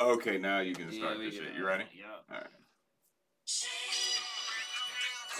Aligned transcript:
Okay, 0.00 0.38
now 0.38 0.60
you 0.60 0.74
can 0.74 0.90
Yeah, 0.90 0.98
start 0.98 1.18
we 1.18 1.26
this 1.26 1.34
shit. 1.34 1.54
You 1.56 1.66
ready? 1.66 1.84
Yeah. 1.96 2.06
All 2.30 2.36
right. 2.36 2.46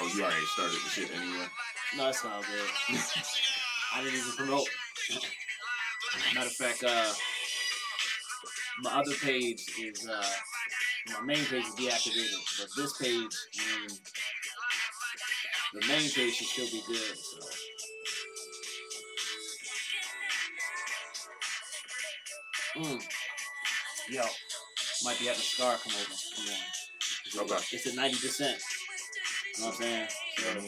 Oh, 0.00 0.12
you 0.14 0.22
already 0.22 0.46
started 0.46 0.74
the 0.74 0.90
shit 0.90 1.10
anyway. 1.10 1.46
No, 1.96 2.08
it's 2.08 2.24
all 2.24 2.40
good. 2.40 2.98
I 3.94 4.02
didn't 4.02 4.18
even 4.18 4.32
promote. 4.36 4.68
Matter 6.34 6.46
of 6.46 6.52
fact, 6.52 6.84
uh, 6.84 7.12
my 8.82 9.00
other 9.00 9.14
page 9.22 9.64
is 9.80 10.08
uh, 10.08 10.24
my 11.14 11.20
main 11.26 11.44
page 11.44 11.64
is 11.64 11.74
deactivated, 11.74 12.60
but 12.60 12.68
this 12.76 12.96
page 12.98 13.36
and 13.58 13.90
the 15.74 15.86
main 15.88 16.10
page 16.10 16.34
should 16.34 16.46
still 16.46 16.66
be 16.66 16.82
good. 16.86 17.16
So. 17.16 17.38
Mm. 22.76 23.02
Yo, 24.10 24.22
might 25.04 25.18
be 25.18 25.26
having 25.26 25.40
Scar 25.42 25.76
come 25.76 25.92
over. 25.94 26.14
Come 26.36 27.44
on. 27.46 27.52
Okay. 27.52 27.64
It's 27.72 27.86
at 27.86 27.94
ninety 27.96 28.16
percent. 28.16 28.58
You 29.56 29.62
know 29.62 29.68
what 29.70 29.76
I'm 29.76 29.82
saying? 29.82 30.08
So, 30.38 30.44
Let 30.54 30.64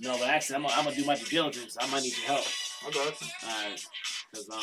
no, 0.00 0.18
but 0.18 0.28
actually, 0.28 0.56
I'm 0.56 0.62
gonna, 0.62 0.96
do 0.96 1.04
my 1.04 1.16
due 1.16 1.26
diligence. 1.26 1.76
I 1.80 1.86
might 1.90 2.02
need 2.02 2.16
your 2.16 2.26
help. 2.26 2.44
I 2.86 2.90
got 2.90 3.20
you. 3.20 3.28
Alright, 3.44 3.86
because 4.32 4.50
um, 4.50 4.58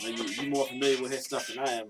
I 0.00 0.10
know 0.10 0.16
you 0.16 0.24
you 0.44 0.50
more 0.50 0.66
familiar 0.66 1.02
with 1.02 1.12
his 1.12 1.24
stuff 1.24 1.48
than 1.48 1.58
I 1.58 1.70
am. 1.72 1.86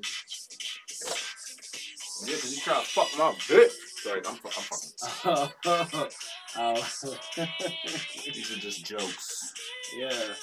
Yeah, 2.26 2.36
cause 2.36 2.54
you 2.54 2.60
try 2.62 2.80
to 2.80 2.86
fuck 2.86 3.08
my 3.18 3.32
bitch. 3.32 3.72
Sorry, 4.02 4.20
I'm, 4.26 4.36
fu- 4.36 4.48
I'm 4.48 5.50
fucking. 5.60 6.10
oh, 6.56 6.74
These 8.34 8.52
are 8.52 8.60
just 8.60 8.84
jokes. 8.86 9.52
yeah. 9.98 10.34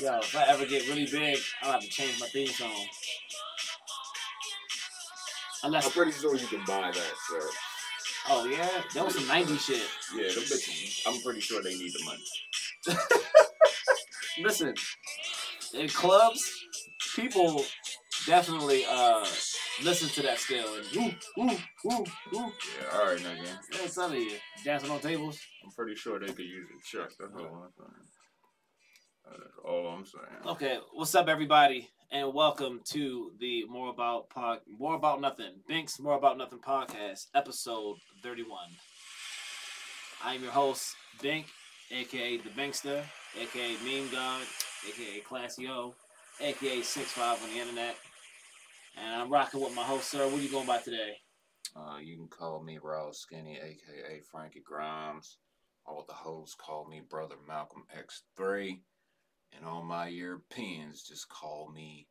Yo, 0.00 0.18
if 0.18 0.34
I 0.34 0.44
ever 0.48 0.64
get 0.64 0.88
really 0.88 1.04
big, 1.04 1.38
I'll 1.62 1.72
have 1.72 1.82
to 1.82 1.88
change 1.88 2.18
my 2.18 2.26
theme 2.28 2.48
song. 2.48 2.86
Unless, 5.62 5.86
I'm 5.86 5.92
pretty 5.92 6.12
sure 6.12 6.34
you 6.34 6.46
can 6.46 6.64
buy 6.66 6.90
that, 6.90 7.12
sir. 7.28 7.48
oh 8.30 8.46
yeah, 8.46 8.66
that 8.94 9.04
was 9.04 9.14
some 9.14 9.24
'90s 9.24 9.60
shit. 9.60 9.82
Yeah, 10.16 10.22
them 10.32 10.44
bitches. 10.44 11.06
I'm 11.06 11.20
pretty 11.20 11.40
sure 11.40 11.62
they 11.62 11.74
need 11.74 11.92
the 11.92 12.04
money. 12.06 12.98
Listen, 14.42 14.74
in 15.74 15.88
clubs, 15.88 16.64
people 17.14 17.62
definitely 18.26 18.86
uh 18.88 19.26
listen 19.82 20.08
to 20.08 20.22
that 20.22 20.38
scale 20.38 20.76
and 20.76 20.86
ooh, 20.96 21.42
ooh, 21.42 21.58
ooh, 21.92 22.04
ooh. 22.36 22.52
Yeah, 22.78 22.98
all 22.98 23.04
right, 23.04 23.18
nigga. 23.18 23.44
Yeah, 23.44 23.80
I'm 23.82 23.88
telling 23.90 24.22
you, 24.22 24.36
dancing 24.64 24.90
on 24.90 25.00
tables. 25.00 25.38
I'm 25.62 25.72
pretty 25.72 25.94
sure 25.94 26.18
they 26.18 26.28
could 26.28 26.38
use 26.38 26.68
a 26.70 26.96
check. 26.96 27.10
That's 27.18 27.34
all 27.34 27.64
I'm 27.64 27.70
saying. 27.76 28.19
That's 29.30 29.58
all 29.64 29.86
I'm 29.88 30.04
saying. 30.04 30.24
Okay, 30.46 30.78
what's 30.92 31.14
up, 31.14 31.28
everybody, 31.28 31.88
and 32.10 32.34
welcome 32.34 32.80
to 32.86 33.32
the 33.38 33.64
More 33.66 33.90
About 33.90 34.28
Pod, 34.28 34.58
More 34.78 34.96
About 34.96 35.20
Nothing, 35.20 35.52
Binks 35.68 36.00
More 36.00 36.16
About 36.16 36.36
Nothing 36.36 36.58
podcast, 36.58 37.26
episode 37.34 37.98
thirty-one. 38.22 38.70
I 40.24 40.34
am 40.34 40.42
your 40.42 40.50
host, 40.50 40.96
Bink, 41.22 41.46
aka 41.92 42.38
the 42.38 42.50
Binkster, 42.50 43.02
aka 43.40 43.76
Meme 43.84 44.10
God, 44.10 44.42
aka 44.88 45.20
Classy 45.20 45.68
O, 45.68 45.94
aka 46.40 46.82
Six 46.82 47.12
Five 47.12 47.42
on 47.42 47.50
the 47.50 47.60
internet, 47.60 47.96
and 48.96 49.22
I'm 49.22 49.30
rocking 49.30 49.60
with 49.60 49.74
my 49.74 49.82
host, 49.84 50.10
sir. 50.10 50.26
What 50.26 50.40
are 50.40 50.42
you 50.42 50.50
going 50.50 50.66
by 50.66 50.78
today? 50.78 51.18
Uh, 51.76 51.98
you 52.02 52.16
can 52.16 52.28
call 52.28 52.62
me 52.62 52.78
Raw 52.82 53.12
Skinny, 53.12 53.58
aka 53.58 54.20
Frankie 54.30 54.62
Grimes. 54.64 55.36
All 55.86 56.04
the 56.06 56.14
hoes 56.14 56.54
call 56.58 56.86
me 56.88 57.00
Brother 57.08 57.36
Malcolm 57.48 57.84
X3. 57.96 58.80
And 59.56 59.64
all 59.64 59.82
my 59.82 60.08
Europeans 60.08 61.02
just 61.02 61.28
call 61.28 61.70
me 61.74 62.06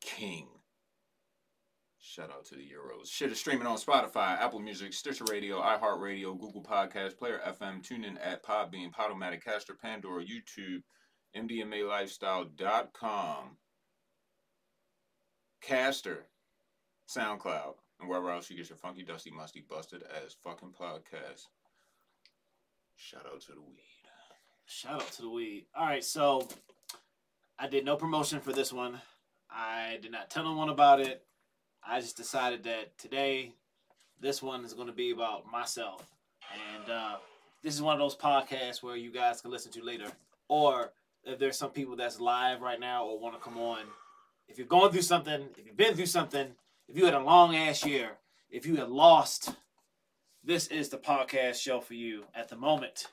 King. 0.00 0.48
Shout 2.00 2.30
out 2.30 2.44
to 2.46 2.54
the 2.54 2.62
Euros. 2.62 3.10
Shit 3.10 3.32
is 3.32 3.38
streaming 3.38 3.66
on 3.66 3.76
Spotify, 3.76 4.40
Apple 4.40 4.60
Music, 4.60 4.94
Stitcher 4.94 5.24
Radio, 5.28 5.60
iHeartRadio, 5.60 6.38
Google 6.38 6.62
Podcast, 6.62 7.18
Player 7.18 7.40
FM, 7.46 7.86
TuneIn 7.86 8.16
at 8.22 8.42
Podbean, 8.44 8.90
Podomatic, 8.92 9.44
Caster, 9.44 9.74
Pandora, 9.74 10.24
YouTube, 10.24 10.82
MDMALifestyle.com, 11.36 13.56
Caster, 15.60 16.26
SoundCloud, 17.08 17.74
and 18.00 18.08
wherever 18.08 18.30
else 18.30 18.48
you 18.48 18.56
get 18.56 18.70
your 18.70 18.78
funky, 18.78 19.02
dusty, 19.02 19.30
musty, 19.30 19.62
busted 19.68 20.02
ass 20.24 20.34
fucking 20.42 20.72
podcast. 20.80 21.48
Shout 22.96 23.26
out 23.26 23.42
to 23.42 23.52
the 23.52 23.60
weed. 23.60 23.76
Shout 24.66 25.02
out 25.02 25.12
to 25.12 25.22
the 25.22 25.30
weed. 25.30 25.66
All 25.74 25.86
right, 25.86 26.04
so 26.04 26.46
I 27.58 27.66
did 27.66 27.84
no 27.84 27.96
promotion 27.96 28.38
for 28.40 28.52
this 28.52 28.72
one. 28.72 29.00
I 29.50 29.98
did 30.00 30.12
not 30.12 30.30
tell 30.30 30.46
anyone 30.46 30.68
about 30.68 31.00
it. 31.00 31.24
I 31.84 32.00
just 32.00 32.16
decided 32.16 32.62
that 32.64 32.96
today, 32.98 33.54
this 34.20 34.40
one 34.40 34.64
is 34.64 34.74
going 34.74 34.86
to 34.86 34.92
be 34.92 35.10
about 35.10 35.50
myself. 35.50 36.06
And 36.52 36.88
uh, 36.88 37.16
this 37.62 37.74
is 37.74 37.82
one 37.82 37.94
of 37.94 37.98
those 37.98 38.16
podcasts 38.16 38.80
where 38.80 38.96
you 38.96 39.10
guys 39.10 39.40
can 39.40 39.50
listen 39.50 39.72
to 39.72 39.82
later. 39.82 40.06
Or 40.48 40.92
if 41.24 41.40
there's 41.40 41.58
some 41.58 41.70
people 41.70 41.96
that's 41.96 42.20
live 42.20 42.60
right 42.60 42.78
now 42.78 43.04
or 43.06 43.18
want 43.18 43.34
to 43.34 43.40
come 43.40 43.58
on, 43.58 43.80
if 44.46 44.56
you're 44.56 44.66
going 44.66 44.92
through 44.92 45.02
something, 45.02 45.48
if 45.56 45.66
you've 45.66 45.76
been 45.76 45.94
through 45.94 46.06
something, 46.06 46.48
if 46.88 46.96
you 46.96 47.06
had 47.06 47.14
a 47.14 47.20
long 47.20 47.56
ass 47.56 47.84
year, 47.84 48.10
if 48.50 48.66
you 48.66 48.76
had 48.76 48.88
lost, 48.88 49.52
this 50.44 50.68
is 50.68 50.90
the 50.90 50.96
podcast 50.96 51.56
show 51.56 51.80
for 51.80 51.94
you 51.94 52.24
at 52.36 52.48
the 52.48 52.56
moment 52.56 53.08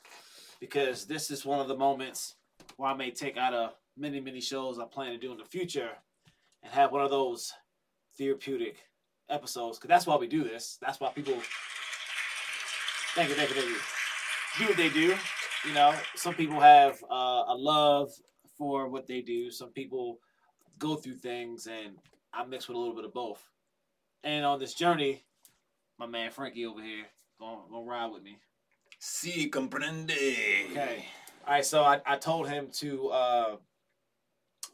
because 0.59 1.05
this 1.05 1.31
is 1.31 1.45
one 1.45 1.59
of 1.59 1.67
the 1.67 1.75
moments 1.75 2.35
where 2.78 2.91
I 2.91 2.95
may 2.95 3.09
take 3.09 3.38
out 3.38 3.53
of 3.53 3.73
many, 3.97 4.19
many 4.19 4.41
shows 4.41 4.79
I 4.79 4.85
plan 4.85 5.11
to 5.11 5.17
do 5.17 5.31
in 5.31 5.38
the 5.38 5.45
future 5.45 5.89
and 6.63 6.73
have 6.73 6.91
one 6.91 7.01
of 7.01 7.11
those 7.11 7.53
therapeutic 8.17 8.78
episodes. 9.29 9.78
Because 9.78 9.89
that's 9.89 10.07
why 10.07 10.16
we 10.16 10.28
do 10.28 10.44
this. 10.44 10.78
That's 10.81 11.00
why 11.00 11.11
people. 11.11 11.35
Thank 13.16 13.29
you, 13.29 13.35
thank 13.35 13.50
you, 13.50 13.55
thank 13.55 13.69
you. 13.69 13.78
Do 14.59 14.66
what 14.67 14.78
they 14.78 14.89
do. 14.89 15.16
You 15.66 15.73
know, 15.73 15.95
some 16.16 16.34
people 16.34 16.59
have 16.59 17.01
uh, 17.09 17.44
a 17.47 17.55
love 17.57 18.11
for 18.57 18.88
what 18.88 19.07
they 19.07 19.22
do. 19.22 19.50
Some 19.50 19.69
people 19.69 20.19
go 20.78 20.95
through 20.95 21.16
things, 21.16 21.67
and 21.67 21.95
I 22.34 22.45
mix 22.45 22.67
with 22.67 22.75
a 22.75 22.79
little 22.79 22.95
bit 22.95 23.05
of 23.05 23.13
both. 23.13 23.44
And 24.23 24.45
on 24.45 24.59
this 24.59 24.73
journey, 24.73 25.23
my 25.97 26.05
man 26.05 26.31
Frankie 26.31 26.66
over 26.66 26.81
here 26.81 27.05
gonna, 27.39 27.61
gonna 27.69 27.85
ride 27.85 28.11
with 28.11 28.23
me. 28.23 28.38
Si 29.00 29.50
comprende. 29.50 30.11
Okay. 30.72 31.05
All 31.47 31.53
right. 31.53 31.66
So 31.66 31.84
I, 31.84 32.01
I 32.05 32.17
told 32.17 32.50
him 32.50 32.67
to 32.73 33.09
uh, 33.09 33.55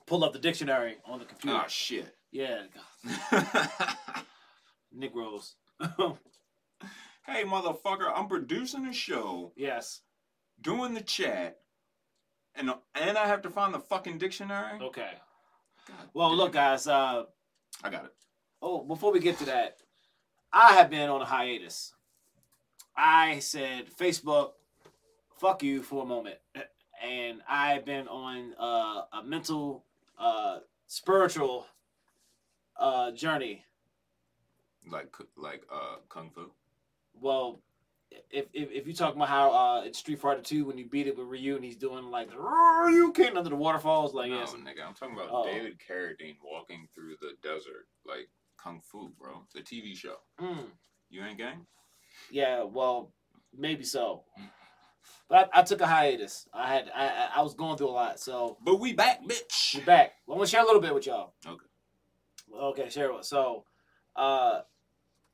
pull 0.08 0.24
up 0.24 0.34
the 0.34 0.40
dictionary 0.40 0.98
on 1.06 1.20
the 1.20 1.26
computer. 1.26 1.58
Oh 1.64 1.68
shit. 1.68 2.16
Yeah, 2.32 2.64
Negroes. 4.94 5.56
hey 5.82 7.44
motherfucker, 7.44 8.12
I'm 8.14 8.28
producing 8.28 8.86
a 8.86 8.94
show, 8.94 9.52
yes. 9.56 10.02
doing 10.62 10.94
the 10.94 11.02
chat, 11.02 11.60
and 12.56 12.72
and 12.96 13.18
I 13.18 13.28
have 13.28 13.42
to 13.44 13.50
find 13.50 13.74
the 13.74 13.80
fucking 13.80 14.18
dictionary. 14.18 14.80
Okay. 14.82 15.12
God 15.88 16.10
Well, 16.14 16.30
damn. 16.30 16.38
look, 16.38 16.54
guys. 16.54 16.88
Uh, 16.88 17.24
I 17.84 17.90
got 17.90 18.06
it. 18.06 18.14
oh, 18.62 18.84
before 18.84 19.12
we 19.12 19.20
get 19.20 19.38
to 19.40 19.46
that, 19.46 19.78
I 20.54 20.74
have 20.74 20.90
been 20.90 21.10
on 21.10 21.22
a 21.22 21.26
hiatus. 21.26 21.94
I 22.96 23.40
said 23.40 23.86
Facebook, 24.00 24.52
fuck 25.40 25.64
you 25.64 25.82
for 25.82 26.04
a 26.04 26.06
moment, 26.06 26.36
and 27.04 27.42
I've 27.50 27.86
been 27.86 28.08
on 28.08 28.54
uh, 28.60 29.04
a 29.20 29.24
mental, 29.26 29.86
uh, 30.22 30.60
spiritual 30.88 31.66
uh, 32.80 33.12
journey 33.12 33.64
Like 34.90 35.14
like 35.38 35.64
uh 35.72 35.98
kung 36.10 36.30
fu. 36.32 36.52
well, 37.14 37.62
if 38.30 38.46
if, 38.54 38.70
if 38.72 38.88
you 38.88 38.94
talk 38.94 39.16
about 39.16 39.30
how 39.30 39.52
uh 39.52 39.84
in 39.86 39.94
Street 39.94 40.20
Fighter 40.20 40.42
Two 40.42 40.66
when 40.66 40.78
you 40.78 40.86
beat 40.90 41.08
it 41.08 41.18
with 41.18 41.28
Ryu 41.28 41.56
and 41.56 41.64
he's 41.64 41.78
doing 41.78 42.06
like 42.12 42.30
you 42.34 43.12
can't 43.16 43.38
under 43.38 43.50
the 43.50 43.56
waterfalls 43.56 44.14
like 44.14 44.30
no, 44.32 44.40
yes, 44.40 44.54
nigga, 44.54 44.86
I'm 44.88 44.94
talking 44.94 45.16
about 45.16 45.30
Oh. 45.32 45.46
David 45.46 45.78
Carradine 45.80 46.38
walking 46.44 46.88
through 46.94 47.16
the 47.22 47.34
desert 47.48 47.88
like 48.06 48.28
kung 48.58 48.82
fu, 48.82 49.12
bro. 49.20 49.46
The 49.56 49.62
TV 49.62 49.96
show. 49.96 50.18
mm, 50.40 50.66
You 51.10 51.24
ain't 51.24 51.38
gang? 51.38 51.66
yeah, 52.32 52.64
well 52.64 53.12
maybe 53.58 53.84
so, 53.84 54.24
but 55.28 55.50
I, 55.54 55.60
I 55.60 55.64
took 55.64 55.82
a 55.82 55.88
hiatus. 55.88 56.48
I 56.54 56.68
had 56.74 56.92
I 56.96 57.30
I- 57.36 57.42
was 57.42 57.54
going 57.54 57.78
through 57.78 57.90
a 57.90 57.92
lot, 57.92 58.20
so 58.20 58.58
But 58.64 58.80
we 58.80 58.94
back, 58.94 59.24
bitch. 59.24 59.76
we're 59.78 59.86
back. 59.86 60.14
I'm 60.28 60.36
gonna 60.36 60.48
share 60.48 60.62
a 60.62 60.66
little 60.66 60.82
bit 60.82 60.94
with 60.94 61.06
y'all. 61.06 61.34
Okay. 61.46 61.66
Okay, 62.54 62.90
share 62.90 63.12
it. 63.12 63.26
So, 63.26 63.64
uh, 64.16 64.62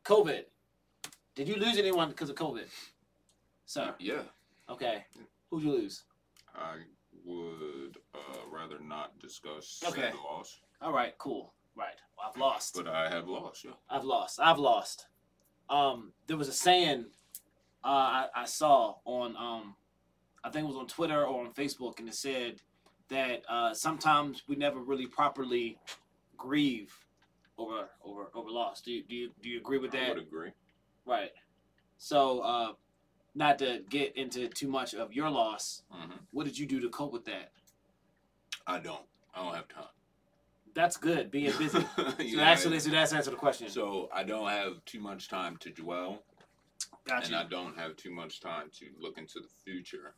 COVID. 0.06 0.44
Did 1.36 1.48
you 1.48 1.56
lose 1.56 1.78
anyone 1.78 2.10
because 2.10 2.30
of 2.30 2.36
COVID, 2.36 2.66
sir? 3.66 3.94
Yeah. 4.00 4.22
Okay. 4.70 5.06
Who'd 5.50 5.64
you 5.64 5.72
lose? 5.72 6.04
I 6.56 6.78
would 7.26 7.98
uh, 8.16 8.20
rather 8.52 8.80
not 8.80 9.18
discuss 9.20 9.82
Okay. 9.88 10.02
said 10.02 10.14
loss, 10.24 10.60
All 10.82 10.92
right, 10.94 11.18
cool. 11.18 11.54
Right. 11.76 11.96
Well, 12.18 12.32
I've 12.34 12.40
lost. 12.40 12.76
but 12.76 12.88
I 12.88 13.10
have 13.10 13.28
lost. 13.28 13.64
Yeah. 13.66 13.72
I've 13.90 14.04
lost. 14.04 14.40
I've 14.42 14.58
lost. 14.60 15.08
Um, 15.70 16.14
there 16.28 16.38
was 16.38 16.48
a 16.48 16.54
saying 16.54 17.06
uh, 17.88 17.90
I, 17.90 18.26
I 18.36 18.46
saw 18.46 18.96
on 19.06 19.36
um, 19.38 19.76
I 20.44 20.50
think 20.50 20.66
it 20.66 20.68
was 20.68 20.76
on 20.78 20.88
Twitter 20.88 21.26
or 21.26 21.46
on 21.46 21.54
Facebook, 21.54 22.00
and 22.00 22.10
it 22.10 22.16
said 22.16 22.62
that 23.10 23.44
uh, 23.50 23.74
sometimes 23.74 24.44
we 24.48 24.58
never 24.58 24.80
really 24.80 25.08
properly 25.08 25.80
grieve 26.36 26.94
over 27.58 27.90
over 28.04 28.30
over 28.36 28.50
loss. 28.50 28.82
Do 28.82 28.92
you 28.92 29.04
do 29.04 29.16
you 29.16 29.32
do 29.42 29.50
you 29.50 29.60
agree 29.60 29.78
with 29.78 29.92
that? 29.92 30.04
I 30.04 30.10
would 30.10 30.18
agree. 30.18 30.52
Right. 31.06 31.32
So, 31.98 32.42
uh, 32.42 32.74
not 33.34 33.58
to 33.60 33.82
get 33.90 34.18
into 34.18 34.50
too 34.50 34.68
much 34.68 34.94
of 34.94 35.14
your 35.14 35.30
loss, 35.30 35.84
hmm 35.90 36.12
what 36.32 36.46
did 36.46 36.60
you 36.60 36.66
do 36.68 36.82
to 36.82 36.90
cope 36.90 37.14
with 37.14 37.26
that? 37.26 37.52
I 38.68 38.80
don't. 38.80 39.06
I 39.34 39.44
don't 39.44 39.56
have 39.56 39.70
time. 39.70 39.86
That's 40.76 40.98
good. 40.98 41.32
Being 41.32 41.54
busy. 41.58 41.86
So 42.34 42.42
actually, 42.42 42.80
so 42.80 42.90
that's 42.90 43.14
answer 43.14 43.32
the 43.32 43.38
question. 43.38 43.70
So 43.70 44.10
I 44.14 44.24
don't 44.24 44.50
have 44.50 44.84
too 44.86 45.00
much 45.00 45.30
time 45.30 45.56
to 45.62 45.72
dwell, 45.72 46.24
Got 47.06 47.26
and. 47.26 47.36
I 47.36 47.44
don't 47.46 47.78
have 47.78 47.96
too 47.96 48.12
much 48.12 48.40
time 48.40 48.70
to 48.80 48.86
look 49.00 49.18
into 49.18 49.40
the 49.40 49.48
future. 49.64 50.14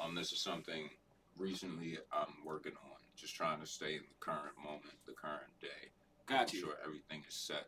Um, 0.00 0.14
this 0.14 0.32
is 0.32 0.40
something 0.40 0.88
recently 1.36 1.98
I'm 2.12 2.34
working 2.44 2.72
on, 2.84 2.96
just 3.16 3.34
trying 3.34 3.60
to 3.60 3.66
stay 3.66 3.94
in 3.94 4.02
the 4.02 4.18
current 4.20 4.56
moment, 4.62 4.94
the 5.06 5.12
current 5.12 5.52
day. 5.60 5.90
Got 6.26 6.52
Make. 6.52 6.62
Sure 6.62 6.74
everything 6.84 7.22
is 7.28 7.34
set 7.34 7.66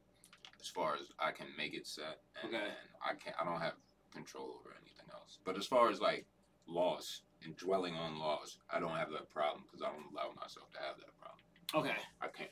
as 0.61 0.69
far 0.69 0.95
as 0.95 1.03
I 1.19 1.31
can 1.31 1.47
make 1.57 1.75
it 1.75 1.87
set, 1.87 2.21
and, 2.43 2.55
Okay. 2.55 2.65
and 2.65 2.89
I 3.03 3.15
can't. 3.15 3.37
I 3.41 3.45
don't 3.45 3.61
have 3.61 3.75
control 4.13 4.57
over 4.61 4.75
anything 4.81 5.07
else. 5.13 5.39
But 5.45 5.57
as 5.59 5.67
far 5.67 5.91
as 5.91 6.01
like 6.01 6.25
loss 6.67 7.23
and 7.45 7.57
dwelling 7.57 7.95
on 7.95 8.19
loss, 8.19 8.59
I 8.71 8.81
don't 8.81 8.97
have 8.97 9.11
that 9.11 9.29
problem 9.31 9.65
because 9.65 9.83
I 9.83 9.91
don't 9.93 10.11
allow 10.13 10.33
myself 10.41 10.71
to 10.73 10.79
have 10.79 10.97
that 10.99 11.13
problem. 11.21 11.41
Okay. 11.75 12.01
I 12.23 12.29
can't. 12.29 12.51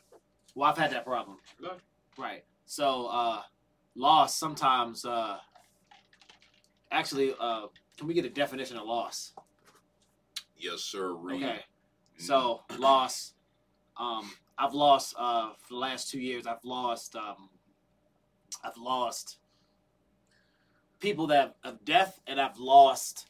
Well, 0.55 0.71
I've 0.71 0.77
had 0.79 0.91
that 0.91 1.07
problem. 1.07 1.39
Good. 1.59 1.81
Right. 2.19 2.45
So, 2.67 3.07
uh, 3.07 3.43
loss 3.95 4.37
sometimes, 4.37 5.05
uh, 5.05 5.39
actually, 6.93 7.35
uh, 7.41 7.67
can 7.97 8.07
we 8.07 8.15
get 8.15 8.25
a 8.25 8.31
definition 8.31 8.77
of 8.77 8.87
loss? 8.87 9.33
Yes, 10.57 10.81
sir. 10.83 11.15
Reed. 11.15 11.43
Okay. 11.43 11.61
So, 12.19 12.61
loss, 12.79 13.35
um, 13.97 14.31
I've 14.59 14.75
lost, 14.75 15.15
uh, 15.19 15.51
for 15.59 15.75
the 15.75 15.81
last 15.81 16.11
two 16.11 16.21
years, 16.21 16.47
I've 16.47 16.65
lost, 16.65 17.17
um, 17.17 17.49
I've 18.63 18.77
lost 18.77 19.39
people 21.01 21.27
that 21.29 21.57
of 21.65 21.85
death, 21.85 22.21
and 22.29 22.41
I've 22.41 22.59
lost 22.59 23.27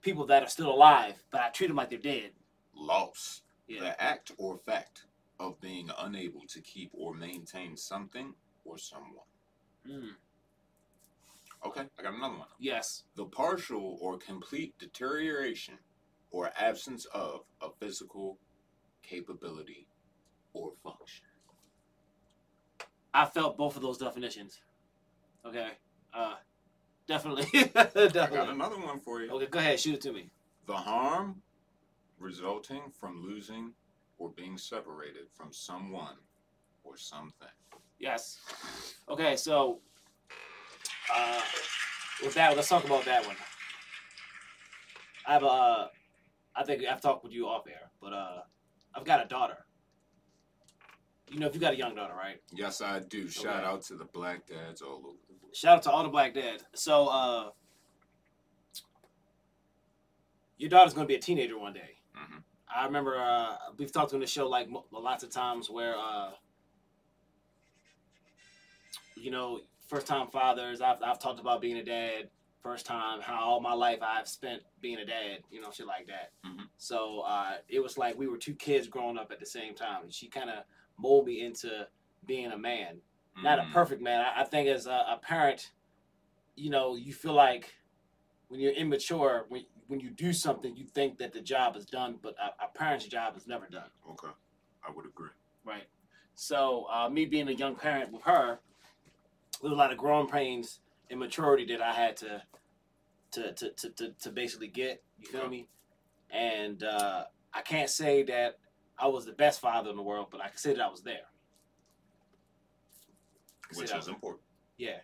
people 0.00 0.24
that 0.26 0.42
are 0.42 0.48
still 0.48 0.72
alive, 0.72 1.22
but 1.30 1.42
I 1.42 1.50
treat 1.50 1.66
them 1.66 1.76
like 1.76 1.90
they're 1.90 1.98
dead. 1.98 2.30
loss. 2.74 3.42
Yeah. 3.68 3.80
The 3.80 4.02
act 4.02 4.32
or 4.38 4.56
fact 4.56 5.04
of 5.38 5.60
being 5.60 5.90
unable 5.98 6.42
to 6.48 6.60
keep 6.62 6.90
or 6.94 7.14
maintain 7.14 7.76
something 7.76 8.34
or 8.64 8.78
someone. 8.78 9.26
Mm, 9.88 10.14
Okay, 11.64 11.82
I 11.98 12.02
got 12.02 12.14
another 12.14 12.38
one. 12.38 12.48
yes. 12.58 13.04
The 13.16 13.26
partial 13.26 13.98
or 14.00 14.16
complete 14.18 14.74
deterioration 14.78 15.78
or 16.30 16.50
absence 16.58 17.04
of 17.06 17.40
a 17.60 17.68
physical 17.80 18.38
capability 19.02 19.86
or 20.54 20.72
function. 20.82 21.26
I 23.12 23.26
felt 23.26 23.58
both 23.58 23.76
of 23.76 23.82
those 23.82 23.98
definitions. 23.98 24.60
Okay. 25.44 25.70
Uh, 26.14 26.34
definitely. 27.08 27.46
I 27.54 27.84
got 27.84 28.12
definitely. 28.12 28.52
another 28.54 28.78
one 28.78 29.00
for 29.00 29.20
you. 29.20 29.30
Okay, 29.32 29.46
go 29.46 29.58
ahead. 29.58 29.78
Shoot 29.80 29.96
it 29.96 30.00
to 30.02 30.12
me. 30.12 30.30
The 30.66 30.74
harm 30.74 31.42
resulting 32.18 32.82
from 32.98 33.22
losing 33.22 33.72
or 34.18 34.30
being 34.30 34.56
separated 34.56 35.24
from 35.34 35.52
someone 35.52 36.16
or 36.84 36.96
something. 36.96 37.48
Yes. 37.98 38.38
Okay, 39.08 39.36
so 39.36 39.80
uh, 41.14 41.40
with 42.22 42.34
that, 42.34 42.54
let's 42.56 42.68
talk 42.68 42.84
about 42.84 43.04
that 43.04 43.26
one. 43.26 43.36
I 45.26 45.32
have 45.32 45.42
a, 45.42 45.46
uh, 45.46 45.88
I 46.56 46.64
think 46.64 46.84
I've 46.84 47.00
talked 47.00 47.24
with 47.24 47.32
you 47.32 47.46
off 47.46 47.66
air, 47.68 47.90
but 48.00 48.12
uh, 48.12 48.40
I've 48.94 49.04
got 49.04 49.24
a 49.24 49.28
daughter. 49.28 49.58
You 51.30 51.38
know, 51.38 51.46
if 51.46 51.54
you 51.54 51.60
got 51.60 51.74
a 51.74 51.76
young 51.76 51.94
daughter, 51.94 52.14
right? 52.14 52.40
Yes, 52.52 52.80
I 52.80 52.98
do. 52.98 53.28
Shout 53.28 53.46
Okay. 53.46 53.64
out 53.64 53.82
to 53.84 53.94
the 53.94 54.04
black 54.06 54.46
dads 54.46 54.82
all 54.82 54.96
over 54.96 55.18
the 55.28 55.34
world. 55.40 55.54
Shout 55.54 55.76
out 55.76 55.82
to 55.84 55.90
all 55.90 56.02
the 56.02 56.08
black 56.08 56.34
dads. 56.34 56.64
So, 56.74 57.06
uh, 57.06 57.50
your 60.58 60.68
daughter's 60.70 60.92
gonna 60.92 61.06
be 61.06 61.14
a 61.14 61.20
teenager 61.20 61.58
one 61.58 61.72
day. 61.72 61.98
Mhm. 62.16 62.42
I 62.68 62.84
remember 62.84 63.16
uh, 63.16 63.56
we've 63.78 63.92
talked 63.92 64.12
on 64.12 64.20
the 64.20 64.26
show 64.26 64.48
like 64.48 64.68
lots 64.90 65.22
of 65.22 65.30
times 65.30 65.70
where, 65.70 65.96
uh, 65.96 66.32
you 69.16 69.30
know, 69.30 69.60
first 69.90 70.06
time 70.06 70.28
fathers. 70.28 70.80
I've 70.80 71.02
I've 71.02 71.18
talked 71.18 71.40
about 71.40 71.60
being 71.60 71.76
a 71.76 71.84
dad. 71.84 72.30
First 72.62 72.84
time, 72.86 73.20
how 73.22 73.40
all 73.40 73.60
my 73.60 73.72
life 73.72 74.00
I've 74.02 74.28
spent 74.28 74.62
being 74.80 74.98
a 74.98 75.04
dad. 75.04 75.38
You 75.50 75.60
know, 75.60 75.70
shit 75.70 75.86
like 75.86 76.06
that. 76.06 76.30
Mhm. 76.46 76.66
So 76.78 77.20
uh, 77.20 77.56
it 77.68 77.80
was 77.80 77.98
like 77.98 78.16
we 78.18 78.26
were 78.28 78.36
two 78.38 78.54
kids 78.54 78.86
growing 78.86 79.18
up 79.18 79.32
at 79.32 79.40
the 79.40 79.46
same 79.46 79.74
time. 79.74 80.02
And 80.04 80.12
she 80.12 80.28
kind 80.28 80.50
of 80.50 80.64
molded 80.98 81.26
me 81.26 81.40
into 81.42 81.88
being 82.26 82.52
a 82.52 82.58
man 82.58 83.00
not 83.42 83.58
a 83.58 83.62
Mm. 83.62 83.72
perfect 83.72 84.02
man. 84.02 84.20
I, 84.20 84.42
I 84.42 84.44
think 84.44 84.68
as 84.68 84.86
a, 84.86 84.90
a 85.14 85.18
parent, 85.22 85.70
you 86.56 86.68
know, 86.68 86.96
you 86.96 87.14
feel 87.14 87.32
like 87.32 87.72
when 88.48 88.60
you're 88.60 88.72
immature, 88.72 89.46
when 89.48 89.64
when 89.86 89.98
you 90.00 90.10
do 90.10 90.32
something, 90.32 90.76
you 90.76 90.84
think 90.84 91.16
that 91.18 91.32
the 91.32 91.40
job 91.40 91.74
is 91.76 91.86
done, 91.86 92.18
but 92.22 92.34
a, 92.38 92.64
a 92.64 92.68
parent's 92.68 93.06
job 93.06 93.36
is 93.36 93.46
never 93.46 93.66
done, 93.66 93.88
Okay, 94.10 94.28
I 94.86 94.90
would 94.94 95.06
agree. 95.06 95.30
right? 95.64 95.86
So 96.34 96.86
uh, 96.92 97.08
me 97.08 97.24
being 97.24 97.48
a 97.48 97.52
young 97.52 97.74
parent 97.74 98.12
with 98.12 98.22
her, 98.22 98.60
there 99.60 99.70
was 99.70 99.72
a 99.72 99.76
lot 99.76 99.92
of 99.92 99.98
growing 99.98 100.28
pains 100.28 100.80
and 101.10 101.18
maturity 101.20 101.64
that 101.66 101.82
I 101.82 101.92
had 101.92 102.16
to 102.18 102.42
to 103.32 103.52
to 103.52 103.70
to, 103.70 103.90
to, 103.90 104.10
to 104.20 104.30
basically 104.30 104.68
get. 104.68 105.02
You 105.18 105.26
feel 105.26 105.48
me? 105.48 105.68
And 106.30 106.82
uh, 106.82 107.24
I 107.52 107.62
can't 107.62 107.90
say 107.90 108.22
that 108.24 108.58
I 108.98 109.08
was 109.08 109.26
the 109.26 109.32
best 109.32 109.60
father 109.60 109.90
in 109.90 109.96
the 109.96 110.02
world, 110.02 110.28
but 110.30 110.40
I 110.40 110.48
can 110.48 110.58
say 110.58 110.72
that 110.74 110.80
I 110.82 110.88
was 110.88 111.02
there. 111.02 111.26
Which 113.74 113.84
is 113.90 113.94
was- 113.94 114.08
important. 114.08 114.42
yeah. 114.78 114.98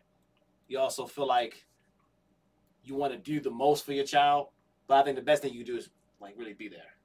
You 0.68 0.80
also 0.80 1.06
feel 1.06 1.28
like 1.28 1.64
you 2.82 2.96
want 2.96 3.12
to 3.12 3.18
do 3.18 3.38
the 3.40 3.50
most 3.52 3.84
for 3.84 3.92
your 3.92 4.04
child, 4.04 4.48
but 4.88 4.96
I 4.96 5.04
think 5.04 5.14
the 5.14 5.22
best 5.22 5.42
thing 5.42 5.52
you 5.54 5.64
do 5.64 5.76
is 5.76 5.90
like 6.20 6.34
really 6.36 6.54
be 6.54 6.66
there. 6.68 6.96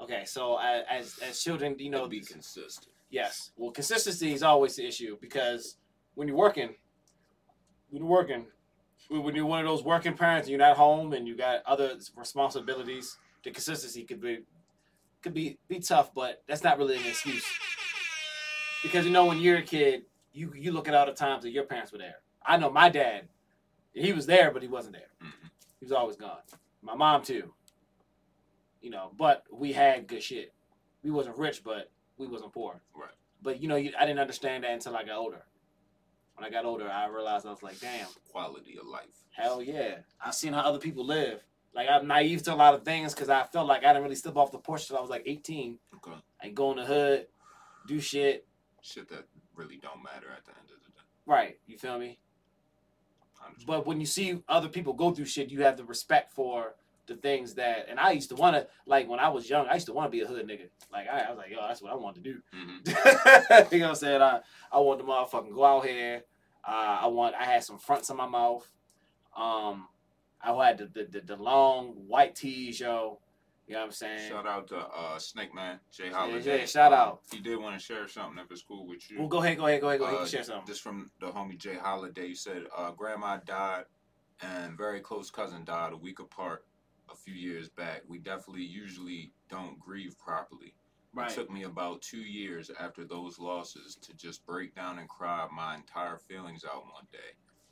Okay, 0.00 0.24
so 0.24 0.56
as 0.58 1.18
as 1.20 1.42
children, 1.42 1.74
you 1.80 1.90
know, 1.90 2.02
And 2.02 2.10
be 2.10 2.20
consistent. 2.20 2.92
yes. 3.10 3.50
Well, 3.56 3.72
consistency 3.72 4.32
is 4.32 4.44
always 4.44 4.76
the 4.76 4.86
issue 4.86 5.16
because 5.20 5.76
when 6.14 6.28
you're 6.28 6.36
working, 6.36 6.74
when 7.90 8.02
you're 8.02 8.10
working, 8.10 8.46
when 9.08 9.34
you're 9.34 9.46
one 9.46 9.60
of 9.60 9.66
those 9.66 9.82
working 9.84 10.14
parents, 10.16 10.46
and 10.46 10.50
you're 10.50 10.58
not 10.66 10.76
home 10.76 11.12
and 11.12 11.26
you 11.26 11.36
got 11.36 11.62
other 11.66 11.96
responsibilities. 12.16 13.16
The 13.44 13.50
consistency 13.50 14.04
could 14.04 14.20
be 14.20 14.40
could 15.22 15.34
be 15.34 15.58
be 15.68 15.80
tough, 15.80 16.14
but 16.14 16.42
that's 16.46 16.64
not 16.64 16.78
really 16.78 16.96
an 16.96 17.06
excuse. 17.06 17.44
Because 18.82 19.04
you 19.04 19.12
know, 19.12 19.26
when 19.26 19.38
you're 19.38 19.58
a 19.58 19.62
kid, 19.62 20.02
you 20.32 20.52
you 20.54 20.72
look 20.72 20.88
at 20.88 20.94
all 20.94 21.06
the 21.06 21.12
times 21.12 21.42
that 21.44 21.50
your 21.50 21.64
parents 21.64 21.92
were 21.92 21.98
there. 21.98 22.16
I 22.44 22.56
know 22.56 22.70
my 22.70 22.88
dad, 22.88 23.28
he 23.92 24.12
was 24.12 24.26
there, 24.26 24.50
but 24.50 24.62
he 24.62 24.68
wasn't 24.68 24.94
there. 24.94 25.10
Mhm. 25.22 25.50
He 25.80 25.84
was 25.84 25.92
always 25.92 26.16
gone. 26.16 26.40
My 26.82 26.94
mom 26.94 27.22
too. 27.22 27.52
You 28.80 28.90
know, 28.90 29.12
but 29.16 29.44
we 29.52 29.72
had 29.72 30.08
good 30.08 30.22
shit. 30.22 30.52
We 31.04 31.10
wasn't 31.10 31.38
rich, 31.38 31.62
but 31.62 31.90
we 32.18 32.26
wasn't 32.26 32.52
poor. 32.52 32.80
Right. 32.94 33.10
But 33.40 33.60
you 33.60 33.68
know, 33.68 33.76
you, 33.76 33.92
I 33.98 34.06
didn't 34.06 34.20
understand 34.20 34.64
that 34.64 34.72
until 34.72 34.96
I 34.96 35.04
got 35.04 35.18
older. 35.18 35.44
When 36.42 36.50
I 36.52 36.56
got 36.56 36.64
older, 36.64 36.90
I 36.90 37.06
realized 37.06 37.46
I 37.46 37.50
was 37.50 37.62
like, 37.62 37.78
damn, 37.78 38.08
Quality 38.32 38.76
of 38.76 38.84
life. 38.88 39.06
hell 39.30 39.62
yeah. 39.62 39.98
I've 40.20 40.34
seen 40.34 40.52
how 40.52 40.62
other 40.62 40.80
people 40.80 41.06
live. 41.06 41.40
Like 41.72 41.86
I'm 41.88 42.08
naive 42.08 42.42
to 42.44 42.54
a 42.54 42.56
lot 42.56 42.74
of 42.74 42.82
things 42.84 43.14
because 43.14 43.28
I 43.28 43.44
felt 43.44 43.68
like 43.68 43.84
I 43.84 43.88
didn't 43.92 44.02
really 44.02 44.16
step 44.16 44.36
off 44.36 44.50
the 44.50 44.58
porch 44.58 44.88
till 44.88 44.96
I 44.96 45.00
was 45.00 45.08
like 45.08 45.22
18 45.24 45.78
Okay. 45.98 46.16
and 46.40 46.52
go 46.56 46.72
in 46.72 46.78
the 46.78 46.84
hood, 46.84 47.28
do 47.86 48.00
shit. 48.00 48.44
Shit 48.80 49.08
that 49.10 49.22
really 49.54 49.76
don't 49.76 50.02
matter 50.02 50.26
at 50.36 50.44
the 50.44 50.50
end 50.50 50.68
of 50.76 50.82
the 50.84 50.90
day. 50.90 51.04
Right. 51.26 51.58
You 51.68 51.78
feel 51.78 51.96
me? 51.96 52.18
But 53.64 53.86
when 53.86 54.00
you 54.00 54.06
see 54.06 54.42
other 54.48 54.68
people 54.68 54.94
go 54.94 55.12
through 55.12 55.26
shit, 55.26 55.48
you 55.48 55.62
have 55.62 55.76
the 55.76 55.84
respect 55.84 56.32
for 56.32 56.74
the 57.06 57.14
things 57.14 57.54
that. 57.54 57.86
And 57.88 58.00
I 58.00 58.10
used 58.12 58.30
to 58.30 58.36
want 58.36 58.56
to, 58.56 58.66
like, 58.86 59.08
when 59.08 59.18
I 59.20 59.28
was 59.28 59.48
young, 59.50 59.66
I 59.68 59.74
used 59.74 59.86
to 59.86 59.92
want 59.92 60.06
to 60.10 60.16
be 60.16 60.22
a 60.22 60.26
hood 60.26 60.46
nigga. 60.46 60.68
Like, 60.92 61.08
I, 61.08 61.20
I 61.22 61.30
was 61.30 61.38
like, 61.38 61.50
yo, 61.50 61.58
that's 61.66 61.82
what 61.82 61.92
I 61.92 61.96
want 61.96 62.14
to 62.16 62.22
do. 62.22 62.40
Mhm. 62.54 63.72
you 63.72 63.78
know 63.80 63.86
what 63.86 63.90
I'm 63.90 63.94
saying? 63.96 64.22
I, 64.22 64.40
I 64.70 64.78
want 64.78 64.98
the 64.98 65.04
motherfucking 65.04 65.52
go 65.54 65.64
out 65.64 65.84
here. 65.84 66.22
Uh, 66.66 66.98
I 67.02 67.06
want. 67.08 67.34
I 67.34 67.44
had 67.44 67.64
some 67.64 67.78
fronts 67.78 68.10
in 68.10 68.16
my 68.16 68.26
mouth. 68.28 68.70
Um, 69.36 69.88
I 70.42 70.52
had 70.66 70.78
the 70.78 70.86
the, 70.86 71.04
the, 71.04 71.20
the 71.20 71.36
long 71.36 71.88
white 72.06 72.34
tees, 72.34 72.80
yo. 72.80 73.18
You 73.68 73.74
know 73.74 73.80
what 73.80 73.86
I'm 73.86 73.92
saying? 73.92 74.28
Shout 74.28 74.46
out 74.46 74.66
to 74.68 74.76
uh, 74.78 75.18
Snake 75.18 75.54
Man, 75.54 75.78
Jay 75.92 76.06
Yeah, 76.08 76.12
Holiday. 76.16 76.58
yeah, 76.60 76.66
shout 76.66 76.92
Um, 76.92 76.98
out. 76.98 77.20
He 77.32 77.38
did 77.38 77.58
want 77.58 77.78
to 77.78 77.82
share 77.84 78.06
something 78.08 78.42
if 78.44 78.50
it's 78.50 78.62
cool 78.62 78.86
with 78.86 79.08
you. 79.10 79.20
Well, 79.20 79.28
go 79.28 79.42
ahead, 79.42 79.56
go 79.56 79.66
ahead, 79.66 79.80
go 79.80 79.88
ahead, 79.88 80.00
go 80.00 80.06
ahead. 80.06 80.18
Uh, 80.20 80.26
share 80.26 80.42
something. 80.42 80.64
This 80.66 80.80
from 80.80 81.10
the 81.20 81.26
homie 81.28 81.56
Jay 81.56 81.76
Holiday. 81.76 82.28
He 82.28 82.34
said, 82.34 82.64
uh, 82.76 82.90
Grandma 82.90 83.38
died 83.46 83.84
and 84.42 84.76
very 84.76 85.00
close 85.00 85.30
cousin 85.30 85.64
died 85.64 85.92
a 85.92 85.96
week 85.96 86.18
apart 86.18 86.66
a 87.10 87.14
few 87.16 87.34
years 87.34 87.68
back. 87.68 88.02
We 88.08 88.18
definitely 88.18 88.64
usually 88.64 89.32
don't 89.48 89.78
grieve 89.78 90.18
properly. 90.18 90.74
Right. 91.14 91.30
It 91.30 91.34
took 91.34 91.50
me 91.50 91.64
about 91.64 92.00
two 92.00 92.22
years 92.22 92.70
after 92.80 93.04
those 93.04 93.38
losses 93.38 93.96
to 93.96 94.14
just 94.14 94.46
break 94.46 94.74
down 94.74 94.98
and 94.98 95.08
cry 95.08 95.46
my 95.54 95.74
entire 95.74 96.16
feelings 96.16 96.64
out 96.64 96.84
one 96.84 97.06
day. 97.12 97.18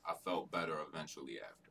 I 0.06 0.12
felt 0.24 0.50
better 0.50 0.76
eventually 0.86 1.38
after. 1.40 1.70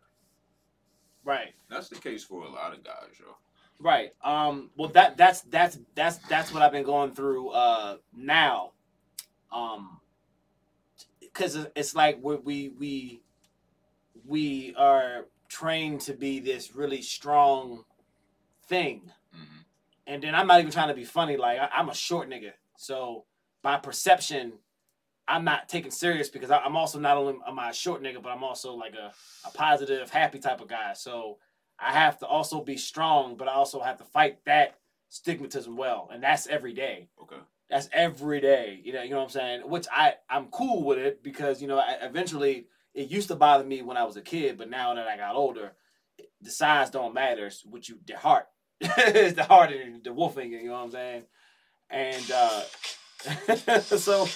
Right. 1.23 1.53
That's 1.69 1.89
the 1.89 1.95
case 1.95 2.23
for 2.23 2.43
a 2.43 2.49
lot 2.49 2.73
of 2.73 2.83
guys, 2.83 3.19
yo. 3.19 3.35
Right. 3.79 4.13
Um. 4.23 4.71
Well, 4.77 4.89
that 4.89 5.15
that's 5.15 5.41
that's 5.41 5.77
that's 5.95 6.17
that's 6.27 6.53
what 6.53 6.63
I've 6.63 6.71
been 6.71 6.83
going 6.83 7.13
through 7.13 7.49
uh 7.49 7.97
now. 8.15 8.71
Um. 9.51 9.99
Because 11.19 11.67
it's 11.75 11.95
like 11.95 12.17
we 12.21 12.35
we 12.37 12.69
we 12.69 13.21
we 14.25 14.75
are 14.75 15.25
trained 15.47 16.01
to 16.01 16.13
be 16.13 16.39
this 16.39 16.75
really 16.75 17.01
strong 17.01 17.83
thing, 18.67 19.11
and 20.09 20.23
then 20.23 20.33
I'm 20.33 20.47
not 20.47 20.59
even 20.59 20.71
trying 20.71 20.87
to 20.87 20.95
be 20.95 21.05
funny. 21.05 21.37
Like 21.37 21.59
I, 21.59 21.69
I'm 21.77 21.87
a 21.89 21.93
short 21.93 22.29
nigga, 22.29 22.51
so 22.77 23.25
by 23.61 23.77
perception, 23.77 24.53
I'm 25.27 25.45
not 25.45 25.69
taken 25.69 25.91
serious 25.91 26.29
because 26.29 26.49
I, 26.49 26.57
I'm 26.57 26.75
also 26.75 26.99
not 26.99 27.15
only 27.15 27.35
am 27.47 27.59
I 27.59 27.69
a 27.69 27.73
short 27.73 28.01
nigga, 28.01 28.21
but 28.21 28.29
I'm 28.29 28.43
also 28.43 28.73
like 28.73 28.95
a, 28.95 29.13
a 29.47 29.51
positive, 29.51 30.09
happy 30.09 30.39
type 30.39 30.61
of 30.61 30.67
guy. 30.67 30.93
So 30.93 31.37
I 31.77 31.93
have 31.93 32.17
to 32.19 32.25
also 32.25 32.63
be 32.63 32.75
strong, 32.75 33.37
but 33.37 33.47
I 33.47 33.53
also 33.53 33.79
have 33.81 33.97
to 33.97 34.03
fight 34.03 34.39
that 34.45 34.79
stigmatism 35.11 35.75
well, 35.75 36.09
and 36.11 36.23
that's 36.23 36.47
every 36.47 36.73
day. 36.73 37.09
Okay. 37.21 37.37
That's 37.69 37.87
every 37.93 38.41
day. 38.41 38.81
You 38.83 38.93
know, 38.93 39.03
you 39.03 39.11
know 39.11 39.17
what 39.17 39.23
I'm 39.25 39.29
saying? 39.29 39.61
Which 39.69 39.85
I 39.91 40.15
I'm 40.27 40.47
cool 40.47 40.83
with 40.83 40.97
it 40.97 41.21
because 41.21 41.61
you 41.61 41.67
know 41.67 41.77
I, 41.77 41.97
eventually 42.01 42.65
it 42.95 43.11
used 43.11 43.27
to 43.27 43.35
bother 43.35 43.63
me 43.63 43.83
when 43.83 43.95
I 43.95 44.05
was 44.05 44.17
a 44.17 44.21
kid, 44.21 44.57
but 44.57 44.71
now 44.71 44.95
that 44.95 45.07
I 45.07 45.17
got 45.17 45.35
older, 45.35 45.73
the 46.41 46.49
size 46.49 46.89
don't 46.89 47.13
matter. 47.13 47.45
It's 47.45 47.63
what 47.63 47.87
you 47.87 47.99
the 48.07 48.17
heart. 48.17 48.47
it's 48.81 49.35
the 49.35 49.43
heart 49.43 49.71
and 49.71 50.03
the 50.03 50.13
wolfing, 50.13 50.51
you. 50.51 50.59
You 50.59 50.67
know 50.67 50.73
what 50.73 50.83
I'm 50.85 50.91
saying? 50.91 51.23
And 51.89 52.31
uh, 52.31 53.79
so 53.81 54.27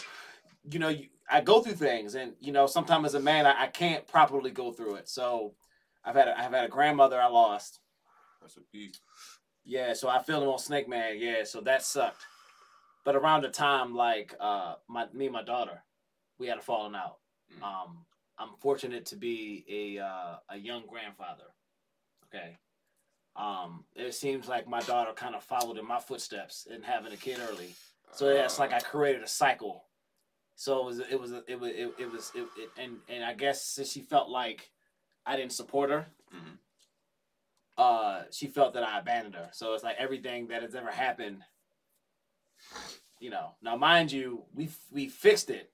you 0.70 0.80
know, 0.80 0.90
you, 0.90 1.08
I 1.30 1.42
go 1.42 1.62
through 1.62 1.74
things, 1.74 2.16
and 2.16 2.34
you 2.40 2.52
know, 2.52 2.68
sometimes 2.68 3.08
as 3.08 3.14
a 3.16 3.20
man, 3.20 3.46
I, 3.46 3.64
I 3.64 3.68
can't 3.68 4.08
properly 4.08 4.52
go 4.52 4.72
through 4.72 4.96
it. 4.96 5.10
So 5.10 5.54
I've 6.04 6.16
had 6.16 6.28
a, 6.28 6.38
I've 6.38 6.52
had 6.52 6.66
a 6.66 6.70
grandmother 6.70 7.22
I 7.22 7.28
lost. 7.28 7.80
That's 8.42 8.58
a 8.58 8.62
piece. 8.62 9.00
Yeah, 9.64 9.94
so 9.94 10.10
I 10.10 10.22
feel 10.22 10.42
him 10.44 10.50
on 10.50 10.60
Snake 10.60 10.90
Man. 10.90 11.16
Yeah, 11.18 11.44
so 11.46 11.62
that 11.62 11.84
sucked. 11.84 12.26
But 13.06 13.16
around 13.16 13.44
the 13.44 13.50
time, 13.50 13.96
like 13.96 14.36
uh, 14.40 14.76
my 14.90 15.08
me 15.14 15.26
and 15.26 15.34
my 15.34 15.44
daughter, 15.44 15.84
we 16.38 16.48
had 16.48 16.58
a 16.58 16.62
falling 16.62 16.96
out. 16.96 17.18
Mm. 17.58 17.64
Um, 17.64 18.06
I'm 18.38 18.56
fortunate 18.60 19.06
to 19.08 19.16
be 19.16 19.66
a 19.70 20.04
uh, 20.04 20.36
a 20.50 20.58
young 20.58 20.84
grandfather. 20.88 21.44
Okay. 22.28 22.58
Um, 23.36 23.86
it 23.96 24.14
seems 24.14 24.48
like 24.48 24.68
my 24.68 24.82
daughter 24.82 25.12
kind 25.14 25.34
of 25.36 25.44
followed 25.44 25.78
in 25.78 25.88
my 25.88 26.00
footsteps 26.00 26.68
in 26.70 26.84
having 26.84 27.12
a 27.14 27.18
kid 27.18 27.40
early. 27.50 27.74
So 28.12 28.28
it's 28.28 28.60
like 28.60 28.74
I 28.74 28.80
created 28.80 29.24
a 29.24 29.28
cycle. 29.28 29.86
So 30.56 30.80
it 30.82 30.86
was 30.86 31.00
it 31.00 31.20
was 31.20 31.32
it 31.48 31.60
was 31.60 31.72
it, 31.72 31.94
it 31.98 32.12
was 32.12 32.32
it, 32.36 32.48
it, 32.58 32.70
and 32.78 32.98
and 33.10 33.24
I 33.26 33.34
guess 33.34 33.66
since 33.66 33.92
she 33.92 34.02
felt 34.02 34.30
like 34.30 34.70
I 35.26 35.36
didn't 35.36 35.54
support 35.54 35.90
her, 35.90 36.06
Mhm. 36.32 36.58
uh, 37.78 38.24
she 38.32 38.46
felt 38.48 38.76
that 38.76 38.84
I 38.84 39.00
abandoned 39.00 39.34
her. 39.36 39.50
So 39.52 39.74
it's 39.74 39.84
like 39.84 39.96
everything 39.98 40.48
that 40.50 40.62
has 40.62 40.76
ever 40.76 40.92
happened, 40.92 41.44
you 43.20 43.32
know. 43.32 43.56
Now, 43.64 43.76
mind 43.76 44.12
you, 44.12 44.44
we 44.54 44.70
we 44.92 45.08
fixed 45.10 45.50
it 45.50 45.72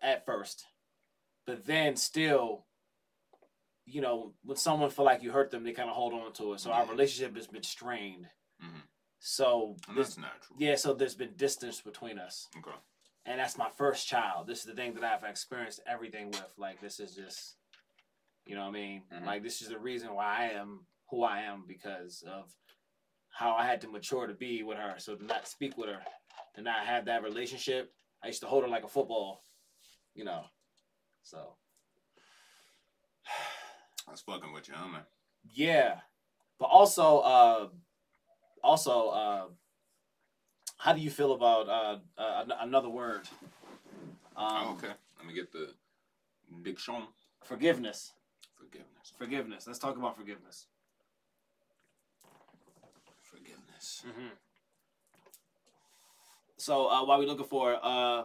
at 0.00 0.24
first, 0.24 0.64
but 1.46 1.66
then 1.66 1.96
still, 1.96 2.66
you 3.92 4.00
know, 4.00 4.32
when 4.44 4.56
someone 4.56 4.90
feel 4.90 5.04
like 5.04 5.22
you 5.22 5.30
hurt 5.32 5.50
them, 5.50 5.64
they 5.64 5.72
kind 5.72 5.88
of 5.90 5.96
hold 5.96 6.12
on 6.14 6.32
to 6.34 6.52
it. 6.54 6.60
So 6.60 6.70
our 6.72 6.86
relationship 6.86 7.34
has 7.36 7.46
been 7.46 7.62
strained. 7.62 8.26
Mhm. 8.62 8.82
So 9.18 9.76
that's 9.94 10.16
natural. 10.16 10.56
yeah, 10.58 10.76
so 10.76 10.94
there's 10.94 11.14
been 11.14 11.34
distance 11.36 11.80
between 11.80 12.18
us 12.18 12.48
Okay. 12.56 12.76
and 13.26 13.38
that's 13.38 13.58
my 13.58 13.68
first 13.70 14.06
child. 14.06 14.46
This 14.46 14.60
is 14.60 14.64
the 14.64 14.74
thing 14.74 14.94
that 14.94 15.04
I've 15.04 15.24
experienced 15.28 15.80
everything 15.86 16.30
with. 16.30 16.54
Like 16.56 16.80
this 16.80 17.00
is 17.00 17.14
just, 17.14 17.56
you 18.46 18.54
know 18.54 18.62
what 18.62 18.68
I 18.68 18.72
mean? 18.72 19.02
Mhm. 19.12 19.26
Like 19.26 19.42
this 19.42 19.60
is 19.60 19.68
the 19.68 19.78
reason 19.78 20.14
why 20.14 20.24
I 20.26 20.44
am 20.52 20.86
who 21.10 21.22
I 21.24 21.40
am 21.42 21.66
because 21.66 22.22
of 22.22 22.54
how 23.28 23.54
I 23.54 23.66
had 23.66 23.80
to 23.82 23.88
mature 23.88 24.26
to 24.26 24.34
be 24.34 24.62
with 24.62 24.78
her. 24.78 24.98
So 24.98 25.16
to 25.16 25.24
not 25.24 25.46
speak 25.48 25.76
with 25.76 25.88
her, 25.88 26.02
to 26.54 26.62
not 26.62 26.86
have 26.86 27.04
that 27.06 27.22
relationship, 27.22 27.94
I 28.22 28.28
used 28.28 28.40
to 28.40 28.46
hold 28.46 28.62
her 28.64 28.68
like 28.70 28.84
a 28.84 28.88
football, 28.88 29.42
you 30.14 30.24
know. 30.24 30.46
So 31.22 31.56
That's 34.10 34.22
fucking 34.22 34.52
with 34.52 34.66
you, 34.66 34.74
huh, 34.76 34.88
man. 34.88 35.02
yeah, 35.54 36.00
but 36.58 36.66
also, 36.66 37.18
uh, 37.20 37.68
also, 38.62 39.08
uh, 39.10 39.44
how 40.78 40.92
do 40.92 41.00
you 41.00 41.10
feel 41.10 41.32
about 41.32 41.68
uh, 41.68 41.98
uh, 42.20 42.44
another 42.60 42.88
word? 42.88 43.28
Um, 44.36 44.46
oh, 44.48 44.76
okay. 44.76 44.92
Let 45.16 45.26
me 45.26 45.32
get 45.32 45.52
the 45.52 45.74
diction. 46.62 47.04
Forgiveness. 47.44 48.12
Forgiveness. 48.56 49.12
Forgiveness. 49.16 49.66
Let's 49.68 49.78
talk 49.78 49.96
about 49.96 50.16
forgiveness. 50.16 50.66
Forgiveness. 53.22 54.04
Mm-hmm. 54.08 54.28
So 56.56 56.88
uh, 56.88 57.04
while 57.04 57.20
we 57.20 57.26
looking 57.26 57.46
for 57.46 57.78
uh, 57.80 58.24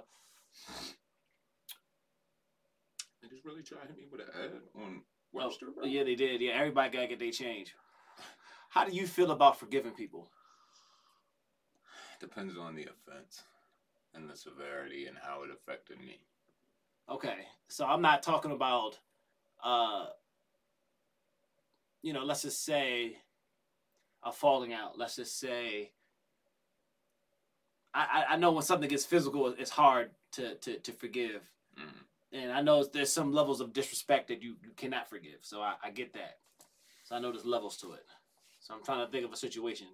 They 3.22 3.27
just 3.30 3.46
really 3.46 3.63
try 3.63 3.82
to 3.82 3.88
hit 3.88 3.98
me 3.98 4.04
with 4.12 4.22
an 4.22 4.27
ad 4.36 4.51
on 4.75 5.01
Webster, 5.36 5.68
bro. 5.75 5.86
yeah, 5.86 6.04
they 6.04 6.15
did. 6.15 6.42
Yeah, 6.42 6.54
everybody 6.54 6.89
gotta 6.92 7.08
get 7.08 7.20
their 7.20 7.32
change. 7.32 7.75
How 8.70 8.86
do 8.86 8.94
you 8.96 9.08
feel 9.08 9.32
about 9.32 9.60
forgiving 9.60 9.92
people? 9.94 10.30
Depends 12.20 12.58
on 12.58 12.75
the 12.75 12.84
offense 12.84 13.44
and 14.13 14.30
the 14.30 14.36
severity 14.36 15.08
and 15.08 15.18
how 15.22 15.44
it 15.44 15.50
affected 15.51 16.00
me. 16.00 16.20
Okay, 17.10 17.46
so 17.68 17.86
I'm 17.86 18.01
not 18.01 18.24
talking 18.24 18.51
about, 18.51 18.98
uh, 19.63 20.08
you 22.01 22.13
know, 22.13 22.24
let's 22.24 22.42
just 22.42 22.63
say 22.63 23.18
a 24.24 24.32
falling 24.32 24.74
out. 24.74 24.98
Let's 24.98 25.15
just 25.18 25.39
say. 25.39 25.92
I, 27.94 28.25
I- 28.32 28.36
know 28.38 28.51
when 28.51 28.63
something 28.63 28.89
gets 28.89 29.06
physical, 29.06 29.48
it's 29.58 29.70
hard 29.70 30.12
to, 30.34 30.56
to, 30.56 30.80
to 30.80 30.92
forgive. 30.92 31.50
Mhm. 31.80 32.04
And 32.36 32.51
I 32.51 32.62
know 32.62 32.84
there's 32.84 33.12
some 33.12 33.32
levels 33.32 33.62
of 33.62 33.74
disrespect 33.74 34.27
that 34.27 34.44
you, 34.44 34.56
you 34.63 34.72
cannot 34.75 35.10
forgive. 35.10 35.39
So 35.42 35.62
I, 35.62 35.75
I 35.84 35.89
get 35.92 36.13
that. 36.13 36.38
So 37.06 37.15
I 37.15 37.20
know 37.20 37.32
there's 37.32 37.46
levels 37.46 37.77
to 37.77 37.94
it. 37.94 38.06
So 38.60 38.74
I'm 38.74 38.84
trying 38.84 39.06
to 39.06 39.12
think 39.12 39.25
of 39.25 39.32
a 39.32 39.38
situation 39.38 39.88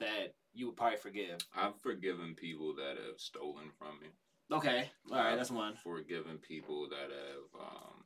that 0.00 0.34
you 0.52 0.66
would 0.66 0.76
probably 0.76 0.98
forgive. 0.98 1.38
I've 1.56 1.80
forgiven 1.80 2.34
people 2.34 2.74
that 2.76 2.96
have 3.06 3.18
stolen 3.18 3.70
from 3.78 4.00
me. 4.00 4.08
Okay, 4.50 4.90
all 5.10 5.18
right, 5.18 5.36
that's 5.36 5.50
one. 5.50 5.74
Forgiven 5.76 6.38
people 6.38 6.88
that 6.88 7.10
have 7.10 7.60
um, 7.60 8.04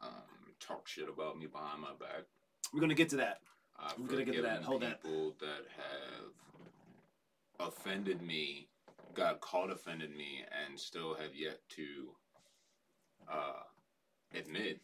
um, 0.00 0.54
talked 0.60 0.88
shit 0.88 1.08
about 1.08 1.38
me 1.38 1.46
behind 1.46 1.80
my 1.80 1.90
back. 1.98 2.22
We're 2.72 2.80
gonna 2.80 2.94
get 2.94 3.08
to 3.10 3.16
that. 3.16 3.40
I've 3.78 3.98
We're 3.98 4.06
gonna 4.06 4.24
get 4.24 4.36
to 4.36 4.42
that. 4.42 4.62
Hold 4.62 4.82
that. 4.82 5.02
people 5.02 5.34
that 5.40 5.66
have 5.76 7.68
offended 7.68 8.22
me, 8.22 8.68
got 9.12 9.40
caught 9.40 9.72
offended 9.72 10.14
me, 10.16 10.44
and 10.64 10.78
still 10.78 11.14
have 11.14 11.34
yet 11.34 11.58
to 11.70 12.14
uh, 13.30 13.62
admit 14.34 14.80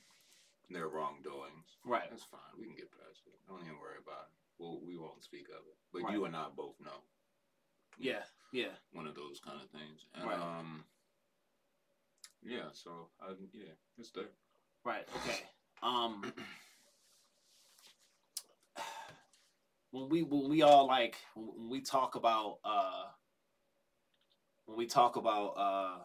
their 0.70 0.88
wrongdoings. 0.88 1.78
Right. 1.84 2.10
That's 2.10 2.24
fine. 2.24 2.40
We 2.58 2.66
can 2.66 2.74
get 2.76 2.90
past 2.90 3.22
it. 3.26 3.34
Don't 3.48 3.62
even 3.62 3.78
worry 3.80 3.98
about 4.02 4.28
it. 4.28 4.34
We'll, 4.58 4.80
we 4.84 4.96
won't 4.96 5.22
speak 5.22 5.48
of 5.48 5.64
it. 5.66 5.76
But 5.92 6.02
Right. 6.02 6.12
you 6.12 6.24
and 6.24 6.36
I 6.36 6.46
both 6.54 6.74
know. 6.80 7.02
Yeah, 7.98 8.22
yeah. 8.52 8.74
One 8.92 9.06
of 9.06 9.14
those 9.14 9.40
kind 9.40 9.60
of 9.62 9.68
things. 9.70 10.06
And, 10.14 10.24
Right. 10.24 10.38
um, 10.38 10.84
yeah, 12.42 12.70
so, 12.72 13.08
I, 13.20 13.32
yeah, 13.52 13.72
it's 13.98 14.10
there. 14.10 14.30
Right. 14.84 15.06
Okay. 15.16 15.40
Um. 15.82 16.32
When 19.90 20.10
we 20.10 20.22
when 20.22 20.50
we 20.50 20.60
all 20.60 20.86
like 20.86 21.16
when 21.34 21.70
we 21.70 21.80
talk 21.80 22.14
about 22.14 22.58
uh 22.62 23.06
when 24.66 24.76
we 24.76 24.86
talk 24.86 25.16
about 25.16 25.54
uh 25.56 25.98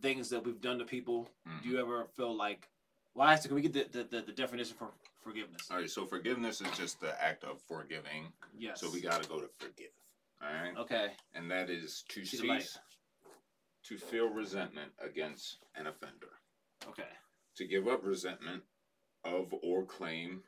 things 0.00 0.28
that 0.30 0.44
we've 0.44 0.60
done 0.60 0.78
to 0.78 0.84
people, 0.84 1.30
Mhm. 1.46 1.62
do 1.62 1.68
you 1.68 1.78
ever 1.80 2.06
feel 2.16 2.34
like 2.36 2.68
why 3.14 3.34
it, 3.34 3.42
can 3.42 3.54
we 3.54 3.62
get 3.62 3.72
the, 3.72 4.04
the, 4.04 4.22
the, 4.22 4.32
definition 4.32 4.76
for 4.76 4.92
forgiveness? 5.22 5.68
All 5.70 5.78
right, 5.78 5.90
so 5.90 6.06
forgiveness 6.06 6.60
is 6.60 6.70
just 6.76 7.00
the 7.00 7.20
act 7.20 7.42
of 7.42 7.60
forgiving. 7.62 8.32
Yes. 8.56 8.80
So 8.80 8.90
we 8.90 9.00
got 9.00 9.22
to 9.22 9.28
go 9.28 9.40
to 9.40 9.48
forgive. 9.58 9.90
All 10.40 10.52
right? 10.52 10.76
Okay. 10.76 11.16
And 11.34 11.50
that 11.50 11.68
is 11.68 12.04
to 12.10 12.20
light. 12.46 12.62
cease 12.62 12.78
to 13.84 13.98
feel 13.98 14.28
resentment 14.28 14.92
against 15.00 15.58
an 15.74 15.86
offender, 15.86 16.38
Okay. 16.86 17.08
to 17.56 17.66
give 17.66 17.88
up 17.88 18.04
resentment 18.04 18.62
of 19.24 19.52
or 19.62 19.84
claim 19.84 20.44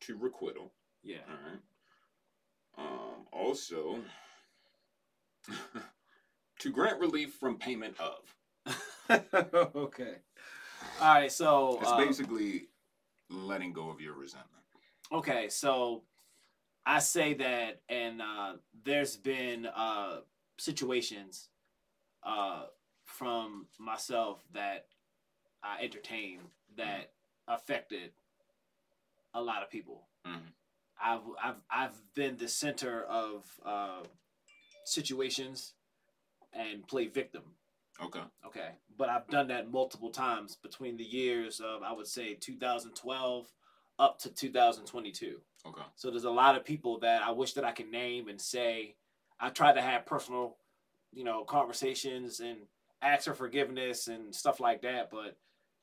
to 0.00 0.16
requital. 0.16 0.72
Yeah. 1.02 1.18
All 1.28 1.34
right. 1.50 1.60
Um, 2.78 3.26
also, 3.32 4.02
to 6.60 6.70
grant 6.70 7.00
relief 7.00 7.34
from 7.34 7.58
payment 7.58 7.98
of. 8.00 8.34
okay. 9.74 10.16
All 11.00 11.14
right. 11.14 11.32
So 11.32 11.78
It's 11.80 11.90
uh, 11.90 11.96
basically 11.96 12.68
letting 13.30 13.72
go 13.72 13.90
of 13.90 14.00
your 14.00 14.14
resentment. 14.14 14.62
Okay, 15.10 15.48
so 15.50 16.02
I 16.86 16.98
say 17.00 17.34
that, 17.34 17.82
and 17.88 18.22
uh, 18.22 18.54
there's 18.84 19.16
been 19.16 19.66
uh, 19.66 20.20
situations 20.58 21.48
uh, 22.22 22.64
from 23.04 23.66
myself 23.78 24.38
that 24.54 24.86
I 25.62 25.82
entertain 25.82 26.40
that 26.76 27.12
affected 27.46 28.12
a 29.34 29.42
lot 29.42 29.62
of 29.62 29.70
people. 29.70 30.08
Mhm. 30.26 30.40
I've 31.02 31.20
I've 31.42 31.60
I've 31.70 32.14
been 32.14 32.36
the 32.36 32.48
center 32.48 33.02
of 33.04 33.44
uh, 33.64 34.02
situations 34.84 35.74
and 36.52 36.86
play 36.86 37.06
victim. 37.08 37.42
Okay. 38.00 38.22
Okay, 38.46 38.70
but 38.96 39.08
I've 39.08 39.26
done 39.28 39.48
that 39.48 39.70
multiple 39.70 40.10
times 40.10 40.56
between 40.56 40.96
the 40.96 41.04
years 41.04 41.60
of 41.60 41.82
I 41.82 41.92
would 41.92 42.06
say 42.06 42.34
2012 42.34 43.52
up 43.98 44.18
to 44.20 44.30
2022. 44.30 45.40
Okay. 45.66 45.82
So 45.94 46.10
there's 46.10 46.24
a 46.24 46.30
lot 46.30 46.56
of 46.56 46.64
people 46.64 46.98
that 47.00 47.22
I 47.22 47.30
wish 47.30 47.52
that 47.54 47.64
I 47.64 47.72
could 47.72 47.90
name 47.90 48.28
and 48.28 48.40
say. 48.40 48.96
I 49.38 49.50
tried 49.50 49.74
to 49.74 49.82
have 49.82 50.06
personal, 50.06 50.56
you 51.12 51.24
know, 51.24 51.44
conversations 51.44 52.40
and 52.40 52.58
ask 53.02 53.24
for 53.24 53.34
forgiveness 53.34 54.08
and 54.08 54.34
stuff 54.34 54.60
like 54.60 54.82
that. 54.82 55.10
But 55.10 55.36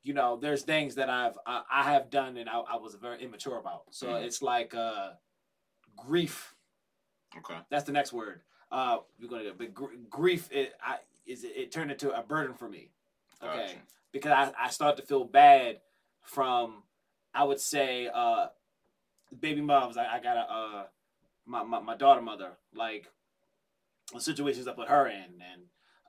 you 0.04 0.14
know, 0.14 0.38
there's 0.38 0.64
things 0.64 0.96
that 0.96 1.10
I've 1.10 1.38
I, 1.46 1.64
I 1.72 1.84
have 1.92 2.10
done 2.10 2.38
and 2.38 2.50
I, 2.50 2.60
I 2.60 2.78
was 2.78 2.96
very 2.96 3.22
immature 3.24 3.58
about. 3.58 3.84
So 3.92 4.08
Mhm. 4.08 4.24
it's 4.24 4.42
like 4.42 4.74
uh, 4.74 5.12
grief. 5.96 6.56
Okay. 7.38 7.58
That's 7.70 7.86
the 7.86 7.92
next 7.92 8.14
word. 8.14 8.42
Uh, 8.72 9.00
we're 9.20 9.28
gonna 9.28 9.44
get 9.44 9.58
but 9.58 9.74
gr- 9.74 9.96
grief. 10.10 10.50
It 10.52 10.74
I 10.84 10.98
is 11.30 11.44
it, 11.44 11.54
it 11.56 11.72
turned 11.72 11.92
into 11.92 12.12
a 12.18 12.24
burden 12.24 12.54
for 12.56 12.68
me. 12.68 12.92
Okay. 13.42 13.58
Gotcha. 13.62 13.76
because 14.12 14.32
I, 14.32 14.66
I 14.66 14.70
start 14.70 14.98
to 14.98 15.04
feel 15.04 15.24
bad 15.24 15.80
from 16.22 16.84
I 17.34 17.44
would 17.44 17.60
say 17.60 18.10
uh 18.14 18.48
baby 19.40 19.62
moms. 19.62 19.96
I, 19.98 20.06
I 20.16 20.20
got 20.20 20.38
a 20.38 20.52
uh 20.52 20.84
my, 21.46 21.64
my, 21.64 21.80
my 21.80 21.96
daughter 21.96 22.22
mother 22.22 22.52
like 22.76 23.08
the 24.14 24.20
situations 24.20 24.68
I 24.68 24.74
put 24.74 24.90
her 24.90 25.08
in 25.08 25.24
and 25.52 25.62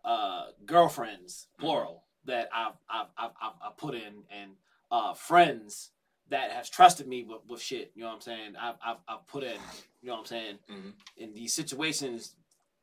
uh 0.04 0.46
girlfriends 0.64 1.48
plural 1.58 2.04
that 2.24 2.48
I've 2.54 2.72
I've 2.88 3.06
I've, 3.16 3.30
I've, 3.40 3.52
I've 3.66 3.76
put 3.76 3.94
in 3.94 4.24
and 4.30 4.52
uh 4.90 5.14
friends 5.14 5.90
that 6.30 6.52
has 6.52 6.70
trusted 6.70 7.08
me 7.08 7.24
with, 7.24 7.40
with 7.48 7.60
shit. 7.60 7.90
You 7.94 8.02
know 8.02 8.08
what 8.08 8.14
I'm 8.16 8.20
saying? 8.22 8.52
I've, 8.60 8.76
I've 8.84 8.96
I've 9.08 9.26
put 9.26 9.42
in 9.44 9.58
you 10.02 10.08
know 10.08 10.14
what 10.14 10.20
I'm 10.20 10.26
saying? 10.26 10.58
Mhm. 10.70 10.92
in 11.18 11.34
these 11.34 11.52
situations 11.52 12.34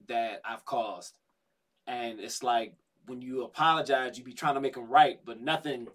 that 0.07 0.41
I've 0.45 0.63
caused 0.65 1.17
and 1.87 2.19
it's 2.19 2.43
like 2.43 2.73
when 3.05 3.21
you 3.21 3.43
apologize, 3.43 4.17
you 4.17 4.23
be 4.23 4.33
trying 4.33 4.55
to 4.55 4.61
make 4.61 4.75
them 4.75 4.87
right, 4.89 5.19
but 5.25 5.39
nothing 5.41 5.87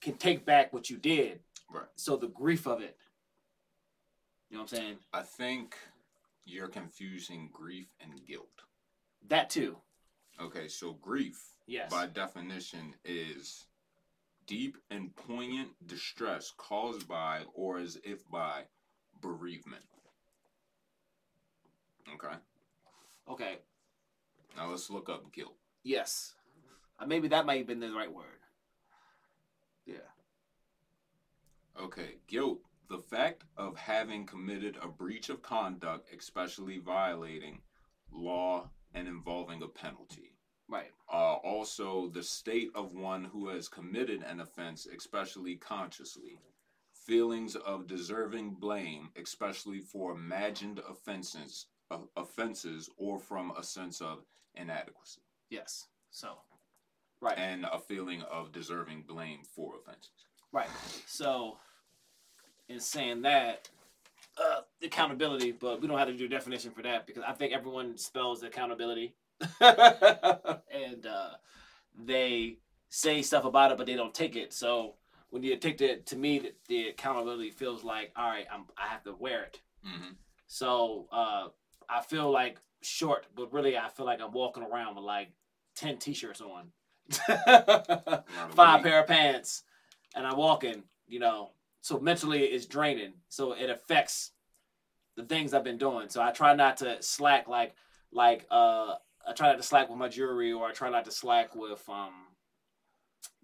can 0.00 0.14
take 0.14 0.46
back 0.46 0.72
what 0.72 0.88
you 0.88 0.96
did. 0.96 1.40
Right. 1.70 1.86
So 1.96 2.16
the 2.16 2.28
grief 2.28 2.66
of 2.66 2.80
it. 2.80 2.96
You 4.50 4.56
know 4.56 4.62
what 4.62 4.72
I'm 4.72 4.78
saying? 4.78 4.96
I 5.12 5.22
think 5.22 5.76
you're 6.44 6.68
confusing 6.68 7.50
grief 7.52 7.88
and 8.00 8.24
guilt. 8.26 8.48
That 9.28 9.50
too. 9.50 9.78
Okay, 10.40 10.68
so 10.68 10.92
grief, 10.92 11.40
Yes. 11.66 11.90
by 11.90 12.06
definition, 12.06 12.94
is 13.04 13.66
deep 14.46 14.76
and 14.90 15.14
poignant 15.16 15.70
distress 15.86 16.52
caused 16.56 17.08
by 17.08 17.42
or 17.54 17.78
as 17.78 17.98
if 18.04 18.28
by 18.30 18.64
bereavement. 19.20 19.82
Okay, 22.14 22.36
Okay. 23.28 23.56
Now 24.56 24.70
let's 24.70 24.90
look 24.90 25.08
up 25.08 25.32
guilt. 25.32 25.56
Yes. 25.82 26.34
Uh, 26.98 27.06
maybe 27.06 27.28
that 27.28 27.46
might 27.46 27.58
have 27.58 27.66
been 27.66 27.80
the 27.80 27.92
right 27.92 28.12
word. 28.12 28.24
Yeah. 29.86 29.96
Okay, 31.80 32.16
guilt. 32.26 32.60
The 32.88 32.98
fact 32.98 33.44
of 33.56 33.76
having 33.76 34.26
committed 34.26 34.78
a 34.80 34.88
breach 34.88 35.28
of 35.28 35.42
conduct, 35.42 36.08
especially 36.16 36.78
violating 36.78 37.60
law 38.12 38.70
and 38.94 39.08
involving 39.08 39.62
a 39.62 39.68
penalty. 39.68 40.36
Right. 40.68 40.92
Uh, 41.12 41.34
also, 41.34 42.08
the 42.08 42.22
state 42.22 42.70
of 42.74 42.94
one 42.94 43.24
who 43.24 43.48
has 43.48 43.68
committed 43.68 44.22
an 44.22 44.40
offense, 44.40 44.86
especially 44.86 45.56
consciously. 45.56 46.38
Feelings 46.92 47.54
of 47.54 47.86
deserving 47.86 48.54
blame, 48.54 49.10
especially 49.20 49.80
for 49.80 50.12
imagined 50.12 50.80
offenses, 50.88 51.66
offenses, 52.16 52.90
or 52.96 53.18
from 53.18 53.52
a 53.58 53.62
sense 53.62 54.00
of 54.00 54.24
inadequacy, 54.54 55.20
Yes. 55.50 55.86
So. 56.10 56.38
Right. 57.20 57.38
and 57.38 57.64
a 57.64 57.78
feeling 57.78 58.22
of 58.22 58.52
deserving 58.52 59.04
blame 59.08 59.40
for 59.54 59.74
offenses. 59.76 60.10
Right. 60.52 60.68
So, 61.06 61.56
in 62.68 62.80
saying 62.80 63.22
that, 63.22 63.68
uh, 64.36 64.60
accountability, 64.82 65.52
but 65.52 65.80
we 65.80 65.88
don't 65.88 65.98
have 65.98 66.08
to 66.08 66.16
do 66.16 66.26
a 66.26 66.28
definition 66.28 66.70
for 66.70 66.82
that 66.82 67.06
because 67.06 67.22
I 67.26 67.32
think 67.32 67.52
everyone 67.52 67.96
spells 67.96 68.42
accountability, 68.42 69.14
and 69.60 71.06
uh, 71.06 71.30
they 71.98 72.58
say 72.88 73.22
stuff 73.22 73.44
about 73.44 73.72
it, 73.72 73.78
but 73.78 73.86
they 73.86 73.94
don't 73.94 74.14
take 74.14 74.36
it. 74.36 74.52
So 74.52 74.94
when 75.30 75.42
you 75.42 75.56
take 75.56 75.78
the, 75.78 75.96
to 76.06 76.16
me, 76.16 76.38
the, 76.38 76.52
the 76.68 76.88
accountability 76.88 77.50
feels 77.50 77.82
like, 77.84 78.12
all 78.16 78.28
right, 78.28 78.46
I'm, 78.52 78.64
I 78.76 78.86
have 78.88 79.02
to 79.04 79.14
wear 79.18 79.44
it. 79.44 79.60
Mm-hmm. 79.86 80.12
So 80.46 81.06
uh, 81.10 81.48
I 81.88 82.00
feel 82.02 82.30
like 82.30 82.58
short, 82.82 83.26
but 83.34 83.52
really 83.52 83.76
I 83.76 83.88
feel 83.88 84.06
like 84.06 84.20
I'm 84.20 84.32
walking 84.32 84.62
around 84.62 84.96
with 84.96 85.04
like 85.04 85.30
ten 85.74 85.98
t-shirts 85.98 86.40
on, 86.40 86.70
five 88.50 88.82
pair 88.82 89.00
of 89.00 89.06
pants, 89.06 89.62
and 90.14 90.26
I'm 90.26 90.36
walking. 90.36 90.82
You 91.06 91.20
know, 91.20 91.50
so 91.80 92.00
mentally 92.00 92.44
it's 92.44 92.66
draining. 92.66 93.12
So 93.28 93.52
it 93.52 93.68
affects 93.68 94.30
the 95.16 95.24
things 95.24 95.54
I've 95.54 95.64
been 95.64 95.78
doing. 95.78 96.08
So 96.08 96.22
I 96.22 96.30
try 96.30 96.54
not 96.54 96.78
to 96.78 97.02
slack 97.02 97.48
like 97.48 97.74
like 98.12 98.46
uh 98.50 98.94
I 99.26 99.32
try 99.34 99.48
not 99.48 99.56
to 99.58 99.62
slack 99.62 99.88
with 99.88 99.98
my 99.98 100.08
jewelry 100.08 100.52
or 100.52 100.66
I 100.66 100.72
try 100.72 100.90
not 100.90 101.04
to 101.04 101.10
slack 101.10 101.54
with 101.54 101.86
um 101.88 102.12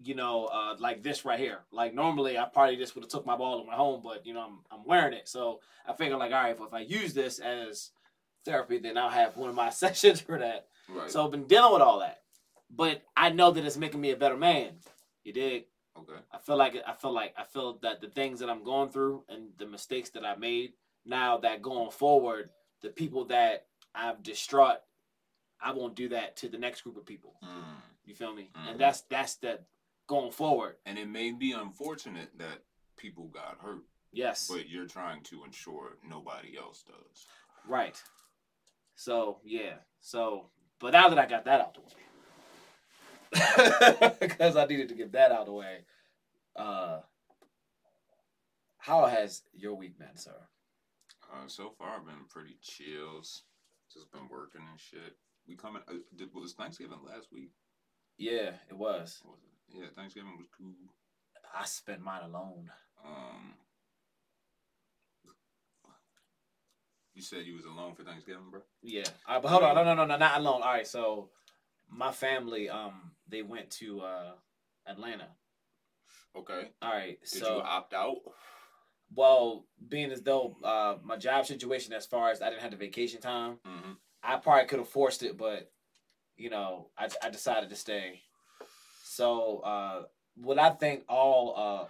you 0.03 0.15
know 0.15 0.45
uh 0.45 0.75
like 0.79 1.03
this 1.03 1.23
right 1.23 1.39
here. 1.39 1.59
Like 1.71 1.93
normally 1.93 2.37
I 2.37 2.45
probably 2.45 2.77
just 2.77 2.95
would 2.95 3.03
have 3.03 3.11
took 3.11 3.25
my 3.25 3.37
ball 3.37 3.59
and 3.59 3.67
went 3.67 3.77
home, 3.77 4.01
but 4.03 4.25
you 4.25 4.33
know 4.33 4.41
I'm 4.41 4.59
I'm 4.71 4.85
wearing 4.85 5.13
it. 5.13 5.27
So 5.27 5.59
I 5.87 5.93
figure 5.93 6.17
like 6.17 6.31
all 6.31 6.43
right, 6.43 6.57
if 6.59 6.73
I 6.73 6.79
use 6.79 7.13
this 7.13 7.39
as 7.39 7.91
therapy, 8.45 8.77
then 8.79 8.97
I'll 8.97 9.09
have 9.09 9.37
one 9.37 9.49
of 9.49 9.55
my 9.55 9.69
sessions 9.83 10.21
for 10.21 10.39
that. 10.39 10.67
Right. 10.89 11.09
So 11.11 11.23
I've 11.25 11.31
been 11.31 11.45
dealing 11.47 11.73
with 11.73 11.81
all 11.81 11.99
that. 11.99 12.19
But 12.69 13.01
I 13.17 13.29
know 13.29 13.51
that 13.51 13.65
it's 13.65 13.77
making 13.77 13.99
me 14.01 14.11
a 14.11 14.15
better 14.17 14.37
man. 14.37 14.75
You 15.23 15.33
dig? 15.33 15.65
okay. 15.97 16.19
I 16.31 16.37
feel 16.39 16.55
like 16.57 16.75
I 16.87 16.93
feel 16.93 17.11
like 17.11 17.33
I 17.37 17.43
feel 17.43 17.77
that 17.81 17.99
the 18.01 18.07
things 18.07 18.39
that 18.39 18.49
I'm 18.49 18.63
going 18.63 18.89
through 18.89 19.23
and 19.29 19.49
the 19.57 19.65
mistakes 19.65 20.09
that 20.11 20.25
I 20.25 20.35
made 20.35 20.73
now 21.05 21.37
that 21.39 21.61
going 21.61 21.91
forward, 21.91 22.49
the 22.81 22.89
people 22.89 23.25
that 23.25 23.65
I've 23.93 24.23
distraught, 24.23 24.77
I 25.61 25.73
won't 25.73 25.95
do 25.95 26.09
that 26.09 26.37
to 26.37 26.47
the 26.49 26.57
next 26.57 26.81
group 26.81 26.95
of 26.97 27.05
people. 27.05 27.35
Mm. 27.43 27.75
You 28.05 28.15
feel 28.15 28.33
me? 28.33 28.49
Mhm. 28.55 28.71
And 28.71 28.79
that's 28.79 29.01
that's 29.01 29.35
the 29.35 29.59
going 30.07 30.31
forward. 30.31 30.77
And 30.85 30.97
it 30.97 31.07
may 31.09 31.31
be 31.33 31.51
unfortunate 31.51 32.29
that 32.37 32.63
people 32.97 33.25
got 33.27 33.57
hurt, 33.61 33.83
Yes. 34.13 34.47
but 34.47 34.69
you're 34.69 34.87
trying 34.87 35.23
to 35.23 35.43
ensure 35.43 35.97
nobody 36.07 36.57
else 36.57 36.83
does. 36.83 37.25
Right. 37.67 38.01
So 39.01 39.39
yeah. 39.43 39.77
So 39.99 40.51
but 40.79 40.93
now 40.93 41.09
that 41.09 41.17
I 41.17 41.25
got 41.25 41.45
that 41.45 41.59
out 41.59 41.73
the 41.73 41.81
way. 41.81 41.87
Because 44.19 44.55
I 44.55 44.65
needed 44.65 44.89
to 44.89 44.95
get 44.95 45.13
that 45.13 45.31
out 45.31 45.47
the 45.47 45.53
way. 45.53 45.85
Uh 46.55 46.99
how 48.77 49.07
has 49.07 49.41
your 49.53 49.73
week 49.73 49.97
been, 49.97 50.15
sir? 50.15 50.35
Uh, 51.33 51.47
so 51.47 51.71
far, 51.77 51.95
I've 51.95 52.05
been 52.05 52.25
pretty 52.29 52.57
chills. 52.61 53.43
Just 53.91 54.11
been 54.11 54.27
working 54.29 54.61
and 54.69 54.79
shit. 54.79 55.15
We 55.47 55.55
coming? 55.55 55.81
Uh, 55.87 56.01
did, 56.15 56.29
was 56.33 56.53
Thanksgiving 56.53 56.99
last 57.05 57.27
week? 57.31 57.51
Yeah, 58.17 58.51
it 58.69 58.77
was. 58.77 59.19
Was 59.25 59.39
it? 59.43 59.79
Yeah, 59.79 59.87
Thanksgiving 59.95 60.37
was 60.37 60.47
cool. 60.55 60.73
I 61.59 61.65
spent 61.65 62.01
mine 62.01 62.23
alone. 62.23 62.69
Um, 63.05 63.53
you 67.13 67.21
said 67.21 67.45
you 67.45 67.55
was 67.55 67.65
alone 67.65 67.93
for 67.95 68.03
Thanksgiving, 68.03 68.49
bro. 68.49 68.61
Yeah. 68.81 69.03
But 69.27 69.45
hold 69.45 69.63
on. 69.63 69.75
No, 69.75 69.83
no, 69.83 69.93
no, 69.93 70.05
no, 70.05 70.17
not 70.17 70.39
alone. 70.39 70.61
All 70.63 70.71
right. 70.71 70.87
So 70.87 71.29
my 71.89 72.11
family, 72.11 72.69
um, 72.69 73.11
they 73.27 73.41
went 73.41 73.69
to 73.71 74.01
uh 74.01 74.31
Atlanta. 74.87 75.27
Okay. 76.35 76.69
All 76.81 76.91
right. 76.91 77.19
Did 77.21 77.43
so 77.43 77.57
you 77.57 77.61
opt 77.61 77.93
out? 77.93 78.17
well, 79.13 79.65
being 79.89 80.11
as 80.11 80.21
though 80.21 80.55
uh 80.63 80.95
my 81.03 81.17
job 81.17 81.45
situation 81.45 81.93
as 81.93 82.05
far 82.05 82.31
as 82.31 82.41
I 82.41 82.49
didn't 82.49 82.61
have 82.61 82.71
the 82.71 82.77
vacation 82.77 83.19
time, 83.21 83.57
Mm-hmm. 83.67 83.91
I 84.23 84.37
probably 84.37 84.67
could 84.67 84.79
have 84.79 84.87
forced 84.87 85.23
it, 85.23 85.35
but 85.37 85.71
you 86.37 86.49
know, 86.49 86.87
I 86.97 87.09
I 87.21 87.29
decided 87.29 87.69
to 87.69 87.75
stay. 87.75 88.21
So 89.03 89.59
uh 89.59 90.03
what 90.35 90.57
I 90.59 90.69
think 90.69 91.03
all 91.09 91.53
uh 91.57 91.85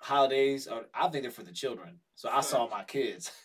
holidays 0.00 0.66
are 0.66 0.82
I 0.92 1.08
think 1.08 1.22
they're 1.22 1.30
for 1.30 1.44
the 1.44 1.52
children. 1.52 2.00
So 2.16 2.28
I 2.28 2.40
saw 2.40 2.68
my 2.68 2.82
kids. 2.84 3.30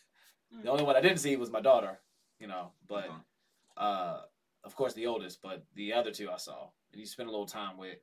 The 0.51 0.69
only 0.69 0.83
one 0.83 0.95
I 0.95 1.01
didn't 1.01 1.19
see 1.19 1.35
was 1.35 1.51
my 1.51 1.61
daughter, 1.61 1.99
you 2.39 2.47
know, 2.47 2.71
but 2.87 3.05
Okay. 3.05 3.13
uh 3.77 4.21
of 4.63 4.75
course 4.75 4.93
the 4.93 5.07
oldest, 5.07 5.41
but 5.41 5.63
the 5.75 5.93
other 5.93 6.11
two 6.11 6.29
I 6.29 6.37
saw. 6.37 6.69
And 6.91 6.99
you 6.99 7.05
spend 7.07 7.29
a 7.29 7.31
little 7.31 7.45
time 7.45 7.77
with 7.77 7.97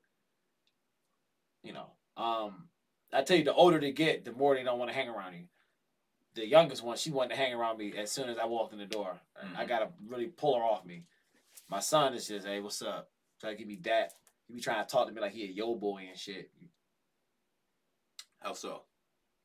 you 1.62 1.72
know. 1.72 1.90
Um 2.16 2.68
I 3.12 3.22
tell 3.22 3.36
you 3.36 3.44
the 3.44 3.54
older 3.54 3.78
they 3.78 3.92
get, 3.92 4.24
the 4.24 4.32
more 4.32 4.54
they 4.54 4.62
don't 4.62 4.78
want 4.78 4.90
to 4.90 4.96
hang 4.96 5.08
around 5.08 5.34
you. 5.34 5.48
The 6.34 6.46
youngest 6.46 6.82
one, 6.82 6.96
she 6.96 7.10
wanted 7.10 7.30
to 7.30 7.36
hang 7.36 7.54
around 7.54 7.78
me 7.78 7.96
as 7.96 8.10
soon 8.12 8.28
as 8.28 8.36
I 8.38 8.44
walked 8.46 8.72
in 8.72 8.78
the 8.78 8.86
door. 8.86 9.18
And 9.40 9.56
I 9.56 9.64
Mhm. 9.64 9.68
gotta 9.68 9.92
really 10.06 10.26
pull 10.28 10.56
her 10.56 10.64
off 10.64 10.84
me. 10.84 11.04
My 11.68 11.80
son 11.80 12.14
is 12.14 12.28
just, 12.28 12.46
hey, 12.46 12.60
what's 12.60 12.82
up? 12.82 13.10
Try 13.40 13.50
to 13.50 13.56
give 13.56 13.66
me 13.68 13.76
that. 13.76 14.12
he 14.46 14.54
be 14.54 14.60
trying 14.60 14.84
to 14.84 14.88
talk 14.90 15.08
to 15.08 15.12
me 15.12 15.20
like 15.20 15.32
he 15.32 15.42
a 15.44 15.46
yo 15.48 15.74
boy 15.74 16.06
and 16.08 16.16
shit. 16.18 16.52
How 18.40 18.52
so? 18.52 18.84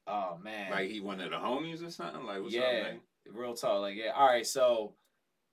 Oh 0.07 0.37
man, 0.43 0.71
Like 0.71 0.89
he 0.89 0.99
one 0.99 1.19
of 1.21 1.29
the 1.29 1.37
homies 1.37 1.85
or 1.85 1.91
something? 1.91 2.25
Like 2.25 2.41
what's 2.41 2.53
yeah, 2.53 2.83
up, 2.93 3.35
real 3.35 3.53
talk. 3.53 3.81
Like 3.81 3.95
yeah, 3.95 4.11
all 4.15 4.27
right. 4.27 4.45
So 4.47 4.93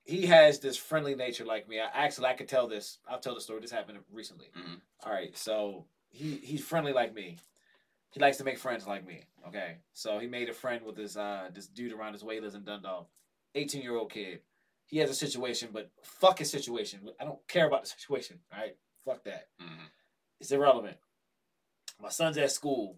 he 0.04 0.26
has 0.26 0.58
this 0.58 0.76
friendly 0.76 1.14
nature 1.14 1.44
like 1.44 1.68
me. 1.68 1.78
I 1.78 1.86
actually 1.92 2.26
I 2.26 2.32
could 2.32 2.48
tell 2.48 2.66
this. 2.66 2.98
I'll 3.06 3.20
tell 3.20 3.34
the 3.34 3.40
story. 3.40 3.60
This 3.60 3.70
happened 3.70 3.98
recently. 4.10 4.46
Mhm. 4.56 4.80
All 5.04 5.12
right, 5.12 5.36
so 5.36 5.84
he 6.10 6.36
he's 6.42 6.64
friendly 6.64 6.92
like 6.92 7.14
me. 7.14 7.36
He 8.10 8.20
likes 8.20 8.38
to 8.38 8.44
make 8.44 8.58
friends 8.58 8.86
like 8.86 9.06
me. 9.06 9.22
Okay, 9.46 9.76
so 9.92 10.18
he 10.18 10.26
made 10.26 10.48
a 10.48 10.54
friend 10.54 10.82
with 10.84 10.96
this 10.96 11.16
uh 11.16 11.50
this 11.52 11.66
dude 11.66 11.92
around 11.92 12.14
his 12.14 12.24
way. 12.24 12.36
He 12.36 12.40
lives 12.40 12.54
in 12.54 12.64
Dundalk, 12.64 13.08
eighteen 13.54 13.82
year 13.82 13.96
old 13.96 14.10
kid. 14.10 14.40
He 14.86 14.96
has 14.98 15.10
a 15.10 15.14
situation, 15.14 15.68
but 15.70 15.90
fuck 16.02 16.38
his 16.38 16.50
situation. 16.50 17.00
I 17.20 17.24
don't 17.24 17.46
care 17.46 17.66
about 17.66 17.82
the 17.84 17.88
situation. 17.98 18.38
All 18.50 18.58
right, 18.60 18.76
fuck 19.04 19.24
that. 19.24 19.48
Mhm. 19.60 19.90
It's 20.40 20.50
irrelevant. 20.50 20.96
My 22.00 22.08
son's 22.08 22.38
at 22.38 22.50
school. 22.50 22.96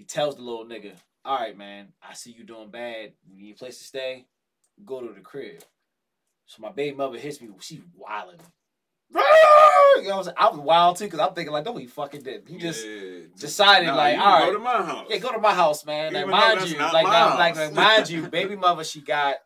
He 0.00 0.06
tells 0.06 0.36
the 0.36 0.40
little 0.42 0.64
nigga, 0.64 0.94
"All 1.26 1.36
right, 1.38 1.54
man, 1.54 1.92
I 2.02 2.14
see 2.14 2.30
you 2.32 2.42
doing 2.42 2.70
bad. 2.70 3.12
You 3.28 3.36
need 3.42 3.50
a 3.52 3.58
place 3.58 3.76
to 3.80 3.84
stay. 3.84 4.24
Go 4.82 5.02
to 5.06 5.12
the 5.12 5.20
crib." 5.20 5.62
So 6.46 6.62
my 6.62 6.70
baby 6.72 6.96
mother 6.96 7.18
hits 7.18 7.38
me. 7.42 7.50
She's 7.60 7.82
wilding. 7.94 8.40
You 9.10 9.18
know 9.18 9.20
what 9.20 10.08
I'm 10.16 10.24
saying? 10.24 10.36
I 10.38 10.48
was 10.48 10.58
wild 10.58 10.96
too 10.96 11.04
because 11.04 11.20
I'm 11.20 11.34
thinking 11.34 11.52
like, 11.52 11.66
no, 11.66 11.76
he 11.76 11.86
fucking 11.86 12.22
did. 12.22 12.48
He 12.48 12.56
just 12.56 12.86
Yeah. 12.86 13.26
decided, 13.38 13.88
Nah, 13.88 13.96
like, 13.96 14.18
all 14.18 14.26
right. 14.26 14.46
go 14.46 14.52
to 14.54 14.58
my 14.58 14.82
house. 14.82 15.06
yeah, 15.10 15.16
go 15.18 15.32
to 15.32 15.38
my 15.38 15.52
house, 15.52 15.84
man. 15.84 16.14
Like, 16.14 16.20
Even 16.22 16.30
mind 16.30 16.70
you, 16.70 16.78
like, 16.78 17.04
like, 17.04 17.54
like, 17.56 17.72
mind 17.74 18.08
you, 18.08 18.22
baby 18.30 18.56
mother, 18.56 18.84
she 18.84 19.02
got, 19.02 19.36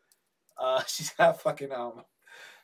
uh, 0.56 0.84
she's 0.86 1.10
got 1.10 1.40
fucking 1.40 1.72
um, 1.72 2.04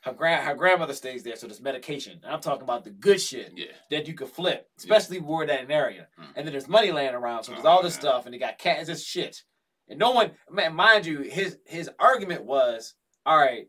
her 0.01 0.13
grand, 0.13 0.45
her 0.47 0.55
grandmother 0.55 0.93
stays 0.93 1.23
there, 1.23 1.35
so 1.35 1.47
there's 1.47 1.61
medication. 1.61 2.19
And 2.23 2.33
I'm 2.33 2.41
talking 2.41 2.63
about 2.63 2.83
the 2.83 2.89
good 2.91 3.21
shit 3.21 3.53
Yeah. 3.55 3.65
that 3.91 4.07
you 4.07 4.13
could 4.13 4.29
flip, 4.29 4.67
especially 4.77 5.19
where 5.19 5.45
that 5.45 5.61
an 5.61 5.71
area. 5.71 6.07
Mm. 6.19 6.25
And 6.35 6.47
then 6.47 6.53
there's 6.53 6.67
money 6.67 6.91
laying 6.91 7.13
around, 7.13 7.43
so 7.43 7.51
there's 7.53 7.65
Oh, 7.65 7.69
all 7.69 7.83
this 7.83 7.93
yeah. 7.95 7.99
stuff, 8.01 8.25
and 8.25 8.33
they 8.33 8.39
got 8.39 8.57
cats 8.57 8.89
and 8.89 8.99
shit. 8.99 9.43
And 9.87 9.99
no 9.99 10.11
one, 10.11 10.31
man, 10.49 10.73
mind 10.73 11.05
you, 11.05 11.19
his 11.21 11.57
his 11.65 11.89
argument 11.99 12.45
was, 12.45 12.95
all 13.25 13.37
right, 13.37 13.67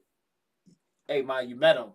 hey, 1.09 1.23
ma, 1.23 1.40
you 1.40 1.57
met 1.57 1.77
him. 1.77 1.92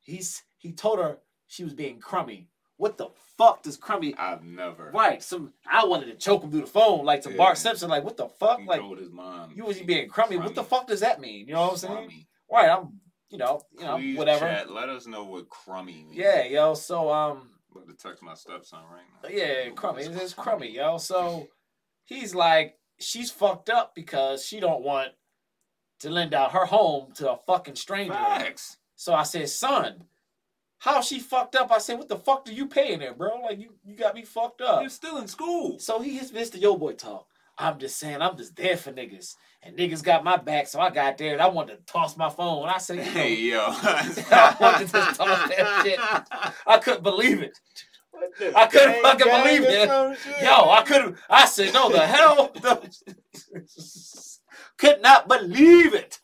He's 0.00 0.42
he 0.58 0.72
told 0.72 0.98
her 0.98 1.18
she 1.46 1.64
was 1.64 1.74
being 1.74 1.98
crummy. 2.00 2.48
What 2.76 2.98
the 2.98 3.08
fuck 3.38 3.62
does 3.62 3.76
crummy? 3.76 4.14
I've 4.16 4.42
never. 4.44 4.90
Right, 4.92 5.22
some 5.22 5.52
I 5.70 5.84
wanted 5.86 6.06
to 6.06 6.14
choke 6.16 6.42
him 6.42 6.50
through 6.50 6.62
the 6.62 6.66
phone 6.66 7.04
like 7.04 7.22
to 7.22 7.30
Yeah. 7.30 7.36
Bart 7.36 7.56
Simpson. 7.58 7.88
Like, 7.88 8.04
what 8.04 8.16
the 8.16 8.28
fuck? 8.28 8.60
He 8.60 8.66
Like, 8.66 8.82
his 8.98 9.10
mom. 9.10 9.52
you 9.54 9.64
was 9.64 9.76
he 9.78 9.84
being 9.84 10.08
crummy. 10.08 10.36
What 10.36 10.54
the 10.54 10.64
fuck 10.64 10.86
does 10.86 11.00
that 11.00 11.20
mean? 11.20 11.46
You 11.48 11.54
know 11.54 11.62
what 11.62 11.70
I'm 11.72 11.76
saying? 11.78 11.94
Crummy. 11.94 12.28
Right, 12.50 12.68
I'm, 12.68 13.00
you 13.34 13.38
know, 13.38 13.60
you 13.76 13.84
know, 13.84 13.96
Please, 13.96 14.16
whatever. 14.16 14.46
Chat, 14.46 14.70
let 14.70 14.88
us 14.88 15.08
know 15.08 15.24
what 15.24 15.48
crummy 15.48 16.04
means. 16.04 16.14
Yeah, 16.14 16.44
yo. 16.44 16.74
So 16.74 17.10
um, 17.10 17.50
I'm 17.74 17.82
about 17.82 17.98
to 17.98 18.08
text 18.08 18.22
my 18.22 18.34
stepson 18.34 18.78
right 18.92 19.02
now. 19.24 19.28
Yeah, 19.28 19.70
crummy. 19.70 20.02
is 20.02 20.16
It's 20.16 20.34
crummy, 20.34 20.70
yo. 20.70 20.98
So 20.98 21.48
he's 22.04 22.32
like, 22.32 22.78
she's 23.00 23.32
fucked 23.32 23.70
up 23.70 23.92
because 23.96 24.44
she 24.44 24.60
don't 24.60 24.84
want 24.84 25.08
to 25.98 26.10
lend 26.10 26.32
out 26.32 26.52
her 26.52 26.64
home 26.64 27.10
to 27.14 27.32
a 27.32 27.38
fucking 27.44 27.74
stranger. 27.74 28.14
Facts. 28.14 28.76
So 28.94 29.12
I 29.12 29.24
said, 29.24 29.48
son, 29.48 30.04
how 30.78 31.00
she 31.00 31.18
fucked 31.18 31.56
up? 31.56 31.72
I 31.72 31.78
said, 31.78 31.98
what 31.98 32.08
the 32.08 32.16
fuck 32.16 32.44
do 32.44 32.54
you 32.54 32.68
paying 32.68 33.00
there, 33.00 33.14
bro? 33.14 33.40
Like 33.40 33.58
you, 33.58 33.74
you 33.84 33.96
got 33.96 34.14
me 34.14 34.22
fucked 34.22 34.60
up. 34.60 34.80
You're 34.80 34.90
still 34.90 35.18
in 35.18 35.26
school. 35.26 35.80
So 35.80 36.00
he 36.00 36.18
hits 36.18 36.30
Mr. 36.30 36.60
Yo 36.60 36.76
Boy 36.76 36.92
talk. 36.92 37.26
I'm 37.58 37.80
just 37.80 37.98
saying, 37.98 38.22
I'm 38.22 38.36
just 38.36 38.54
there 38.54 38.76
for 38.76 38.92
niggas. 38.92 39.34
And 39.64 39.78
niggas 39.78 40.02
got 40.02 40.22
my 40.24 40.36
back, 40.36 40.66
so 40.66 40.78
I 40.78 40.90
got 40.90 41.16
there 41.16 41.32
and 41.32 41.40
I 41.40 41.48
wanted 41.48 41.78
to 41.78 41.92
toss 41.92 42.18
my 42.18 42.28
phone. 42.28 42.68
I 42.68 42.76
said, 42.78 42.98
you 42.98 43.04
know, 43.04 43.10
Hey 43.10 43.34
yo. 43.34 43.60
I 43.68 44.56
wanted 44.60 44.88
to 44.88 44.92
toss 44.92 45.16
that 45.16 45.82
shit. 45.84 45.98
I 46.66 46.78
couldn't 46.78 47.02
believe 47.02 47.42
it. 47.42 47.58
I 48.54 48.66
couldn't 48.66 49.02
fucking 49.02 49.26
believe 49.26 49.62
it. 49.64 49.88
Yo, 49.88 50.70
I 50.70 50.82
couldn't. 50.86 51.16
I 51.28 51.46
said, 51.46 51.72
no, 51.74 51.90
the 51.90 52.06
hell. 52.06 52.52
Could 54.76 55.02
not 55.02 55.28
believe 55.28 55.94
it. 55.94 56.20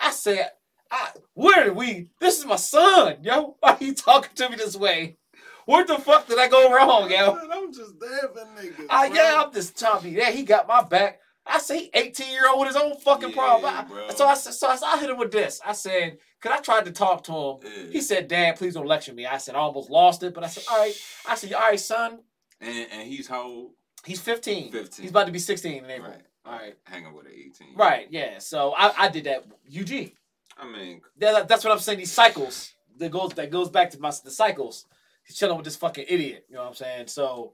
I 0.00 0.10
said, 0.10 0.50
I, 0.90 1.10
where 1.34 1.64
did 1.64 1.76
we? 1.76 2.08
This 2.20 2.38
is 2.38 2.46
my 2.46 2.56
son, 2.56 3.16
yo. 3.22 3.56
Why 3.60 3.72
are 3.72 3.84
you 3.84 3.94
talking 3.94 4.34
to 4.36 4.50
me 4.50 4.56
this 4.56 4.76
way? 4.76 5.16
Where 5.64 5.84
the 5.84 5.98
fuck 5.98 6.28
did 6.28 6.38
I 6.38 6.48
go 6.48 6.72
wrong, 6.72 7.10
yo? 7.10 7.34
Man, 7.34 7.48
I'm 7.50 7.72
just 7.72 7.98
there 7.98 8.28
for 8.28 8.46
niggas. 8.60 8.86
I, 8.88 9.06
yeah, 9.06 9.42
I'm 9.44 9.52
just 9.52 9.76
telling 9.76 10.12
you 10.12 10.20
that 10.20 10.34
he 10.34 10.42
got 10.44 10.68
my 10.68 10.82
back. 10.82 11.20
I 11.48 11.58
say 11.58 11.90
18 11.94 12.30
year 12.32 12.48
old 12.48 12.60
with 12.60 12.68
his 12.68 12.76
own 12.76 12.96
fucking 12.98 13.30
Yeah, 13.30 13.34
problem. 13.34 13.74
I- 14.08 14.14
so 14.14 14.26
I 14.26 14.34
said, 14.34 14.54
so 14.54 14.68
I, 14.68 14.78
I 14.94 14.98
hit 14.98 15.10
him 15.10 15.18
with 15.18 15.30
this. 15.32 15.60
I 15.64 15.72
said, 15.72 16.18
cause 16.40 16.52
I 16.52 16.60
tried 16.60 16.84
to 16.86 16.92
talk 16.92 17.22
to 17.24 17.32
him. 17.32 17.56
Yeah. 17.64 17.92
He 17.92 18.00
said, 18.00 18.28
Dad, 18.28 18.56
please 18.56 18.74
don't 18.74 18.86
lecture 18.86 19.12
me. 19.12 19.26
I 19.26 19.38
said, 19.38 19.54
I 19.54 19.58
almost 19.58 19.90
lost 19.90 20.22
it, 20.22 20.34
but 20.34 20.44
I 20.44 20.48
said, 20.48 20.64
all 20.70 20.78
right. 20.78 20.94
I 21.28 21.34
said, 21.36 21.52
all 21.52 21.60
right, 21.60 21.78
son. 21.80 22.18
and, 22.60 22.86
and 22.92 23.08
he's 23.08 23.28
how 23.28 23.42
old? 23.44 23.70
He's 24.04 24.20
15. 24.20 24.70
15. 24.72 25.02
He's 25.02 25.10
about 25.10 25.26
to 25.26 25.32
be 25.32 25.38
16 25.38 25.84
in 25.84 25.90
April. 25.90 26.10
Right. 26.10 26.22
All 26.44 26.52
right. 26.52 26.74
Hanging 26.84 27.12
with 27.14 27.26
an 27.26 27.32
18. 27.34 27.74
Right, 27.76 28.06
yeah. 28.10 28.38
So 28.38 28.72
I, 28.76 28.92
I 29.04 29.08
did 29.08 29.24
that. 29.24 29.44
UG. 29.68 30.12
I 30.58 30.66
mean, 30.70 31.00
That, 31.18 31.48
that's 31.48 31.64
what 31.64 31.72
I'm 31.72 31.78
saying. 31.80 31.98
These 31.98 32.12
cycles 32.12 32.72
that 32.98 33.10
goes 33.10 33.32
that 33.34 33.50
goes 33.50 33.68
back 33.68 33.90
to 33.90 34.00
my 34.00 34.10
the 34.24 34.30
cycles. 34.30 34.86
He's 35.24 35.36
chilling 35.36 35.56
with 35.56 35.64
this 35.64 35.76
fucking 35.76 36.06
idiot. 36.08 36.46
You 36.48 36.54
know 36.54 36.62
what 36.62 36.68
I'm 36.68 36.74
saying? 36.74 37.08
So, 37.08 37.52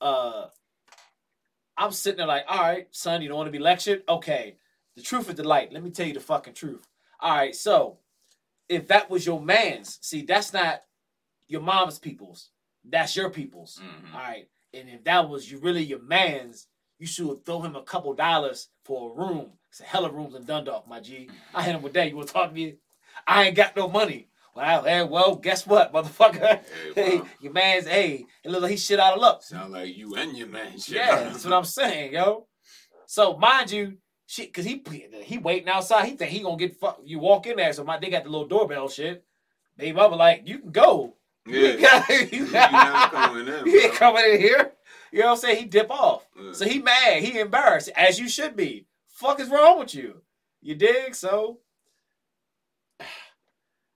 uh, 0.00 0.46
I'm 1.76 1.92
sitting 1.92 2.18
there 2.18 2.26
like, 2.26 2.44
all 2.48 2.60
right, 2.60 2.86
son, 2.90 3.22
you 3.22 3.28
don't 3.28 3.36
want 3.38 3.48
to 3.48 3.52
be 3.52 3.58
lectured. 3.58 4.02
Okay, 4.08 4.56
the 4.96 5.02
truth 5.02 5.28
is 5.28 5.36
the 5.36 5.44
light. 5.44 5.72
Let 5.72 5.82
me 5.82 5.90
tell 5.90 6.06
you 6.06 6.14
the 6.14 6.20
fucking 6.20 6.54
truth. 6.54 6.86
All 7.20 7.34
right, 7.36 7.54
so 7.54 7.98
if 8.68 8.88
that 8.88 9.10
was 9.10 9.26
your 9.26 9.40
man's, 9.40 9.98
see, 10.02 10.22
that's 10.22 10.52
not 10.52 10.82
your 11.48 11.60
mom's 11.60 11.98
people's. 11.98 12.48
That's 12.84 13.14
your 13.16 13.30
people's. 13.30 13.80
mhm. 13.80 14.14
All 14.14 14.20
right. 14.20 14.48
And 14.74 14.88
if 14.88 15.04
that 15.04 15.28
was 15.28 15.50
you 15.50 15.58
really 15.58 15.82
your 15.82 16.00
man's, 16.00 16.66
you 16.98 17.06
should 17.06 17.44
throw 17.44 17.60
him 17.60 17.76
a 17.76 17.82
couple 17.82 18.12
dollars 18.14 18.68
for 18.84 19.10
a 19.10 19.14
room. 19.14 19.50
It's 19.68 19.80
a 19.80 19.84
hell 19.84 20.02
hella 20.02 20.14
rooms 20.14 20.34
in 20.34 20.44
Dundalk, 20.44 20.88
my 20.88 21.00
G. 21.00 21.28
I 21.54 21.62
hit 21.62 21.74
him 21.74 21.82
with 21.82 21.92
that. 21.94 22.08
You 22.08 22.16
want 22.16 22.28
to 22.28 22.34
talk 22.34 22.48
to 22.48 22.54
me? 22.54 22.76
I 23.26 23.44
ain't 23.44 23.56
got 23.56 23.76
no 23.76 23.88
money. 23.88 24.28
Well, 24.54 24.84
hey, 24.84 25.02
well, 25.04 25.36
guess 25.36 25.66
what, 25.66 25.92
motherfucker? 25.92 26.60
Hey, 26.94 27.16
wow. 27.18 27.26
your 27.40 27.52
man's, 27.52 27.86
hey, 27.86 28.26
it 28.44 28.50
look 28.50 28.62
like 28.62 28.72
he 28.72 28.76
shit 28.76 29.00
out 29.00 29.14
of 29.14 29.20
luck. 29.20 29.42
Sound 29.42 29.72
like 29.72 29.96
you 29.96 30.14
and 30.14 30.36
your 30.36 30.48
man 30.48 30.78
shit. 30.78 30.96
Yeah, 30.96 31.24
that's 31.24 31.44
what 31.44 31.54
I'm 31.54 31.64
saying, 31.64 32.12
yo. 32.12 32.46
So 33.06 33.36
mind 33.38 33.70
you, 33.70 33.96
shit, 34.26 34.52
cause 34.52 34.64
he 34.64 34.82
he 35.22 35.38
waiting 35.38 35.68
outside. 35.68 36.06
He 36.06 36.16
think 36.16 36.30
he 36.30 36.42
gonna 36.42 36.56
get 36.56 36.78
fuck. 36.78 37.00
You 37.04 37.18
walk 37.18 37.46
in 37.46 37.56
there, 37.56 37.72
so 37.72 37.84
my 37.84 37.98
they 37.98 38.10
got 38.10 38.24
the 38.24 38.30
little 38.30 38.46
doorbell 38.46 38.88
shit. 38.88 39.24
Baby 39.76 39.92
mama 39.96 40.16
like, 40.16 40.42
you 40.46 40.58
can 40.58 40.70
go. 40.70 41.16
Yeah. 41.44 41.72
You, 41.72 41.80
got, 41.80 42.08
you, 42.32 42.44
You're 42.44 42.52
not 42.52 43.10
coming 43.10 43.48
in. 43.48 43.64
he 43.66 43.78
ain't 43.78 43.94
coming 43.94 44.24
in 44.24 44.40
here. 44.40 44.72
You 45.10 45.20
know 45.20 45.26
what 45.26 45.32
I'm 45.32 45.38
saying? 45.38 45.58
He 45.58 45.64
dip 45.64 45.90
off. 45.90 46.24
Yeah. 46.40 46.52
So 46.52 46.64
he 46.68 46.78
mad. 46.80 47.20
He 47.20 47.40
embarrassed, 47.40 47.90
as 47.96 48.20
you 48.20 48.28
should 48.28 48.54
be. 48.54 48.86
Fuck 49.08 49.40
is 49.40 49.48
wrong 49.48 49.80
with 49.80 49.92
you? 49.92 50.22
You 50.60 50.76
dig? 50.76 51.16
So, 51.16 51.58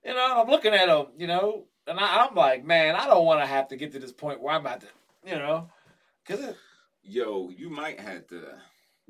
you 0.07 0.13
know, 0.13 0.41
I'm 0.41 0.47
looking 0.49 0.73
at 0.73 0.89
him, 0.89 1.07
you 1.17 1.27
know, 1.27 1.65
and 1.85 1.99
I, 1.99 2.25
I'm 2.25 2.33
like, 2.35 2.65
man, 2.65 2.95
I 2.95 3.05
don't 3.07 3.25
want 3.25 3.41
to 3.41 3.45
have 3.45 3.67
to 3.69 3.75
get 3.75 3.91
to 3.91 3.99
this 3.99 4.11
point 4.11 4.41
where 4.41 4.53
I'm 4.55 4.61
about 4.61 4.81
to, 4.81 4.87
you 5.25 5.35
know, 5.35 5.69
because 6.25 6.55
Yo, 7.03 7.49
you 7.49 7.69
might 7.69 7.99
have 7.99 8.27
to. 8.27 8.43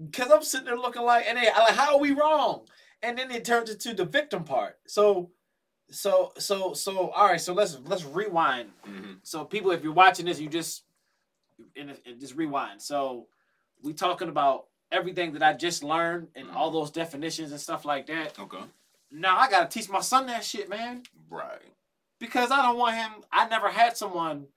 because 0.03 0.29
I'm 0.31 0.43
sitting 0.43 0.65
there 0.65 0.77
looking 0.77 1.01
like, 1.03 1.25
and 1.27 1.37
they, 1.37 1.45
like, 1.45 1.75
how 1.75 1.95
are 1.95 1.99
we 1.99 2.11
wrong? 2.11 2.67
And 3.01 3.17
then 3.17 3.31
it 3.31 3.45
turns 3.45 3.69
into 3.69 3.93
the 3.93 4.05
victim 4.05 4.43
part. 4.43 4.77
So, 4.87 5.31
so, 5.89 6.33
so, 6.37 6.73
so, 6.73 7.09
all 7.11 7.27
right. 7.27 7.39
So 7.41 7.53
let's 7.53 7.77
let's 7.85 8.03
rewind 8.03 8.69
Mhm. 8.85 9.19
so 9.23 9.45
people, 9.45 9.71
if 9.71 9.83
you're 9.83 9.93
watching 9.93 10.25
this, 10.25 10.39
you 10.39 10.49
just 10.49 10.83
and, 11.75 11.95
and 12.05 12.19
just 12.19 12.35
rewind. 12.35 12.81
So 12.81 13.27
we 13.81 13.93
talking 13.93 14.29
about 14.29 14.65
everything 14.91 15.33
that 15.33 15.43
I 15.43 15.53
just 15.53 15.83
learned 15.83 16.27
and 16.35 16.49
all 16.51 16.71
those 16.71 16.91
definitions 16.91 17.51
and 17.51 17.59
stuff 17.61 17.85
like 17.85 18.07
that. 18.07 18.37
Okay. 18.37 18.63
Now 19.11 19.37
I 19.37 19.49
gotta 19.49 19.67
teach 19.67 19.89
my 19.89 20.01
son 20.01 20.27
that 20.27 20.43
shit, 20.43 20.69
man, 20.69 21.03
Right. 21.29 21.61
because 22.19 22.51
I 22.51 22.61
don't 22.61 22.77
want 22.77 22.95
him. 22.95 23.11
I 23.31 23.47
never 23.47 23.69
had 23.69 23.95
someone 23.97 24.47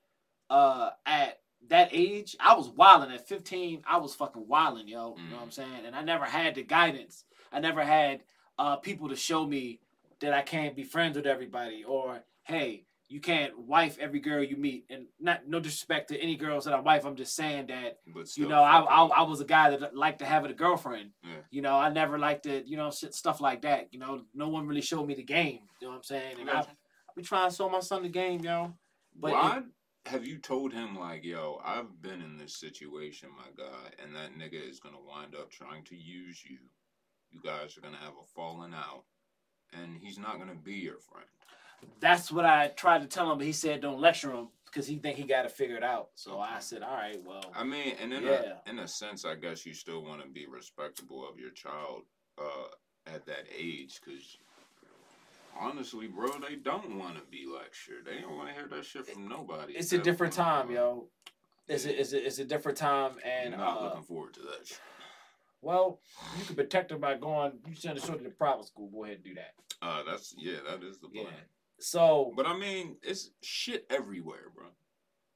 uh 0.48 0.90
at 1.06 1.38
that 1.68 1.90
age. 1.92 2.34
I 2.40 2.54
was 2.54 2.68
wilding 2.68 3.12
at 3.14 3.28
15. 3.28 3.82
I 3.86 3.98
was 3.98 4.14
fucking 4.14 4.48
wilding, 4.48 4.88
yo. 4.88 5.14
You 5.16 5.30
know 5.30 5.36
what 5.36 5.42
I'm 5.44 5.50
saying? 5.50 5.84
And 5.86 5.94
I 5.94 6.02
never 6.02 6.24
had 6.24 6.54
the 6.56 6.62
guidance. 6.64 7.24
I 7.52 7.60
never 7.60 7.84
had 7.84 8.22
uh 8.58 8.76
people 8.76 9.08
to 9.10 9.16
show 9.16 9.46
me 9.46 9.80
that 10.20 10.32
I 10.34 10.42
can't 10.42 10.74
be 10.76 10.82
friends 10.84 11.16
with 11.16 11.26
everybody 11.26 11.84
or 11.84 12.22
hey, 12.44 12.84
you 13.11 13.20
can't 13.20 13.59
wife 13.59 13.99
every 13.99 14.20
girl 14.20 14.42
you 14.42 14.57
meet. 14.57 14.87
And 14.88 15.07
not 15.18 15.40
no 15.46 15.59
disrespect 15.59 16.09
to 16.11 16.18
any 16.18 16.37
girls 16.37 16.64
that 16.64 16.73
I 16.73 16.81
wife. 16.81 17.05
I'm 17.05 17.16
just 17.16 17.35
saying 17.35 17.66
that 17.66 17.99
But 18.14 18.29
still, 18.29 18.44
you 18.44 18.49
know 18.49 18.62
I, 18.62 18.79
I. 18.81 19.05
I 19.07 19.23
was 19.23 19.40
a 19.40 19.44
guy 19.44 19.77
that 19.77 19.96
liked 19.96 20.20
to 20.20 20.25
have 20.25 20.44
a 20.44 20.53
girlfriend. 20.53 21.11
Yeah. 21.25 21.40
You 21.51 21.61
know 21.61 21.75
I 21.75 21.90
never 21.90 22.18
liked 22.18 22.44
to 22.44 22.62
you 22.66 22.77
know 22.77 22.90
shit 22.92 23.12
stuff 23.14 23.40
like 23.40 23.62
that. 23.62 23.92
You 23.92 23.99
know 23.99 24.23
no 24.33 24.49
one 24.49 24.68
really 24.68 24.81
showed 24.81 25.07
me 25.07 25.14
the 25.14 25.25
game. 25.25 25.59
You 25.81 25.88
know 25.88 25.90
what 25.90 25.96
I'm 25.96 26.03
saying? 26.05 26.37
And 26.40 26.49
I, 26.49 26.53
Gotcha. 26.55 26.70
I 26.70 27.12
be 27.16 27.23
trying 27.23 27.51
to 27.51 27.57
show 27.57 27.68
my 27.68 27.81
son 27.81 28.05
the 28.05 28.09
game, 28.09 28.40
yo. 28.40 28.75
But 29.18 29.33
Why 29.33 29.62
have 30.07 30.25
you 30.25 30.38
told 30.38 30.73
him 30.73 30.96
like, 30.96 31.25
yo, 31.25 31.61
I've 31.64 32.01
been 32.01 32.23
in 32.23 32.38
this 32.38 32.55
situation, 32.57 33.29
my 33.37 33.51
guy, 33.57 33.90
and 34.03 34.14
that 34.14 34.38
nigga 34.38 34.70
is 34.70 34.79
gonna 34.79 35.03
wind 35.05 35.35
up 35.35 35.51
trying 35.51 35.83
to 35.85 35.96
use 35.96 36.44
you. 36.49 36.59
You 37.33 37.40
guys 37.44 37.77
are 37.77 37.81
gonna 37.81 37.96
have 37.96 38.12
a 38.12 38.27
falling 38.37 38.73
out, 38.73 39.03
and 39.73 39.99
he's 40.01 40.18
not 40.18 40.38
gonna 40.38 40.55
be 40.55 40.75
your 40.75 41.01
friend. 41.01 41.27
That's 42.01 42.33
what 42.33 42.47
I 42.47 42.69
tried 42.69 43.03
to 43.03 43.07
tell 43.07 43.31
him, 43.31 43.38
but 43.38 43.47
he 43.47 43.53
said 43.53 43.81
don't 43.81 44.01
lecture 44.01 44.33
him. 44.33 44.49
because 44.66 44.87
he 44.87 44.97
think 44.97 45.16
he 45.16 45.25
got 45.25 45.43
to 45.43 45.49
figure 45.49 45.77
it 45.77 45.79
figured 45.79 45.83
out. 45.83 46.11
So 46.14 46.38
I 46.38 46.61
said, 46.61 46.83
all 46.83 46.95
right, 46.95 47.21
well, 47.25 47.43
I 47.55 47.64
mean, 47.64 47.97
and 48.01 48.12
in 48.12 48.23
Yeah. 48.23 48.61
a 48.64 48.71
in 48.71 48.79
a 48.79 48.87
sense, 48.87 49.25
I 49.25 49.35
guess 49.35 49.66
you 49.66 49.75
still 49.75 50.03
want 50.03 50.23
to 50.23 50.29
be 50.29 50.47
respectable 50.47 51.29
of 51.29 51.38
your 51.38 51.51
child 51.51 52.05
uh, 52.38 52.69
at 53.07 53.27
that 53.27 53.47
age, 53.53 54.01
because 54.01 54.38
honestly, 55.59 56.07
bro, 56.07 56.38
they 56.38 56.57
don't 56.57 56.99
want 56.99 57.16
to 57.16 57.23
be 57.31 57.47
lectured. 57.47 58.07
They 58.07 58.21
don't 58.21 58.37
want 58.37 58.49
to 58.49 58.55
hear 58.55 58.69
that 58.69 58.85
shit 58.85 59.07
from 59.07 59.29
nobody. 59.29 59.75
it's 59.75 59.93
a 59.93 59.99
different 59.99 60.33
time, 60.33 60.66
bro. 60.66 60.75
yo. 60.75 61.09
It's 61.69 61.85
a, 61.85 62.01
it's 62.01 62.12
a, 62.12 62.27
it's 62.27 62.38
a 62.38 62.45
different 62.45 62.79
time, 62.79 63.12
and 63.25 63.55
I'm 63.55 63.61
not 63.61 63.81
uh, 63.81 63.85
looking 63.85 64.03
forward 64.03 64.35
to 64.35 64.40
that. 64.40 64.66
shit. 64.66 64.81
well, 65.62 66.01
you 66.38 66.45
can 66.45 66.57
protect 66.57 66.88
them 66.88 67.01
by 67.01 67.16
going. 67.16 67.53
You 67.69 67.75
send 67.75 67.99
a 67.99 68.01
short 68.01 68.19
to 68.19 68.25
the 68.25 68.31
private 68.31 68.66
school. 68.66 68.88
Go 68.88 69.05
ahead 69.05 69.16
and 69.16 69.25
do 69.25 69.35
that. 69.35 69.55
Uh, 69.83 70.03
that's 70.03 70.35
yeah, 70.37 70.59
that 70.69 70.83
is 70.83 70.99
the 70.99 71.09
Yeah. 71.12 71.25
So 71.81 72.33
But 72.37 72.47
I 72.47 72.57
mean, 72.57 72.97
it's 73.03 73.31
shit 73.43 73.87
everywhere, 73.90 74.51
bro. 74.55 74.66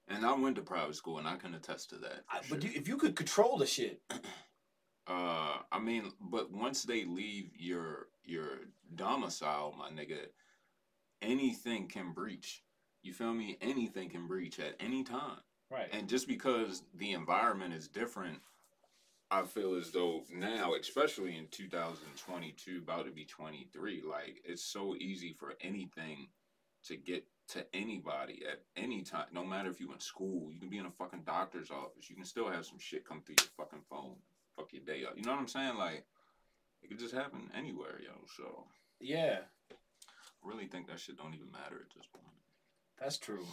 And 0.06 0.24
I 0.26 0.34
went 0.34 0.56
to 0.56 0.62
private 0.62 0.96
school, 0.96 1.18
and 1.18 1.26
I 1.26 1.36
can 1.36 1.54
attest 1.54 1.90
to 1.90 1.96
that. 1.96 2.24
I, 2.28 2.40
but 2.50 2.62
you, 2.62 2.70
if 2.74 2.86
you 2.86 2.98
could 2.98 3.16
control 3.16 3.56
the 3.56 3.66
shit, 3.66 4.02
Uh, 5.06 5.58
I 5.70 5.78
mean, 5.80 6.12
but 6.18 6.50
once 6.50 6.82
they 6.82 7.04
leave 7.04 7.50
your 7.58 8.08
your 8.24 8.60
domicile, 8.94 9.74
my 9.78 9.90
nigga, 9.90 10.28
anything 11.20 11.88
can 11.88 12.12
breach. 12.12 12.62
You 13.02 13.12
feel 13.12 13.34
me? 13.34 13.58
Anything 13.60 14.08
can 14.08 14.26
breach 14.26 14.58
at 14.58 14.76
any 14.80 15.04
time. 15.04 15.40
right? 15.70 15.88
And 15.92 16.08
just 16.08 16.26
because 16.26 16.84
the 16.94 17.12
environment 17.12 17.74
is 17.74 17.86
different, 17.86 18.38
I 19.30 19.42
feel 19.42 19.74
as 19.74 19.90
though 19.90 20.22
now, 20.32 20.74
especially 20.74 21.36
in 21.36 21.46
2022, 21.50 22.78
about 22.82 23.06
to 23.06 23.10
be 23.10 23.24
23, 23.24 24.02
like 24.08 24.42
it's 24.44 24.62
so 24.62 24.94
easy 24.96 25.32
for 25.32 25.54
anything 25.60 26.28
to 26.86 26.96
get 26.96 27.24
to 27.48 27.64
anybody 27.74 28.42
at 28.50 28.62
any 28.76 29.02
time. 29.02 29.26
No 29.32 29.44
matter 29.44 29.70
if 29.70 29.80
you're 29.80 29.92
in 29.92 30.00
school, 30.00 30.50
you 30.52 30.60
can 30.60 30.68
be 30.68 30.78
in 30.78 30.86
a 30.86 30.90
fucking 30.90 31.22
doctor's 31.26 31.70
office. 31.70 32.08
You 32.08 32.16
can 32.16 32.24
still 32.24 32.48
have 32.50 32.66
some 32.66 32.78
shit 32.78 33.06
come 33.06 33.22
through 33.22 33.36
your 33.40 33.48
fucking 33.56 33.82
phone, 33.88 34.16
fuck 34.56 34.72
your 34.72 34.82
day 34.82 35.04
up. 35.04 35.14
You 35.16 35.24
know 35.24 35.32
what 35.32 35.40
I'm 35.40 35.48
saying? 35.48 35.76
Like 35.76 36.04
it 36.82 36.88
could 36.88 36.98
just 36.98 37.14
happen 37.14 37.50
anywhere, 37.56 38.00
yo. 38.02 38.12
So 38.36 38.66
yeah, 39.00 39.38
I 39.70 40.48
really 40.48 40.66
think 40.66 40.86
that 40.88 41.00
shit 41.00 41.16
don't 41.16 41.34
even 41.34 41.50
matter 41.50 41.76
at 41.76 41.94
this 41.96 42.06
point. 42.06 42.24
that's 43.00 43.18
true. 43.18 43.46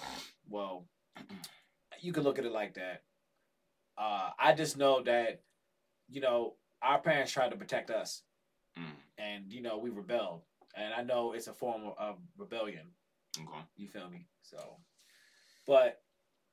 Well, 0.50 0.86
you 2.02 2.14
could 2.14 2.24
look 2.24 2.40
at 2.40 2.46
it 2.46 2.52
like 2.52 2.76
that. 2.76 3.04
Uh, 3.98 4.32
I 4.40 4.54
just 4.54 4.78
know 4.78 5.02
that, 5.04 5.42
you 6.12 6.21
know, 6.21 6.56
our 6.82 7.00
parents 7.00 7.32
tried 7.32 7.52
to 7.52 7.58
protect 7.58 7.89
us, 7.89 8.24
Mm. 8.78 8.95
and 9.17 9.52
you 9.52 9.62
know 9.62 9.78
we 9.78 9.89
rebelled, 9.89 10.43
and 10.76 10.93
I 10.93 11.02
know 11.04 11.34
it's 11.34 11.47
a 11.47 11.54
form 11.54 11.82
of, 11.97 12.17
rebellion. 12.38 12.88
Okay. 13.38 13.63
You 13.78 13.88
feel 13.88 14.10
me? 14.10 14.28
So, 14.41 14.78
but 15.67 16.02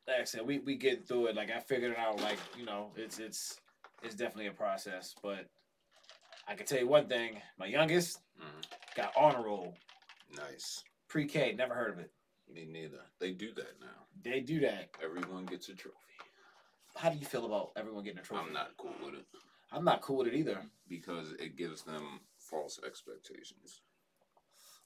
like 0.07 0.21
I 0.21 0.25
said, 0.25 0.47
we 0.47 0.59
we 0.61 0.77
get 0.77 1.07
through 1.07 1.27
it. 1.27 1.37
Like 1.37 1.51
I 1.51 1.61
figured 1.61 1.93
it 1.93 1.99
out. 1.99 2.21
Like 2.21 2.39
you 2.57 2.65
know, 2.65 2.93
it's 2.97 3.19
it's 3.19 3.61
it's 4.03 4.15
definitely 4.15 4.47
a 4.49 4.53
process. 4.53 5.15
But 5.23 5.47
I 6.47 6.55
can 6.55 6.67
tell 6.67 6.79
you 6.79 6.89
one 6.89 7.09
thing: 7.09 7.41
my 7.59 7.67
youngest 7.67 8.21
Mm. 8.41 8.65
got 8.95 9.13
honor 9.17 9.43
roll, 9.43 9.75
Nice. 10.37 10.85
pre-K. 11.09 11.55
Never 11.55 11.75
heard 11.75 11.93
of 11.95 11.99
it. 11.99 12.13
Me 12.49 12.65
neither. 12.65 13.03
They 13.19 13.33
do 13.33 13.53
that 13.55 13.81
now. 13.81 14.07
They 14.23 14.41
do 14.41 14.61
that. 14.61 14.91
Everyone 15.03 15.45
gets 15.47 15.69
a 15.69 15.75
trophy. 15.75 15.97
How 16.97 17.11
do 17.11 17.19
you 17.19 17.27
feel 17.27 17.47
about 17.47 17.73
everyone 17.77 18.05
getting 18.05 18.21
a 18.21 18.23
trophy? 18.23 18.45
I'm 18.47 18.53
not 18.53 18.77
cool 18.77 18.95
with 19.05 19.15
it 19.15 19.27
I'm 19.73 19.85
not 19.85 20.03
cool 20.03 20.19
with 20.19 20.29
it 20.29 20.35
either. 20.35 20.63
because 20.89 21.33
it 21.33 21.57
gives 21.57 21.83
them 21.83 22.21
false 22.39 22.81
expectations. 22.87 23.83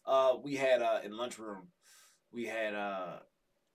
Uh, 0.05 0.35
we 0.42 0.57
had 0.57 0.83
uh 0.83 0.99
in 1.05 1.16
lunchroom, 1.16 1.68
we 2.33 2.45
had 2.47 2.75
uh 2.75 3.18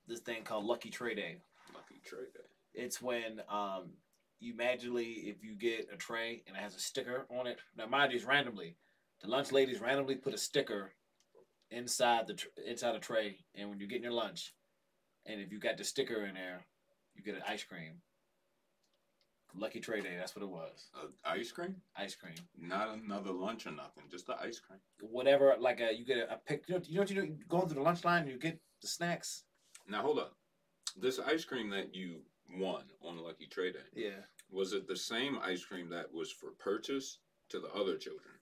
this 0.07 0.19
thing 0.19 0.43
called 0.43 0.65
Lucky 0.65 0.89
Tray 0.89 1.15
Day. 1.15 1.37
Lucky 1.73 2.01
trade 2.05 2.33
day. 2.33 2.41
It's 2.73 3.01
when 3.01 3.41
um 3.49 3.91
you 4.39 4.55
magically 4.55 5.05
if 5.31 5.43
you 5.43 5.55
get 5.55 5.87
a 5.91 5.95
tray 5.97 6.43
and 6.47 6.55
it 6.55 6.59
has 6.59 6.75
a 6.75 6.79
sticker 6.79 7.25
on 7.29 7.47
it. 7.47 7.59
Now 7.77 7.85
mind 7.87 8.11
you, 8.11 8.17
it's 8.17 8.25
randomly. 8.27 8.75
The 9.21 9.29
lunch 9.29 9.51
ladies 9.51 9.79
randomly 9.79 10.15
put 10.15 10.33
a 10.33 10.37
sticker 10.37 10.91
inside 11.71 12.27
the 12.27 12.33
tr- 12.35 12.47
inside 12.65 12.95
a 12.95 12.99
tray, 12.99 13.37
and 13.55 13.69
when 13.69 13.79
you 13.79 13.87
get 13.87 14.01
your 14.01 14.11
lunch, 14.11 14.53
and 15.25 15.41
if 15.41 15.51
you 15.51 15.59
got 15.59 15.77
the 15.77 15.83
sticker 15.83 16.25
in 16.25 16.35
there, 16.35 16.65
you 17.15 17.23
get 17.23 17.35
an 17.35 17.41
ice 17.47 17.63
cream. 17.63 18.01
Lucky 19.55 19.79
Tray 19.79 20.01
Day, 20.01 20.15
that's 20.17 20.35
what 20.35 20.43
it 20.43 20.49
was. 20.49 20.89
Uh, 20.95 21.07
ice 21.25 21.51
cream? 21.51 21.75
Ice 21.95 22.15
cream. 22.15 22.35
Not 22.59 22.89
another 22.95 23.31
lunch 23.31 23.65
or 23.65 23.71
nothing. 23.71 24.03
Just 24.11 24.27
the 24.27 24.39
ice 24.39 24.59
cream. 24.59 24.79
Whatever, 25.01 25.55
like 25.59 25.79
a, 25.79 25.95
you 25.95 26.05
get 26.05 26.17
a, 26.17 26.33
a 26.33 26.37
pick. 26.37 26.63
You 26.67 26.75
know, 26.75 26.81
you 26.85 26.95
know 26.95 27.01
what 27.01 27.09
you 27.09 27.21
do? 27.21 27.35
Going 27.47 27.67
through 27.67 27.75
the 27.75 27.81
lunch 27.81 28.03
line, 28.05 28.27
you 28.27 28.37
get 28.37 28.59
the 28.81 28.87
snacks. 28.87 29.43
Now 29.87 30.01
hold 30.01 30.19
up. 30.19 30.33
This 30.99 31.19
ice 31.19 31.45
cream 31.45 31.69
that 31.71 31.95
you 31.95 32.21
won 32.55 32.83
on 33.01 33.17
Lucky 33.17 33.47
Trade 33.47 33.73
Day 33.73 33.79
Yeah. 34.07 34.19
was 34.51 34.73
it 34.73 34.87
the 34.87 34.95
same 34.95 35.39
ice 35.43 35.63
cream 35.65 35.89
that 35.89 36.13
was 36.13 36.31
for 36.31 36.51
purchase 36.51 37.19
to 37.49 37.59
the 37.59 37.69
other 37.73 37.97
children? 37.97 38.33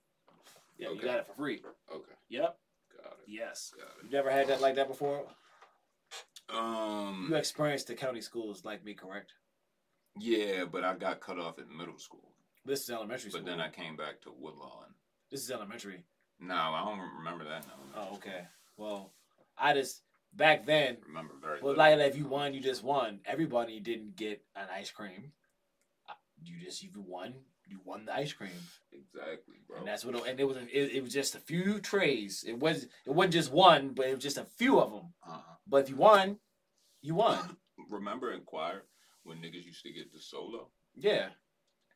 Yeah, 0.77 0.89
you 0.89 0.95
Okay. 0.95 1.05
got 1.05 1.19
it 1.19 1.27
for 1.27 1.33
free. 1.33 1.61
Okay, 1.91 2.13
Yep. 2.29 2.59
got 3.01 3.13
it. 3.13 3.25
Yes. 3.27 3.73
Got 3.77 3.87
it. 3.99 4.03
You 4.05 4.09
never 4.09 4.29
had 4.31 4.47
that 4.47 4.59
like 4.61 4.75
that 4.75 4.87
before? 4.87 5.25
Um, 6.49 7.27
You 7.29 7.35
experienced 7.35 7.87
the 7.87 7.95
county 7.95 8.21
schools 8.21 8.63
like 8.65 8.83
me, 8.83 8.93
correct? 8.93 9.33
Yeah, 10.19 10.65
but 10.65 10.83
I 10.83 10.95
got 10.95 11.19
cut 11.21 11.39
off 11.39 11.59
in 11.59 11.75
middle 11.77 11.97
school. 11.99 12.31
This 12.65 12.81
is 12.83 12.89
elementary 12.89 13.29
school. 13.29 13.41
But 13.43 13.49
then 13.49 13.59
I 13.61 13.69
came 13.69 13.95
back 13.95 14.21
to 14.21 14.31
Woodlawn. 14.37 14.93
This 15.31 15.41
is 15.43 15.51
elementary. 15.51 16.03
No, 16.39 16.55
I 16.55 16.83
don't 16.85 16.99
remember 17.17 17.43
that 17.45 17.65
now. 17.67 17.73
Oh, 18.11 18.15
okay. 18.15 18.45
Well, 18.77 19.13
I 19.57 19.73
just 19.73 20.01
back 20.33 20.65
then. 20.65 20.97
remember 21.07 21.33
very 21.41 21.61
Well, 21.61 21.75
like 21.75 21.97
if 21.99 22.17
you 22.17 22.25
won, 22.27 22.53
you 22.53 22.59
just 22.59 22.83
won. 22.83 23.19
Everybody 23.25 23.79
didn't 23.79 24.15
get 24.15 24.41
an 24.55 24.67
ice 24.73 24.91
cream. 24.91 25.31
Uh, 26.09 26.13
You 26.43 26.59
just 26.59 26.83
you 26.83 26.89
won, 26.95 27.33
you 27.67 27.79
won 27.85 28.05
the 28.05 28.13
ice 28.13 28.33
cream, 28.33 28.51
Exactly, 28.91 29.55
bro. 29.67 29.77
and 29.79 29.87
that's 29.87 30.03
what. 30.03 30.27
And 30.27 30.39
it 30.39 30.43
was 30.47 30.57
it, 30.57 30.67
it 30.95 31.03
was 31.03 31.13
just 31.13 31.35
a 31.35 31.39
few 31.39 31.79
trays. 31.79 32.43
It 32.47 32.59
was 32.59 32.83
it 33.05 33.11
wasn't 33.13 33.33
just 33.33 33.51
one, 33.51 33.89
but 33.93 34.07
it 34.07 34.15
was 34.15 34.23
just 34.23 34.37
a 34.37 34.45
few 34.45 34.79
of 34.79 34.91
them. 34.91 35.13
uh-huh. 35.23 35.55
But 35.67 35.83
if 35.83 35.89
you 35.89 35.95
won, 35.95 36.39
you 37.01 37.15
won. 37.15 37.57
Remember 37.89 38.31
in 38.33 38.41
choir 38.41 38.83
when 39.25 39.39
niggas 39.39 39.65
used 39.65 39.83
to 39.83 39.91
get 39.91 40.13
the 40.13 40.19
solo? 40.19 40.69
Yeah, 40.95 41.29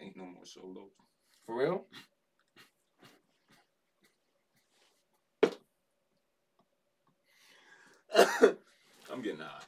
Ain't 0.01 0.17
no 0.17 0.25
more 0.25 0.45
solos. 0.45 0.91
for 1.45 1.55
real. 1.57 1.85
I'm 9.11 9.21
getting 9.21 9.39
high. 9.39 9.61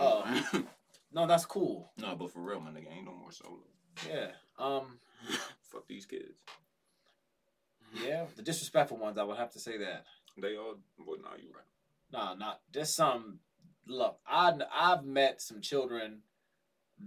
Oh. 0.00 0.64
No, 1.12 1.26
that's 1.26 1.46
cool. 1.46 1.90
no, 1.98 2.14
but 2.14 2.30
for 2.30 2.40
real, 2.40 2.60
my 2.60 2.70
nigga, 2.70 2.94
ain't 2.94 3.06
no 3.06 3.14
more 3.14 3.32
solo. 3.32 3.58
Yeah. 4.08 4.28
Um. 4.58 4.98
Fuck 5.62 5.86
these 5.88 6.06
kids. 6.06 6.38
Yeah, 8.04 8.26
the 8.36 8.42
disrespectful 8.42 8.98
ones. 8.98 9.16
I 9.18 9.22
would 9.22 9.38
have 9.38 9.52
to 9.52 9.58
say 9.58 9.78
that. 9.78 10.04
They 10.36 10.56
all, 10.56 10.74
well, 10.98 11.16
no, 11.22 11.30
you 11.38 11.48
right. 11.54 11.64
No, 12.12 12.34
not 12.34 12.60
just 12.72 12.94
some. 12.94 13.38
Look, 13.86 14.18
I 14.26 14.52
I've 14.72 15.04
met 15.04 15.40
some 15.40 15.60
children 15.62 16.20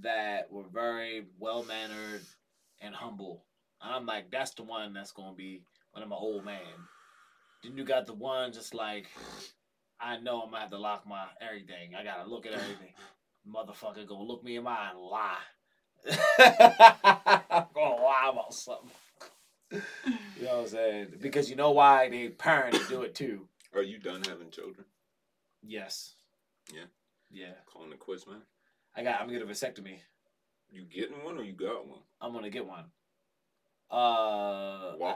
that 0.01 0.51
were 0.51 0.67
very 0.71 1.25
well 1.39 1.63
mannered 1.63 2.21
and 2.81 2.93
humble. 2.93 3.43
And 3.81 3.93
I'm 3.93 4.05
like, 4.05 4.31
that's 4.31 4.51
the 4.51 4.63
one 4.63 4.93
that's 4.93 5.11
gonna 5.11 5.35
be 5.35 5.63
when 5.91 6.03
I'm 6.03 6.11
an 6.11 6.17
old 6.19 6.45
man. 6.45 6.57
Then 7.63 7.77
you 7.77 7.83
got 7.83 8.05
the 8.05 8.13
one 8.13 8.53
just 8.53 8.73
like, 8.73 9.07
I 9.99 10.17
know 10.17 10.41
I'm 10.41 10.51
gonna 10.51 10.61
have 10.61 10.71
to 10.71 10.77
lock 10.77 11.07
my 11.07 11.25
everything. 11.41 11.95
I 11.95 12.03
gotta 12.03 12.29
look 12.29 12.45
at 12.45 12.53
everything. 12.53 12.93
Motherfucker 13.47 14.07
gonna 14.07 14.23
look 14.23 14.43
me 14.43 14.57
in 14.57 14.63
my 14.63 14.71
eye 14.71 14.91
and 14.91 14.99
lie. 14.99 15.37
I'm 17.49 17.65
gonna 17.73 18.03
lie 18.03 18.29
about 18.31 18.53
something. 18.53 18.91
You 19.71 20.45
know 20.45 20.55
what 20.55 20.61
I'm 20.61 20.67
saying? 20.67 21.07
Because 21.19 21.49
you 21.49 21.55
know 21.55 21.71
why 21.71 22.09
they 22.09 22.29
parent 22.29 22.75
to 22.75 22.87
do 22.87 23.01
it 23.01 23.15
too. 23.15 23.47
Are 23.75 23.83
you 23.83 23.99
done 23.99 24.23
having 24.23 24.49
children? 24.49 24.85
Yes. 25.61 26.15
Yeah. 26.73 26.85
Yeah. 27.29 27.53
Calling 27.71 27.89
the 27.89 27.97
quiz, 27.97 28.25
man. 28.25 28.41
I 28.99 29.01
got. 29.01 29.21
I'm 29.21 29.27
gonna 29.27 29.39
get 29.39 29.47
a 29.47 29.51
vasectomy. 29.51 29.99
You 30.69 30.83
getting 30.83 31.23
one 31.23 31.37
or 31.37 31.43
you 31.43 31.53
got 31.53 31.87
one? 31.87 32.01
I'm 32.19 32.33
gonna 32.33 32.49
get 32.49 32.65
one. 32.67 32.83
Uh. 33.89 34.95
Why? 34.97 35.15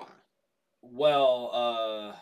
Well. 0.82 1.52
Uh. 1.54 2.15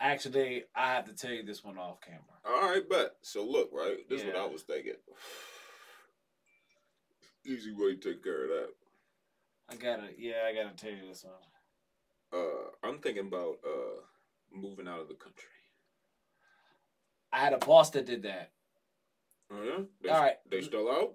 Actually, 0.00 0.64
I 0.74 0.94
have 0.94 1.04
to 1.04 1.14
tell 1.14 1.30
you 1.30 1.44
this 1.44 1.62
one 1.62 1.78
off 1.78 2.00
camera. 2.00 2.22
All 2.44 2.70
right, 2.70 2.82
but 2.90 3.18
So 3.22 3.44
look, 3.44 3.70
right. 3.72 3.98
This 4.10 4.22
is 4.22 4.26
what 4.26 4.36
I 4.36 4.46
was 4.46 4.62
thinking. 4.62 4.94
Easy 7.46 7.70
way 7.70 7.94
to 7.94 8.10
take 8.10 8.24
care 8.24 8.42
of 8.42 8.48
that. 8.48 8.68
I 9.70 9.76
gotta. 9.76 10.08
Yeah, 10.18 10.42
I 10.44 10.52
gotta 10.52 10.74
tell 10.74 10.90
you 10.90 11.06
this 11.08 11.24
one. 11.24 12.42
Uh, 12.42 12.70
I'm 12.82 12.98
thinking 12.98 13.28
about 13.28 13.58
uh 13.64 14.00
moving 14.52 14.88
out 14.88 14.98
of 14.98 15.06
the 15.06 15.14
country. 15.14 15.61
I 17.32 17.38
had 17.38 17.52
a 17.52 17.58
boss 17.58 17.90
that 17.90 18.06
did 18.06 18.22
that. 18.24 18.50
Oh 19.50 19.62
yeah. 19.62 19.84
They, 20.02 20.08
All 20.08 20.20
right. 20.20 20.36
They 20.50 20.60
still 20.62 20.90
out? 20.90 21.14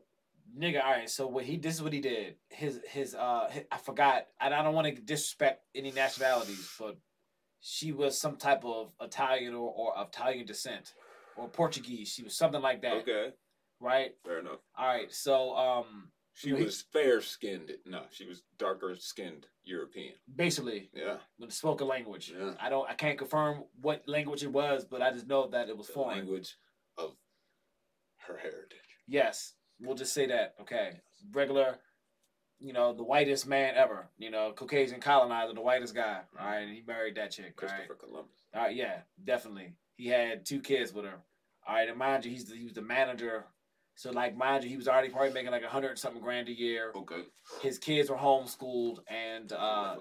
Nigga, 0.58 0.84
all 0.84 0.92
right. 0.92 1.10
So 1.10 1.28
what 1.28 1.44
he 1.44 1.58
this 1.58 1.76
is 1.76 1.84
what 1.84 1.94
he 1.94 2.00
did. 2.00 2.36
His 2.50 2.80
his 2.90 3.14
uh 3.14 3.50
hi- 3.52 3.66
I 3.72 3.78
forgot. 3.78 4.28
And 4.40 4.54
I 4.54 4.64
don't 4.64 4.74
want 4.74 4.88
to 4.96 5.02
disrespect 5.02 5.64
any 5.76 5.92
nationalities, 5.92 6.70
but 6.80 6.98
she 7.60 7.92
was 7.92 8.20
some 8.20 8.38
type 8.38 8.64
of 8.64 8.92
Italian 9.02 9.54
or, 9.54 9.72
or 9.76 9.94
Italian 10.08 10.46
descent 10.46 10.94
or 11.36 11.48
Portuguese. 11.48 12.10
She 12.10 12.24
was 12.24 12.38
something 12.38 12.62
like 12.62 12.82
that. 12.82 12.94
Okay, 12.98 13.30
Right. 13.80 14.12
fair 14.26 14.40
enough. 14.40 14.60
All 14.78 14.88
right. 14.88 15.12
So 15.14 15.56
um, 15.56 16.10
She 16.38 16.50
He- 16.56 16.64
was 16.64 16.84
fair 16.84 17.20
skinned. 17.22 17.72
No, 17.86 18.06
she 18.12 18.28
was 18.28 18.44
darker 18.60 18.96
skinned 18.96 19.48
European. 19.64 20.14
basically 20.36 20.92
Yeah, 20.94 21.18
with 21.40 21.50
the 21.50 21.56
spoken 21.56 21.88
language. 21.88 22.30
Yeah. 22.30 22.54
I 22.60 22.70
don't. 22.70 22.88
I 22.88 22.94
can't 22.94 23.18
confirm 23.18 23.64
what 23.82 24.08
language 24.08 24.44
it 24.44 24.52
was, 24.52 24.86
but 24.86 25.02
I 25.02 25.12
just 25.12 25.26
know 25.26 25.48
that 25.48 25.68
it 25.68 25.76
was 25.76 25.88
the 25.88 25.94
foreign. 25.94 26.20
language 26.20 26.56
of 26.96 27.16
her 28.28 28.38
heritage. 28.38 28.78
Yes, 29.08 29.56
we'll 29.80 29.96
just 29.96 30.14
say 30.14 30.28
that. 30.28 30.54
Okay, 30.62 31.02
regular. 31.32 31.80
You 32.60 32.74
know, 32.74 32.94
the 32.94 33.04
whitest 33.04 33.48
man 33.48 33.76
ever. 33.76 34.10
You 34.18 34.30
know, 34.32 34.52
Caucasian 34.52 35.00
colonizer, 35.00 35.54
the 35.54 35.62
whitest 35.62 35.96
guy. 35.96 36.22
Mm-hmm. 36.36 36.38
All 36.40 36.46
right, 36.52 36.60
and 36.62 36.72
he 36.74 36.84
married 36.86 37.16
that 37.16 37.32
chick. 37.32 37.56
All 37.62 37.68
right. 37.68 37.76
Christopher 37.78 37.96
Columbus. 37.96 38.38
All 38.54 38.62
right, 38.62 38.76
yeah, 38.76 39.02
definitely. 39.24 39.74
He 39.96 40.08
had 40.08 40.46
two 40.46 40.60
kids 40.62 40.94
with 40.94 41.06
her. 41.06 41.20
All 41.68 41.74
right, 41.76 41.90
and 41.90 41.98
mind 41.98 42.26
you, 42.26 42.32
he's 42.32 42.46
the, 42.46 42.56
he 42.56 42.64
was 42.64 42.74
the 42.74 42.82
manager. 42.84 43.46
So 43.98 44.12
like, 44.12 44.38
mind 44.38 44.64
you, 44.64 44.70
he 44.70 44.78
was 44.78 44.88
already 44.88 45.10
probably 45.10 45.34
making 45.34 45.50
like 45.52 45.64
a 45.64 45.68
hundred 45.68 45.98
something 45.98 46.22
grand 46.22 46.48
a 46.50 46.54
year. 46.58 46.92
Okay. 46.96 47.24
His 47.64 47.80
kids 47.80 48.12
were 48.12 48.16
homeschooled, 48.16 49.00
and 49.08 49.52
uh, 49.52 49.96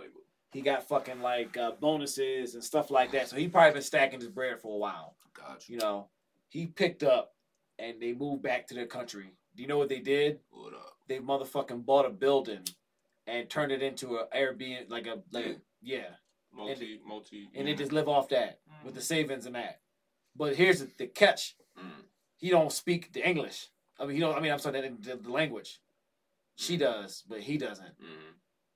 he 0.53 0.61
got 0.61 0.87
fucking 0.87 1.23
like 1.23 1.57
uh, 1.57 1.73
bonuses 1.81 2.55
and 2.55 2.63
stuff 2.63 2.91
like 2.91 3.11
that. 3.13 3.29
So 3.31 3.37
he 3.37 3.49
probably 3.49 3.73
been 3.73 3.83
stacking 3.83 4.21
his 4.21 4.29
bread 4.29 4.61
for 4.61 4.75
a 4.75 4.79
while. 4.79 5.17
Gotcha. 5.35 5.73
You 5.73 5.79
know, 5.79 6.09
he 6.51 6.67
picked 6.67 7.03
up, 7.03 7.33
and 7.79 7.95
they 8.01 8.13
moved 8.13 8.43
back 8.43 8.67
to 8.69 8.75
their 8.75 8.85
country. 8.87 9.33
Do 9.57 9.63
you 9.63 9.69
know 9.69 9.79
what 9.79 9.89
they 9.89 10.01
did? 10.01 10.41
What 10.51 10.75
up? 10.75 10.93
They 11.09 11.19
motherfucking 11.19 11.87
bought 11.87 12.05
a 12.05 12.11
building, 12.11 12.65
and 13.27 13.49
turned 13.49 13.73
it 13.73 13.83
into 13.83 14.19
an 14.19 14.27
Airbnb, 14.37 14.91
like 14.91 15.07
a 15.07 15.23
like 15.33 15.47
a, 15.47 15.57
yeah 15.81 16.09
Multi, 16.53 17.01
multi. 17.07 17.49
and 17.55 17.67
they 17.67 17.73
just 17.75 17.93
live 17.93 18.09
off 18.09 18.29
that 18.29 18.61
with 18.85 18.93
Mm. 18.93 18.97
the 18.97 19.03
savings 19.03 19.47
and 19.47 19.55
that. 19.55 19.81
But 20.37 20.55
here's 20.55 20.81
the, 20.81 20.91
the 20.99 21.07
catch: 21.07 21.57
Mm. 21.83 22.03
he 22.37 22.51
don't 22.51 22.71
speak 22.71 23.13
the 23.15 23.27
English. 23.27 23.69
I 23.99 24.05
mean, 24.07 24.15
he 24.17 24.21
don't. 24.21 24.37
I 24.37 24.41
mean, 24.41 24.53
I'm 24.53 24.59
sorry, 24.59 24.81
the, 25.01 25.17
the, 25.17 25.31
language. 25.31 25.81
She 26.57 26.77
does, 26.77 27.23
but 27.29 27.41
he 27.41 27.59
doesn't. 27.59 28.01
Mm. 28.01 28.35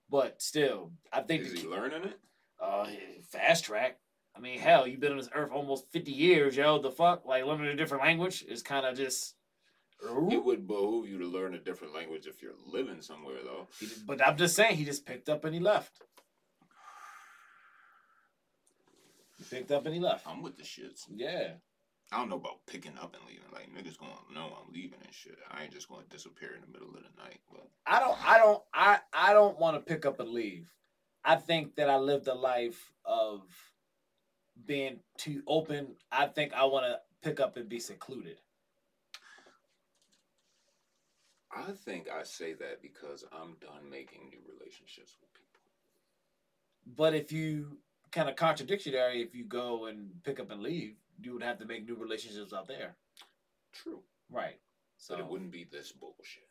But 0.08 0.42
still, 0.42 0.92
I 1.12 1.20
think 1.20 1.44
Is 1.44 1.52
the, 1.54 1.60
he 1.60 1.66
learning 1.68 2.04
it? 2.04 2.18
uh, 2.62 2.86
fast 3.30 3.64
track. 3.64 3.98
I 4.36 4.40
mean, 4.40 4.58
hell, 4.58 4.86
you've 4.86 5.00
been 5.00 5.12
on 5.12 5.18
this 5.18 5.28
earth 5.34 5.50
almost 5.52 5.90
50 5.92 6.10
years, 6.12 6.56
yo. 6.56 6.78
The 6.80 6.90
fuck, 6.90 7.26
like 7.26 7.44
learning 7.44 7.66
a 7.66 7.76
different 7.76 8.02
language 8.04 8.44
is 8.48 8.62
kind 8.62 8.86
of 8.86 8.96
just. 8.96 9.34
It 10.30 10.42
would 10.42 10.66
behoove 10.66 11.08
you 11.08 11.18
to 11.18 11.26
learn 11.26 11.54
a 11.54 11.58
different 11.58 11.94
language 11.94 12.26
if 12.26 12.40
you're 12.40 12.54
living 12.66 13.02
somewhere, 13.02 13.36
though. 13.44 13.68
Just- 13.78 14.06
But 14.06 14.26
I'm 14.26 14.36
just 14.36 14.56
saying, 14.56 14.76
he 14.76 14.84
just 14.84 15.04
picked 15.04 15.28
up 15.28 15.44
and 15.44 15.52
he 15.54 15.60
left. 15.60 16.00
He 19.36 19.44
picked 19.44 19.70
up 19.70 19.84
and 19.84 19.94
he 19.94 20.00
left. 20.00 20.26
I'm 20.26 20.42
with 20.42 20.56
the 20.56 20.62
shits. 20.62 21.04
Yeah. 21.14 21.52
I 22.12 22.18
don't 22.18 22.28
know 22.28 22.36
about 22.36 22.66
picking 22.66 22.98
up 23.00 23.14
and 23.14 23.24
leaving. 23.26 23.44
Like 23.52 23.68
niggas 23.72 23.98
gonna 23.98 24.12
know 24.34 24.56
I'm 24.56 24.72
leaving 24.72 24.98
and 25.04 25.14
shit. 25.14 25.38
I 25.50 25.62
ain't 25.62 25.72
just 25.72 25.88
gonna 25.88 26.02
disappear 26.10 26.50
in 26.54 26.60
the 26.60 26.66
middle 26.66 26.88
of 26.88 27.02
the 27.02 27.22
night. 27.22 27.38
But 27.50 27.68
I 27.86 28.00
don't 28.00 28.18
I 28.26 28.38
don't 28.38 28.62
I 28.74 28.98
I 29.12 29.32
don't 29.32 29.58
want 29.58 29.76
to 29.76 29.80
pick 29.80 30.04
up 30.04 30.18
and 30.20 30.30
leave. 30.30 30.68
I 31.24 31.36
think 31.36 31.76
that 31.76 31.88
I 31.88 31.98
lived 31.98 32.26
a 32.26 32.34
life 32.34 32.90
of 33.04 33.42
being 34.66 35.00
too 35.18 35.42
open. 35.46 35.94
I 36.10 36.26
think 36.26 36.52
I 36.54 36.64
want 36.64 36.86
to 36.86 36.98
pick 37.22 37.38
up 37.38 37.56
and 37.56 37.68
be 37.68 37.78
secluded. 37.78 38.38
I 41.52 41.72
think 41.72 42.08
I 42.08 42.22
say 42.22 42.54
that 42.54 42.80
because 42.80 43.24
I'm 43.32 43.56
done 43.60 43.90
making 43.90 44.30
new 44.30 44.38
relationships 44.48 45.16
with 45.20 45.32
people. 45.34 45.60
But 46.96 47.14
if 47.14 47.32
you 47.32 47.78
kind 48.12 48.28
of 48.28 48.36
contradictory, 48.36 49.22
if 49.22 49.34
you 49.34 49.44
go 49.44 49.86
and 49.86 50.10
pick 50.24 50.40
up 50.40 50.50
and 50.50 50.62
leave, 50.62 50.94
you 51.22 51.32
would 51.34 51.42
have 51.42 51.58
to 51.58 51.64
make 51.66 51.86
new 51.86 51.96
relationships 51.96 52.52
out 52.52 52.68
there. 52.68 52.96
True. 53.72 54.00
Right. 54.30 54.58
So 54.96 55.14
But 55.14 55.20
it 55.24 55.30
wouldn't 55.30 55.50
be 55.52 55.64
this 55.70 55.92
bullshit. 55.92 56.44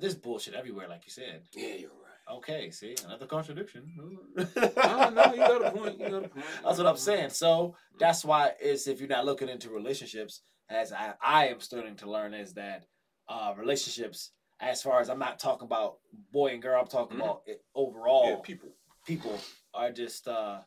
This 0.00 0.14
bullshit 0.14 0.54
everywhere, 0.54 0.88
like 0.88 1.02
you 1.04 1.10
said. 1.12 1.42
Yeah, 1.54 1.74
you're 1.74 1.90
right. 1.90 2.36
Okay, 2.36 2.70
see, 2.70 2.94
another 3.04 3.26
contradiction. 3.26 3.92
no, 4.36 5.10
no, 5.10 5.32
you 5.34 5.36
got 5.38 5.64
a 5.66 5.70
point. 5.70 5.98
You 6.00 6.08
got 6.08 6.24
a 6.24 6.28
point. 6.28 6.44
That's 6.64 6.78
what 6.78 6.86
I'm 6.86 6.96
saying. 6.96 7.30
So 7.30 7.74
that's 7.98 8.24
why 8.24 8.52
it's 8.60 8.86
if 8.86 9.00
you're 9.00 9.08
not 9.08 9.26
looking 9.26 9.48
into 9.48 9.68
relationships, 9.70 10.40
as 10.70 10.92
I, 10.92 11.14
I 11.22 11.48
am 11.48 11.60
starting 11.60 11.96
to 11.96 12.10
learn, 12.10 12.32
is 12.32 12.54
that 12.54 12.86
uh, 13.28 13.52
relationships, 13.58 14.30
as 14.60 14.80
far 14.80 15.00
as 15.00 15.10
I'm 15.10 15.18
not 15.18 15.38
talking 15.40 15.66
about 15.66 15.96
boy 16.32 16.52
and 16.52 16.62
girl, 16.62 16.80
I'm 16.80 16.86
talking 16.86 17.18
Mhm. 17.18 17.22
about 17.22 17.42
it 17.46 17.62
overall. 17.74 18.30
Yeah, 18.30 18.36
people. 18.42 18.70
people 19.06 19.38
are 19.74 19.90
just 19.90 20.26
uh, 20.28 20.60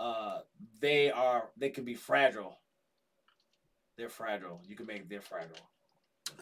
uh, 0.00 0.40
they 0.80 1.10
are 1.10 1.50
they 1.58 1.68
can 1.68 1.84
be 1.84 1.94
fragile. 1.94 2.56
They're 3.96 4.08
fragile. 4.08 4.62
You 4.66 4.74
can 4.74 4.86
make 4.86 5.08
they're 5.08 5.20
fragile. 5.20 5.56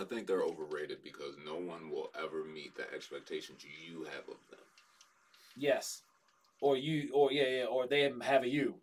I 0.00 0.04
think 0.04 0.26
they're 0.26 0.42
overrated 0.42 1.02
because 1.02 1.34
no 1.44 1.56
one 1.56 1.90
will 1.90 2.10
ever 2.16 2.44
meet 2.44 2.76
the 2.76 2.84
expectations 2.94 3.64
you 3.64 4.04
have 4.04 4.28
of 4.28 4.38
them. 4.50 4.60
Yes, 5.56 6.02
or 6.60 6.76
you, 6.76 7.10
or 7.12 7.32
yeah, 7.32 7.48
yeah, 7.48 7.64
or 7.64 7.88
they 7.88 8.12
have 8.22 8.44
a 8.44 8.48
you. 8.48 8.76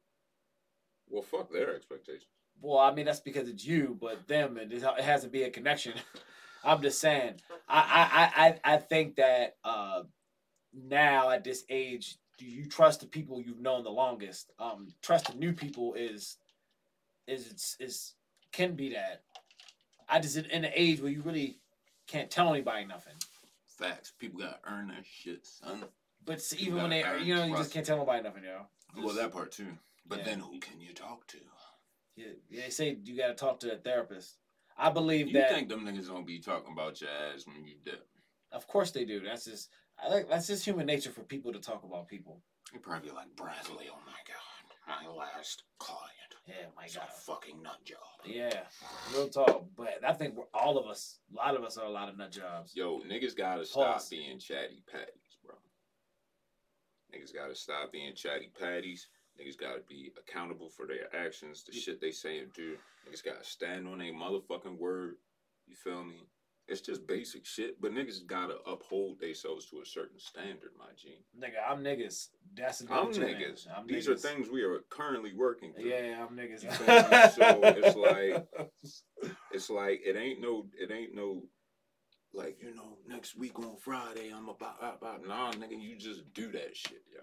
Well, 1.09 1.21
fuck 1.21 1.51
their 1.51 1.73
expectations. 1.73 2.25
Well, 2.61 2.79
I 2.79 2.93
mean 2.93 3.05
that's 3.05 3.21
because 3.21 3.47
it's 3.47 3.65
you, 3.65 3.97
but 4.01 4.27
them 4.27 4.57
it, 4.57 4.73
it 4.73 4.83
has 5.03 5.21
to 5.21 5.29
be 5.29 5.43
a 5.43 5.49
connection. 5.49 5.93
I'm 6.65 6.81
just 6.81 6.99
saying. 6.99 7.35
I 7.69 8.29
I 8.35 8.45
I 8.45 8.73
I 8.73 8.77
think 8.77 9.15
that 9.15 9.55
uh, 9.63 10.03
now 10.73 11.29
at 11.29 11.45
this 11.45 11.63
age, 11.69 12.17
do 12.37 12.45
you 12.45 12.65
trust 12.65 12.99
the 12.99 13.07
people 13.07 13.41
you've 13.41 13.61
known 13.61 13.83
the 13.83 13.89
longest? 13.89 14.51
Um, 14.59 14.87
trusting 15.01 15.39
new 15.39 15.53
people 15.53 15.93
is 15.93 16.37
is 17.27 17.75
is 17.79 18.13
can 18.51 18.75
be 18.75 18.93
that. 18.93 19.23
I 20.07 20.19
just 20.19 20.37
in, 20.37 20.45
in 20.45 20.65
an 20.65 20.71
age 20.75 21.01
where 21.01 21.11
you 21.11 21.21
really 21.21 21.59
can't 22.07 22.29
tell 22.29 22.53
anybody 22.53 22.85
nothing. 22.85 23.15
Facts. 23.67 24.13
People 24.17 24.39
gotta 24.39 24.59
earn 24.65 24.87
their 24.89 25.03
shit, 25.03 25.45
son. 25.45 25.83
But 26.23 26.41
see, 26.41 26.57
even 26.57 26.81
when 26.81 26.89
they, 26.89 27.03
earn 27.03 27.23
you 27.23 27.35
know, 27.35 27.43
you 27.43 27.55
just 27.55 27.71
can't 27.71 27.85
tell 27.85 27.97
nobody 27.97 28.23
nothing, 28.23 28.43
yo. 28.43 28.65
Well, 29.01 29.13
that 29.15 29.31
part 29.31 29.51
too. 29.51 29.77
But 30.07 30.19
Yeah. 30.19 30.25
then 30.25 30.39
who 30.39 30.59
can 30.59 30.79
you 30.79 30.93
talk 30.93 31.27
to? 31.27 31.37
Yeah, 32.15 32.27
they 32.49 32.69
say 32.69 32.97
you 33.03 33.17
got 33.17 33.27
to 33.27 33.33
talk 33.33 33.59
to 33.61 33.73
a 33.73 33.77
therapist. 33.77 34.37
I 34.77 34.89
believe 34.89 35.27
You 35.27 35.33
that. 35.33 35.49
You 35.49 35.55
think 35.55 35.69
them 35.69 35.85
niggas 35.85 36.07
don't 36.07 36.25
be 36.25 36.39
talking 36.39 36.71
about 36.71 37.01
your 37.01 37.09
ass 37.09 37.45
when 37.45 37.65
you 37.65 37.75
dip? 37.83 38.07
Of 38.51 38.67
course 38.67 38.91
they 38.91 39.03
do. 39.03 39.19
That's 39.19 39.45
just 39.45 39.69
I 40.03 40.09
like 40.09 40.29
that's 40.29 40.47
just 40.47 40.65
human 40.65 40.85
nature 40.85 41.11
for 41.11 41.21
people 41.21 41.53
to 41.53 41.59
talk 41.59 41.83
about 41.83 42.07
people. 42.07 42.41
You 42.73 42.79
probably 42.79 43.11
like 43.11 43.35
Bradley. 43.35 43.87
Oh 43.91 43.99
my 44.05 44.19
god, 44.27 45.03
my 45.03 45.09
last 45.13 45.63
client. 45.79 46.11
Yeah, 46.47 46.67
my 46.77 46.83
God. 46.83 47.07
a 47.09 47.11
fucking 47.11 47.63
nut 47.63 47.83
job. 47.83 47.97
Yeah, 48.23 48.61
real 49.13 49.29
talk. 49.29 49.65
But 49.75 49.99
I 50.07 50.13
think 50.13 50.35
we're, 50.35 50.43
all 50.53 50.77
of 50.77 50.85
us, 50.85 51.17
a 51.33 51.35
lot 51.35 51.55
of 51.55 51.63
us 51.63 51.77
are 51.77 51.85
a 51.85 51.89
lot 51.89 52.07
of 52.07 52.17
nut 52.17 52.31
jobs. 52.31 52.75
Yo, 52.75 52.99
niggas 52.99 53.35
gotta 53.35 53.65
stop 53.65 54.07
being 54.11 54.37
chatty 54.37 54.83
patties, 54.91 55.37
bro. 55.43 55.55
Niggas 57.13 57.33
gotta 57.33 57.55
stop 57.55 57.91
being 57.91 58.13
chatty 58.13 58.51
patties. 58.59 59.07
Niggas 59.41 59.59
gotta 59.59 59.81
be 59.89 60.11
accountable 60.17 60.69
for 60.69 60.85
their 60.85 61.13
actions, 61.15 61.63
the 61.63 61.73
shit 61.73 61.99
they 61.99 62.11
say 62.11 62.39
and 62.39 62.53
do. 62.53 62.77
Niggas 63.09 63.23
gotta 63.23 63.43
stand 63.43 63.87
on 63.87 63.97
their 63.97 64.13
motherfucking 64.13 64.77
word. 64.77 65.15
You 65.67 65.75
feel 65.75 66.03
me? 66.03 66.27
It's 66.67 66.81
just 66.81 67.05
basic 67.05 67.45
shit, 67.45 67.79
but 67.79 67.91
niggas 67.91 68.25
gotta 68.25 68.55
uphold 68.65 69.19
themselves 69.19 69.67
to 69.69 69.81
a 69.81 69.85
certain 69.85 70.19
standard, 70.19 70.71
my 70.79 70.85
G. 70.97 71.19
Nigga, 71.39 71.61
I'm 71.69 71.83
niggas. 71.83 72.29
That's 72.55 72.81
I'm 72.81 72.87
what 73.05 73.15
you 73.15 73.21
mean. 73.21 73.35
niggas. 73.35 73.67
I'm 73.75 73.85
These 73.85 74.07
niggas. 74.07 74.11
are 74.11 74.15
things 74.17 74.49
we 74.49 74.63
are 74.63 74.79
currently 74.89 75.33
working 75.35 75.73
through. 75.73 75.85
Yeah, 75.89 76.25
I'm 76.27 76.35
niggas. 76.35 76.63
You 76.63 76.71
feel 76.71 76.95
me? 76.95 77.29
So 77.35 77.61
it's 77.63 77.95
like- 77.95 79.31
It's 79.51 79.69
like 79.69 80.01
it 80.03 80.15
ain't 80.15 80.41
no, 80.41 80.65
it 80.79 80.91
ain't 80.91 81.13
no, 81.13 81.43
like 82.33 82.57
you 82.61 82.73
know, 82.73 82.97
next 83.07 83.37
week 83.37 83.59
on 83.59 83.77
Friday 83.77 84.31
I'm 84.35 84.49
about, 84.49 84.77
about. 84.81 85.25
Nah, 85.27 85.51
nigga, 85.53 85.79
you 85.79 85.95
just 85.97 86.33
do 86.33 86.51
that 86.51 86.75
shit, 86.75 87.03
yo. 87.13 87.21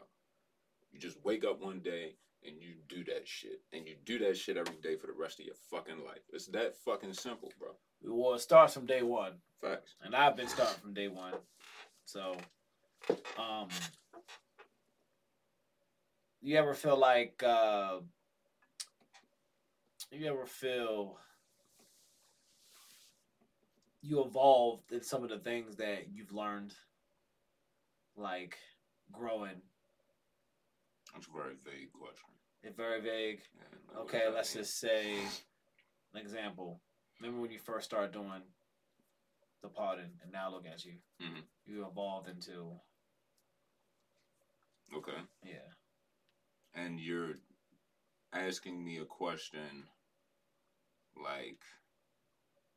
You 0.93 1.01
just 1.01 1.19
wake 1.25 1.45
up 1.45 1.61
one 1.61 1.81
day 1.81 2.15
and 2.47 2.57
you 2.61 2.75
do 2.89 3.05
that 3.05 3.27
shit, 3.27 3.61
and 3.73 3.87
you 3.87 3.97
do 4.05 4.19
that 4.21 4.37
shit 4.37 4.57
every 4.57 4.77
day 4.83 4.97
for 4.97 5.07
the 5.07 5.13
rest 5.13 5.41
of 5.41 5.47
your 5.47 5.55
fucking 5.71 6.05
life. 6.05 6.23
It's 6.33 6.47
that 6.49 6.77
fucking 6.85 7.13
simple, 7.13 7.53
bro. 7.59 7.71
well, 8.05 8.35
it 8.35 8.41
starts 8.41 8.75
from 8.75 8.87
day 8.87 9.03
one. 9.03 9.35
Facts. 9.61 9.95
and 10.03 10.15
I've 10.15 10.37
been 10.37 10.49
starting 10.49 10.81
from 10.81 10.93
day 10.93 11.07
one. 11.07 11.35
So, 12.05 12.37
um, 13.39 13.69
you 16.41 16.57
ever 16.57 16.75
feel 16.75 16.97
like 16.97 17.41
uh, 17.47 17.99
you 20.11 20.27
ever 20.27 20.47
feel 20.47 21.17
you 24.03 24.25
evolved 24.25 24.91
in 24.91 25.03
some 25.03 25.23
of 25.23 25.31
the 25.31 25.39
things 25.39 25.77
that 25.77 26.09
you've 26.13 26.33
learned, 26.33 26.75
like 28.17 28.59
growing? 29.13 29.63
That's 31.13 31.27
a 31.27 31.31
very 31.33 31.55
vague 31.65 31.93
question. 31.93 32.29
It's 32.63 32.77
very 32.77 33.01
vague. 33.01 33.41
Yeah, 33.55 34.01
Okay, 34.01 34.29
let's 34.33 34.55
mean? 34.55 34.65
just 34.65 34.79
say, 34.79 35.17
an 36.15 36.21
example. 36.21 36.81
Remember 37.21 37.43
when 37.43 37.51
you 37.51 37.59
first 37.59 37.85
started 37.87 38.13
doing 38.13 38.43
the 39.63 39.69
pod 39.69 39.99
and 39.99 40.11
now 40.33 40.51
look 40.51 40.67
at 40.67 40.85
you. 40.85 40.95
Mhm. 41.21 41.43
You 41.67 41.87
evolved 41.87 42.29
into 42.29 42.81
Okay. 44.95 45.27
yeah. 45.45 45.73
and 46.75 46.99
you're 46.99 47.35
asking 48.33 48.83
me 48.83 48.97
a 48.99 49.05
question 49.05 49.87
like 51.17 51.63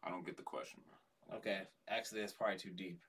I 0.04 0.10
don't 0.10 0.26
get 0.26 0.36
the 0.38 0.44
question. 0.44 0.84
Okay, 1.34 1.68
actually, 1.88 2.22
that's 2.22 2.34
probably 2.34 2.58
too 2.60 2.72
deep. 2.72 3.00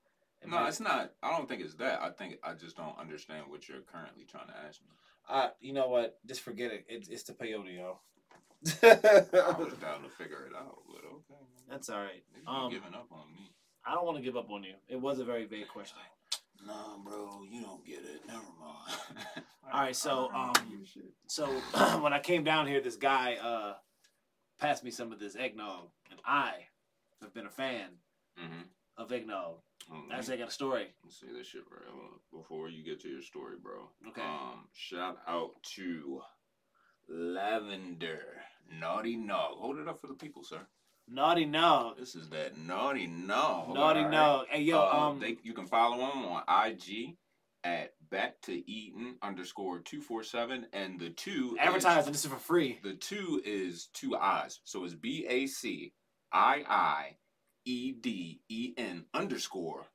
It 0.40 0.48
No, 0.48 0.56
might- 0.60 0.68
it's 0.68 0.80
not. 0.80 1.12
I 1.22 1.36
don't 1.36 1.46
think 1.48 1.60
it's 1.62 1.74
that. 1.74 2.00
I 2.00 2.10
think 2.12 2.38
I 2.42 2.54
just 2.54 2.76
don't 2.76 2.96
understand 2.98 3.50
what 3.50 3.68
you're 3.68 3.82
currently 3.82 4.24
trying 4.24 4.46
to 4.48 4.56
ask 4.56 4.80
me. 4.80 4.88
Uh, 5.28 5.48
you 5.60 5.72
know 5.72 5.88
what? 5.88 6.18
Just 6.26 6.40
forget 6.42 6.72
it. 6.72 6.84
It's, 6.88 7.08
it's 7.08 7.22
the 7.24 7.32
peyote, 7.32 7.74
yo. 7.76 7.98
I 8.82 9.54
was 9.58 9.72
down 9.80 10.02
to 10.02 10.08
figure 10.16 10.46
it 10.46 10.54
out, 10.56 10.78
but 10.88 11.04
okay. 11.04 11.40
That's 11.68 11.88
all 11.90 11.98
right. 12.00 12.22
Nigga, 12.32 12.42
you 12.42 12.48
Um, 12.48 12.70
giving 12.70 12.94
up 12.94 13.08
on 13.10 13.32
me. 13.32 13.50
I 13.84 13.94
don't 13.94 14.04
want 14.04 14.18
to 14.18 14.22
give 14.22 14.36
up 14.36 14.50
on 14.50 14.62
you. 14.64 14.74
It 14.88 15.00
was 15.00 15.18
a 15.18 15.24
very 15.24 15.46
vague 15.46 15.68
question. 15.68 15.98
Nah, 16.66 16.96
bro, 17.04 17.42
you 17.50 17.62
don't 17.62 17.84
get 17.84 17.98
it. 17.98 18.22
Never 18.26 18.40
mind. 18.58 19.24
All 19.72 19.80
right, 19.80 19.94
so, 19.94 20.30
um, 20.34 20.52
don't 20.54 20.70
give 20.70 20.80
a 20.80 20.86
shit. 20.86 21.12
So 21.26 21.46
when 22.00 22.12
I 22.12 22.18
came 22.18 22.44
down 22.44 22.66
here, 22.66 22.80
this 22.80 22.96
guy 22.96 23.34
uh 23.34 23.74
passed 24.58 24.82
me 24.82 24.90
some 24.90 25.12
of 25.12 25.18
this 25.20 25.36
eggnog, 25.36 25.88
and 26.10 26.18
I 26.24 26.52
have 27.20 27.34
been 27.34 27.46
a 27.46 27.50
fan 27.50 27.90
Mhm. 28.40 28.64
of 28.96 29.12
eggnog. 29.12 29.58
On, 29.90 30.02
Actually, 30.12 30.34
I 30.34 30.38
got 30.38 30.48
a 30.48 30.52
story. 30.52 30.86
Let's 31.04 31.20
see 31.20 31.26
this 31.36 31.46
shit 31.46 31.62
right 31.70 31.86
before 32.32 32.68
you 32.68 32.84
get 32.84 33.00
to 33.02 33.08
your 33.08 33.22
story, 33.22 33.54
bro. 33.62 33.88
Okay. 34.08 34.20
Um, 34.22 34.66
shout 34.74 35.18
out 35.28 35.50
to 35.76 36.20
Lavender 37.08 38.20
Naughty 38.80 39.16
Nog. 39.16 39.58
Hold 39.58 39.78
it 39.78 39.88
up 39.88 40.00
for 40.00 40.06
the 40.08 40.14
people, 40.14 40.42
sir. 40.44 40.60
Naughty 41.08 41.44
Nog. 41.44 41.98
This 41.98 42.14
is 42.14 42.28
that 42.30 42.58
Naughty 42.58 43.06
Nog. 43.06 43.74
Naughty 43.74 44.00
alright? 44.00 44.10
Nog. 44.10 44.46
Hey, 44.48 44.62
yo, 44.62 44.80
Uh, 44.80 44.90
um, 45.10 45.20
they, 45.20 45.36
you 45.42 45.52
can 45.52 45.66
follow 45.66 45.98
them 45.98 46.24
on 46.24 46.42
IG 46.68 47.16
at 47.62 47.92
back 48.10 48.40
to 48.42 48.70
eating 48.70 49.16
underscore 49.22 49.78
two 49.80 50.00
four 50.00 50.22
seven, 50.24 50.66
and 50.72 50.98
the 51.00 51.10
two 51.10 51.56
advertising. 51.60 52.12
Is, 52.12 52.22
This 52.22 52.24
is 52.24 52.30
for 52.32 52.38
free. 52.38 52.78
the 52.82 52.94
two 52.94 53.40
is 53.44 53.88
two 53.92 54.16
eyes, 54.16 54.60
so 54.64 54.84
it's 54.84 54.94
B 54.94 55.26
A 55.28 55.46
C 55.46 55.92
I 56.32 56.64
I 56.68 57.16
E 57.66 57.92
D 57.92 58.40
E 58.48 58.72
N 58.78 59.04
underscore 59.12 59.86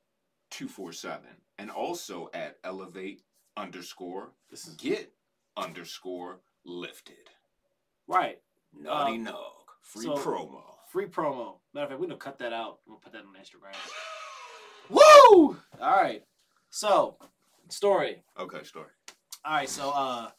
two 0.51 0.67
four 0.67 0.91
seven, 0.91 1.29
and 1.57 1.71
also 1.71 2.29
at 2.33 2.57
elevate 2.63 3.23
underscore 3.57 4.33
This 4.49 4.67
is 4.67 4.75
get 4.75 5.11
underscore 5.57 6.41
lifted. 6.65 7.29
right. 8.07 8.39
Naughty 8.73 9.15
Um, 9.15 9.23
Nog. 9.23 9.71
Free 9.81 10.03
so- 10.03 10.15
promo. 10.15 10.63
Free 10.87 11.05
promo. 11.07 11.59
Matter 11.73 11.85
of 11.85 11.89
fact, 11.91 11.99
we're 12.01 12.07
gonna 12.07 12.17
cut 12.17 12.37
that 12.39 12.51
out. 12.53 12.79
We'll 12.85 12.97
put 12.97 13.13
that 13.13 13.23
on 13.25 13.33
Instagram. 13.35 13.73
Woo! 14.89 15.57
All 15.79 15.91
right. 16.01 16.23
So, 16.69 17.17
story. 17.69 18.23
Okay, 18.37 18.63
story. 18.63 18.89
All 19.45 19.53
right, 19.53 19.69
so 19.69 19.89
uh, 19.91 20.29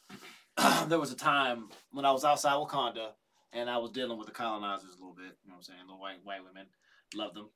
there 0.89 0.99
was 1.01 1.13
a 1.13 1.17
time 1.17 1.69
when 1.91 2.05
I 2.05 2.13
was 2.13 2.25
outside 2.25 2.55
Wakanda 2.55 3.13
and 3.53 3.69
I 3.71 3.79
was 3.79 3.91
dealing 3.91 4.19
with 4.19 4.27
the 4.29 4.33
colonizers 4.35 4.91
a 4.95 4.99
little 4.99 5.15
bit. 5.15 5.37
You 5.43 5.51
know 5.51 5.55
what 5.55 5.57
I'm 5.57 5.63
saying? 5.63 5.81
The 5.89 5.95
white 5.95 6.25
white 6.25 6.45
women, 6.45 6.67
love 7.15 7.35
them. 7.35 7.49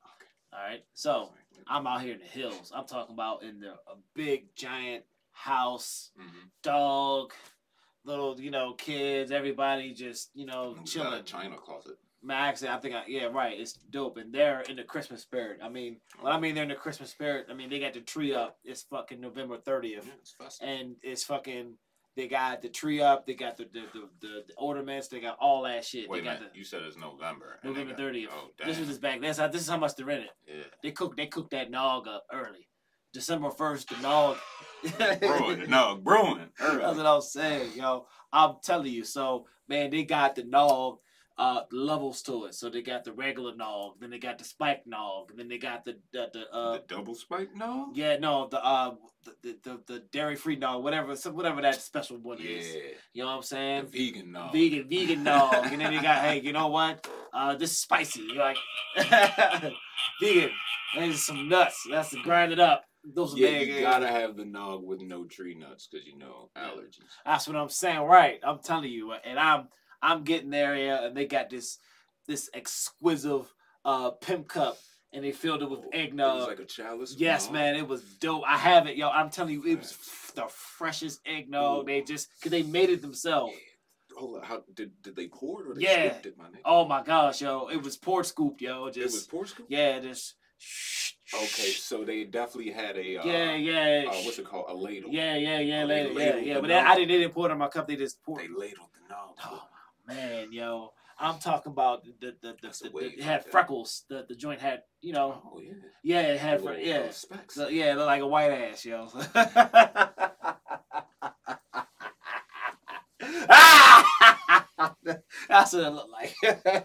All 0.52 0.61
right, 0.62 0.84
so 0.94 1.30
I'm 1.66 1.86
out 1.86 2.02
here 2.02 2.14
in 2.14 2.20
the 2.20 2.24
hills. 2.26 2.72
I'm 2.74 2.86
talking 2.86 3.14
about 3.14 3.42
in 3.42 3.61
the 3.61 3.70
a 3.72 3.96
big 4.14 4.54
giant 4.57 5.04
house, 5.32 6.11
Mm-hmm. 6.18 6.46
dog, 6.62 7.32
little 8.04 8.40
you 8.40 8.50
know 8.50 8.72
kids, 8.74 9.30
everybody 9.32 9.92
just 9.92 10.30
you 10.34 10.46
know 10.46 10.76
a 10.80 10.86
chilling. 10.86 11.24
China 11.24 11.57
closet. 11.57 11.98
Max, 12.22 12.64
I 12.64 12.76
think 12.78 12.94
I 12.94 13.02
yeah 13.07 13.26
right. 13.26 13.59
It's 13.61 13.74
dope, 13.74 14.16
and 14.16 14.32
they're 14.32 14.61
in 14.62 14.76
the 14.76 14.82
Christmas 14.82 15.20
spirit. 15.22 15.61
I 15.62 15.68
mean, 15.68 15.98
when 16.20 16.32
I 16.32 16.40
mean 16.40 16.54
they're 16.54 16.64
in 16.64 16.70
the 16.70 16.74
Christmas 16.74 17.11
spirit, 17.11 17.46
I 17.50 17.54
mean 17.54 17.68
they 17.68 17.78
got 17.78 17.92
the 17.92 18.00
tree 18.00 18.34
up. 18.34 18.57
It's 18.64 18.82
fucking 18.82 19.20
November 19.20 19.59
30th 19.59 20.04
Yeah, 20.07 20.48
and 20.62 20.96
it's 21.02 21.22
fucking. 21.24 21.74
They 22.16 22.28
got 22.28 22.62
the 22.62 22.70
tree 22.70 23.00
up. 23.02 23.26
They 23.26 23.34
got 23.34 23.58
the 23.58 23.64
the, 23.64 23.82
the, 23.92 24.08
the, 24.20 24.44
the 24.48 24.54
ornaments. 24.56 25.08
They 25.08 25.20
got 25.20 25.36
all 25.38 25.62
that 25.64 25.84
shit. 25.84 26.08
Wait 26.08 26.20
they 26.20 26.24
got 26.24 26.38
minute, 26.38 26.52
you 26.54 26.64
said 26.64 26.82
it's 26.82 26.96
November. 26.96 27.58
November 27.62 27.94
thirtieth. 27.94 28.30
Oh, 28.32 28.48
damn. 28.56 28.68
this 28.68 28.78
was 28.78 28.88
just 28.88 29.02
back. 29.02 29.20
That's 29.20 29.38
how. 29.38 29.48
This 29.48 29.60
is 29.62 29.68
how 29.68 29.76
much 29.76 29.96
they 29.96 30.04
rented. 30.04 30.30
yeah. 30.46 30.62
They 30.82 30.92
cook. 30.92 31.16
They 31.16 31.26
cooked 31.26 31.50
that 31.50 31.70
nog 31.70 32.08
up 32.08 32.24
early. 32.32 32.68
December 33.12 33.50
first, 33.50 33.88
the 33.90 33.96
nog. 34.02 34.36
Brewing, 35.20 35.70
no, 35.70 35.96
brewing. 36.02 36.48
That's 36.58 36.96
what 36.96 37.06
I'm 37.06 37.20
saying, 37.20 37.72
yo. 37.74 38.06
I'm 38.32 38.56
telling 38.62 38.92
you. 38.92 39.04
So, 39.04 39.46
man, 39.68 39.90
they 39.90 40.04
got 40.04 40.34
the 40.34 40.44
nog 40.44 40.98
uh 41.39 41.62
levels 41.70 42.22
to 42.22 42.47
it. 42.47 42.55
So 42.55 42.70
they 42.70 42.82
got 42.82 43.05
the 43.05 43.12
regular 43.12 43.55
nog, 43.55 43.97
then 44.01 44.11
they 44.11 44.18
got 44.18 44.39
the 44.39 44.45
spike 44.45 44.82
nog, 44.87 45.30
and 45.30 45.39
then 45.39 45.49
they 45.49 45.59
got 45.59 45.84
the 45.84 45.99
the, 46.12 46.28
the 46.32 46.51
uh 46.55 46.72
the 46.72 46.82
double 46.89 47.14
spike, 47.14 47.55
no. 47.55 47.91
yeah 47.95 48.16
no 48.18 48.49
the 48.49 48.64
uh 48.64 48.95
the 49.43 49.57
the, 49.62 49.80
the 49.87 49.99
dairy 50.12 50.37
free 50.37 50.57
nog, 50.57 50.82
whatever 50.82 51.14
some 51.16 51.34
whatever 51.34 51.61
that 51.62 51.80
special 51.80 52.16
one 52.18 52.39
Yeah, 52.41 52.51
is. 52.51 52.76
You 53.12 53.22
know 53.22 53.28
what 53.28 53.37
I'm 53.37 53.43
saying? 53.43 53.89
the 53.91 53.99
vegan, 54.12 54.32
no. 54.32 54.49
Vegan, 54.53 54.89
vegan 54.89 55.22
nog, 55.22 55.72
and 55.72 55.80
then 55.80 55.93
you 55.93 56.01
got 56.01 56.22
hey, 56.22 56.41
you 56.41 56.53
know 56.53 56.68
what? 56.68 57.07
Uh, 57.32 57.55
this 57.55 57.72
is 57.72 57.78
spicy. 57.78 58.22
You're 58.22 58.37
like 58.37 58.57
vegan. 60.20 60.51
And 60.97 61.14
some 61.14 61.49
nuts. 61.49 61.87
That's 61.91 62.11
to 62.11 62.22
grind 62.22 62.53
it 62.53 62.61
up. 62.61 62.84
Those 63.14 63.37
Yeah, 63.37 63.61
you 63.61 63.80
gotta 63.82 64.09
have 64.09 64.37
the 64.37 64.45
nog 64.45 64.82
with 64.84 65.01
no 65.03 65.24
tree 65.24 65.55
nuts 65.55 65.89
because 65.91 66.07
you 66.07 66.16
know 66.18 66.51
allergies. 66.57 67.05
That's 67.24 67.47
what 67.47 67.57
I'm 67.57 67.68
saying, 67.68 68.01
right? 68.01 68.41
I'm 68.43 68.59
telling 68.61 68.91
you, 68.91 69.12
and 69.12 69.39
I'm 69.39 69.68
I'm 70.07 70.22
getting 70.24 70.50
there, 70.50 70.76
yeah, 70.76 71.04
and 71.07 71.16
they 71.16 71.26
got 71.26 71.50
this 71.50 71.78
this 72.28 72.48
exquisite 72.54 73.42
uh 73.84 74.11
pimp 74.12 74.48
cup, 74.48 74.78
and 75.12 75.24
they 75.24 75.32
filled 75.32 75.62
it 75.62 75.70
with 75.70 75.80
Oh, 75.84 75.90
eggnog. 75.92 76.36
It 76.36 76.38
was 76.38 76.46
like 76.48 76.61
a 76.61 76.64
chalice. 76.64 77.14
yes, 77.18 77.50
man, 77.50 77.74
it 77.76 77.86
was 77.86 78.02
dope. 78.20 78.44
I 78.46 78.57
have 78.57 78.86
it, 78.86 78.96
yo. 78.96 79.09
I'm 79.09 79.30
telling 79.30 79.54
you, 79.54 79.64
it 79.66 79.78
was 79.78 79.92
f- 79.92 80.32
the 80.34 80.46
freshest 80.48 81.20
eggnog. 81.26 81.86
They 81.86 82.02
just 82.02 82.28
because 82.38 82.50
they 82.52 82.62
made 82.62 82.90
it 82.90 83.02
themselves. 83.02 83.57
Hold 84.16 84.38
on, 84.38 84.42
how 84.44 84.62
did 84.74 84.90
did 85.02 85.14
they 85.16 85.26
pour 85.28 85.62
it 85.62 85.68
or 85.70 85.74
they 85.74 85.82
Yeah. 85.82 86.11
scooped 86.11 86.26
it, 86.26 86.38
my 86.38 86.44
nigga? 86.44 86.62
Oh 86.64 86.86
my 86.86 87.02
gosh, 87.02 87.42
yo, 87.42 87.68
it 87.68 87.82
was 87.82 87.96
poured 87.96 88.26
scooped, 88.26 88.62
yo. 88.62 88.82
it 88.86 88.96
was 88.96 89.12
Just 89.12 89.30
pour 89.30 89.44
scoop. 89.46 89.66
yeah, 89.68 89.98
just 90.00 90.36
Okay, 91.34 91.70
so 91.72 92.04
they 92.04 92.24
definitely 92.24 92.72
had 92.72 92.96
a 92.96 93.18
uh, 93.18 93.26
yeah, 93.26 93.54
yeah, 93.57 94.04
uh, 94.09 94.14
what's 94.22 94.38
it 94.38 94.46
called? 94.46 94.66
A 94.68 94.74
ladle. 94.74 95.11
yeah, 95.11 95.34
yeah, 95.36 95.59
yeah, 95.59 95.82
Oh, 95.82 95.86
later, 95.86 96.12
yeah, 96.12 96.36
yeah. 96.36 96.61
But 96.61 96.68
they, 96.68 96.74
I 96.74 96.94
didn't, 96.94 97.09
they 97.09 97.18
didn't 97.18 97.34
pour 97.34 97.48
it 97.48 97.52
in 97.52 97.59
my 97.59 97.68
cup. 97.68 97.88
They 97.88 97.96
just 97.96 98.22
poured. 98.22 98.42
They 98.42 98.48
ladled 98.48 98.88
the 98.94 99.09
nog. 99.09 99.36
Oh 99.44 99.66
man, 100.07 100.52
yo, 100.52 100.92
I'm 101.18 101.38
talking 101.38 101.72
about 101.72 102.04
the 102.04 102.12
the 102.42 102.42
the, 102.42 102.57
the, 102.62 102.90
the, 102.90 102.98
it 102.98 103.22
had 103.22 103.44
freckles. 103.46 104.04
The 104.09 104.24
the 104.28 104.34
joint 104.34 104.61
had 104.61 104.82
you 105.00 105.12
know 105.12 105.40
Oh 105.52 105.61
yeah. 105.61 105.72
yeah 106.02 106.20
it 106.22 106.40
had 106.40 106.62
fre- 106.62 106.72
yeah 106.74 107.11
specks. 107.11 107.54
so, 107.54 107.68
yeah 107.68 107.92
it 107.92 107.96
looked 107.96 108.07
like 108.07 108.22
a 108.22 108.26
white 108.26 108.50
ass 108.50 108.84
yo. 108.84 109.09
That's 115.48 115.72
what 115.72 115.84
it 115.84 115.90
looked 115.90 116.11
like. 116.11 116.34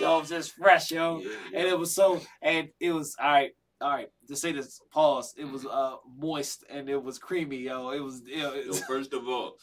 yo, 0.00 0.16
it 0.16 0.20
was 0.20 0.28
just 0.28 0.54
fresh, 0.56 0.90
yo. 0.90 1.20
Yeah, 1.20 1.30
And 1.54 1.68
it 1.68 1.78
was 1.78 1.94
so, 1.94 2.20
and 2.42 2.68
it 2.80 2.90
was 2.92 3.14
all 3.20 3.30
right, 3.30 3.52
all 3.80 3.90
right. 3.90 4.08
To 4.28 4.36
say 4.36 4.52
this, 4.52 4.80
pause. 4.90 5.34
It 5.36 5.44
was 5.44 5.64
uh 5.66 5.96
moist 6.16 6.64
and 6.68 6.88
it 6.88 7.02
was 7.02 7.18
creamy, 7.18 7.58
yo. 7.58 7.90
It 7.90 8.00
was, 8.00 8.22
yo, 8.26 8.52
it 8.52 8.66
was 8.68 8.82
first 8.84 9.12
of 9.14 9.28
all, 9.28 9.56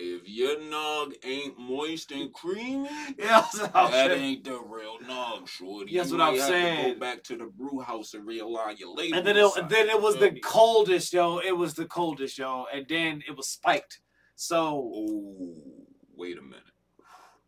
if 0.00 0.28
your 0.28 0.60
nog 0.60 1.14
ain't 1.24 1.58
moist 1.58 2.12
and 2.12 2.32
creamy, 2.32 2.88
yeah, 3.18 3.44
that 3.72 3.90
saying- 3.90 4.22
ain't 4.22 4.44
the 4.44 4.58
real 4.60 4.98
nog, 5.06 5.48
shorty. 5.48 5.96
That's 5.96 6.10
You 6.10 6.18
what 6.18 6.24
I'm 6.24 6.32
might 6.34 6.40
have 6.40 6.48
to 6.48 6.52
saying. 6.52 6.94
go 6.94 7.00
back 7.00 7.22
to 7.24 7.36
the 7.36 7.46
brew 7.46 7.80
house 7.80 8.14
and 8.14 8.26
realign 8.26 8.78
your 8.78 8.94
label. 8.94 9.18
And 9.18 9.26
then 9.26 9.36
it, 9.36 9.68
then 9.68 9.88
it 9.88 10.00
was 10.00 10.16
the 10.16 10.38
coldest, 10.40 11.12
yo. 11.12 11.38
It 11.38 11.56
was 11.56 11.74
the 11.74 11.86
coldest, 11.86 12.38
yo. 12.38 12.66
And 12.72 12.86
then 12.88 13.22
it 13.28 13.36
was 13.36 13.48
spiked. 13.48 14.00
So, 14.36 14.90
Oh, 14.94 15.54
wait 16.16 16.38
a 16.38 16.42
minute. 16.42 16.62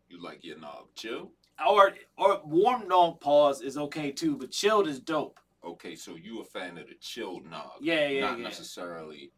You 0.09 0.21
like 0.21 0.43
your 0.43 0.57
nog 0.59 0.87
chill? 0.95 1.31
or 1.65 1.93
or 2.17 2.41
warm 2.43 2.87
nog 2.87 3.21
pause 3.21 3.61
is 3.61 3.77
okay 3.77 4.11
too, 4.11 4.35
but 4.35 4.51
chilled 4.51 4.87
is 4.87 4.99
dope. 4.99 5.39
Okay, 5.63 5.95
so 5.95 6.15
you 6.15 6.41
a 6.41 6.43
fan 6.43 6.77
of 6.79 6.87
the 6.87 6.95
chilled 6.99 7.45
nog? 7.49 7.73
Yeah, 7.79 8.07
yeah, 8.09 8.21
Not 8.21 8.39
yeah. 8.39 8.43
necessarily 8.43 9.31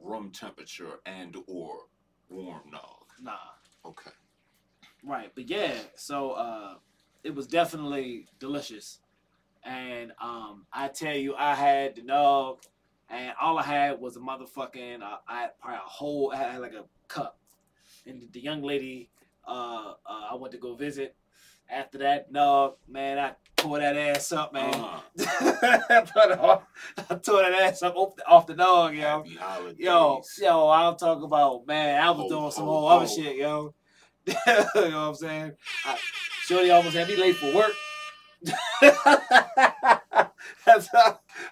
room 0.00 0.30
temperature 0.32 1.00
and 1.06 1.36
or 1.46 1.80
warm 2.28 2.70
dog. 2.70 3.04
Nah, 3.20 3.32
Okay. 3.84 4.10
right. 5.04 5.30
But 5.34 5.48
yeah, 5.48 5.74
so 5.94 6.32
uh, 6.32 6.74
it 7.24 7.34
was 7.34 7.46
definitely 7.46 8.26
delicious. 8.38 9.00
And 9.64 10.12
um, 10.20 10.66
I 10.72 10.88
tell 10.88 11.16
you, 11.16 11.34
I 11.34 11.54
had 11.54 11.96
the 11.96 12.02
dog, 12.02 12.58
and 13.08 13.32
all 13.40 13.58
I 13.58 13.62
had 13.64 14.00
was 14.00 14.16
a 14.16 14.20
motherfucking. 14.20 15.02
Uh, 15.02 15.16
I 15.28 15.40
had 15.42 15.58
probably 15.58 15.76
a 15.78 15.88
whole. 15.88 16.32
I 16.32 16.36
had 16.36 16.60
like 16.60 16.74
a 16.74 16.84
cup, 17.08 17.38
and 18.06 18.22
the 18.32 18.40
young 18.40 18.62
lady 18.62 19.10
uh, 19.46 19.94
uh, 20.06 20.28
I 20.30 20.34
went 20.36 20.52
to 20.52 20.58
go 20.58 20.74
visit. 20.74 21.16
After 21.68 21.98
that, 21.98 22.30
nog, 22.30 22.74
man, 22.88 23.18
I 23.18 23.34
tore 23.56 23.78
that 23.80 23.96
ass 23.96 24.30
up, 24.32 24.52
man. 24.52 24.74
Uh-huh. 24.74 25.00
I 27.10 27.14
tore 27.16 27.42
that 27.42 27.60
ass 27.62 27.82
up 27.82 27.96
off 27.96 28.46
the, 28.46 28.54
dog, 28.54 28.94
yo. 28.94 29.24
Yo, 29.76 30.22
yo, 30.38 30.70
I'm 30.70 30.96
talking 30.96 31.24
about, 31.24 31.66
man, 31.66 32.00
I 32.00 32.10
was 32.10 32.30
doing 32.30 32.50
some 32.52 32.64
ho, 32.64 32.70
whole 32.70 32.88
other 32.88 33.08
shit, 33.08 33.36
yo. 33.36 33.74
you 34.26 34.34
know 34.54 34.66
what 34.74 34.94
I'm 34.94 35.14
saying? 35.14 35.52
I, 35.84 35.98
Shorty 36.44 36.70
almost 36.70 36.96
had 36.96 37.08
me 37.08 37.16
late 37.16 37.36
for 37.36 37.54
work. 37.54 37.72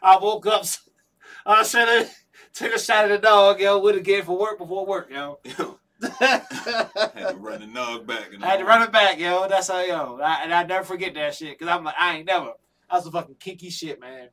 I 0.02 0.18
woke 0.20 0.46
up. 0.46 0.64
I 1.46 1.62
said, 1.64 2.08
Took 2.54 2.72
a 2.72 2.78
shot 2.78 3.06
at 3.06 3.08
the 3.08 3.18
dog, 3.18 3.60
yo. 3.60 3.80
Would 3.80 3.96
have 3.96 4.04
get 4.04 4.24
for 4.24 4.38
work 4.38 4.58
before 4.58 4.86
work, 4.86 5.10
yo. 5.10 5.40
had 6.18 7.28
to 7.30 7.36
run 7.38 7.60
the 7.60 7.66
nog 7.66 8.06
back. 8.06 8.30
I 8.42 8.46
had 8.46 8.58
to 8.58 8.64
run 8.64 8.82
it 8.82 8.92
back, 8.92 9.18
yo. 9.18 9.46
That's 9.48 9.68
how, 9.68 9.80
yo. 9.80 10.18
I, 10.22 10.42
and 10.42 10.52
I 10.52 10.64
never 10.64 10.84
forget 10.84 11.14
that 11.14 11.34
shit 11.34 11.58
because 11.58 11.72
I'm 11.72 11.84
like, 11.84 11.94
I 11.98 12.16
ain't 12.16 12.26
never. 12.26 12.52
That 12.90 12.96
was 12.96 13.04
some 13.04 13.12
fucking 13.12 13.36
kinky 13.36 13.70
shit, 13.70 14.00
man. 14.00 14.28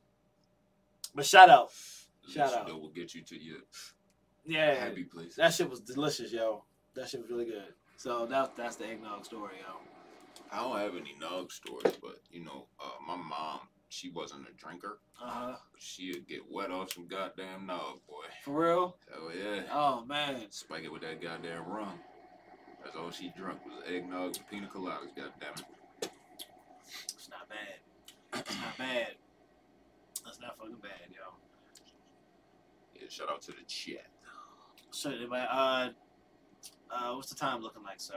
But 1.14 1.26
shout 1.26 1.50
out, 1.50 1.72
Shout 2.32 2.54
out. 2.54 2.68
That 2.68 2.80
will 2.80 2.90
get 2.90 3.14
you 3.14 3.22
to 3.22 3.42
your 3.42 3.58
yeah. 4.46 4.76
happy 4.76 5.04
place. 5.04 5.36
That 5.36 5.54
shit 5.54 5.70
was 5.70 5.82
delicious, 5.82 6.32
yo. 6.32 6.64
That 6.96 7.10
shit 7.10 7.22
was 7.22 7.30
really 7.30 7.46
good. 7.46 7.74
So 7.98 8.26
that 8.28 8.56
that's 8.56 8.78
the 8.78 8.88
eggnog 8.88 9.26
story, 9.26 9.56
yo. 9.60 9.76
I 10.52 10.62
don't 10.62 10.80
have 10.80 10.96
any 10.96 11.16
nog 11.20 11.52
stories, 11.52 11.98
but 12.02 12.20
you 12.32 12.44
know, 12.44 12.66
uh, 12.80 12.92
my 13.06 13.16
mom, 13.16 13.60
she 13.92 14.10
wasn't 14.10 14.48
a 14.48 14.54
drinker. 14.54 15.00
Uh 15.22 15.30
huh. 15.30 15.56
She'd 15.78 16.26
get 16.28 16.50
wet 16.50 16.72
off 16.72 16.94
some 16.94 17.08
goddamn 17.08 17.66
nog, 17.66 18.00
boy. 18.08 18.24
For 18.46 18.66
real? 18.66 18.96
Hell 19.12 19.30
yeah. 19.38 19.64
Oh 19.72 20.06
man. 20.06 20.46
Spike 20.50 20.86
it 20.86 20.92
with 20.92 21.02
that 21.02 21.22
goddamn 21.22 21.66
rum. 21.66 22.00
That's 22.84 22.96
all 22.96 23.12
she 23.12 23.34
drunk 23.38 23.60
was 23.66 23.84
eggnog 23.86 24.38
and 24.38 24.50
pina 24.50 24.68
coladas, 24.74 25.14
goddamn 25.16 25.66
it. 26.02 26.12
It's 26.88 27.30
not 27.30 27.50
bad. 27.50 28.40
It's 28.40 28.56
not 28.56 28.78
bad. 28.78 29.08
That's 30.24 30.40
not 30.40 30.58
fucking 30.58 30.78
bad, 30.82 31.10
yo. 31.10 31.34
Yeah, 32.96 33.10
shout 33.10 33.30
out 33.30 33.42
to 33.44 33.52
the 33.52 33.64
chat. 33.68 34.08
So, 34.92 35.12
uh, 35.12 35.90
uh, 36.90 37.14
what's 37.14 37.30
the 37.30 37.36
time 37.36 37.62
looking 37.62 37.84
like, 37.84 38.00
sir? 38.00 38.16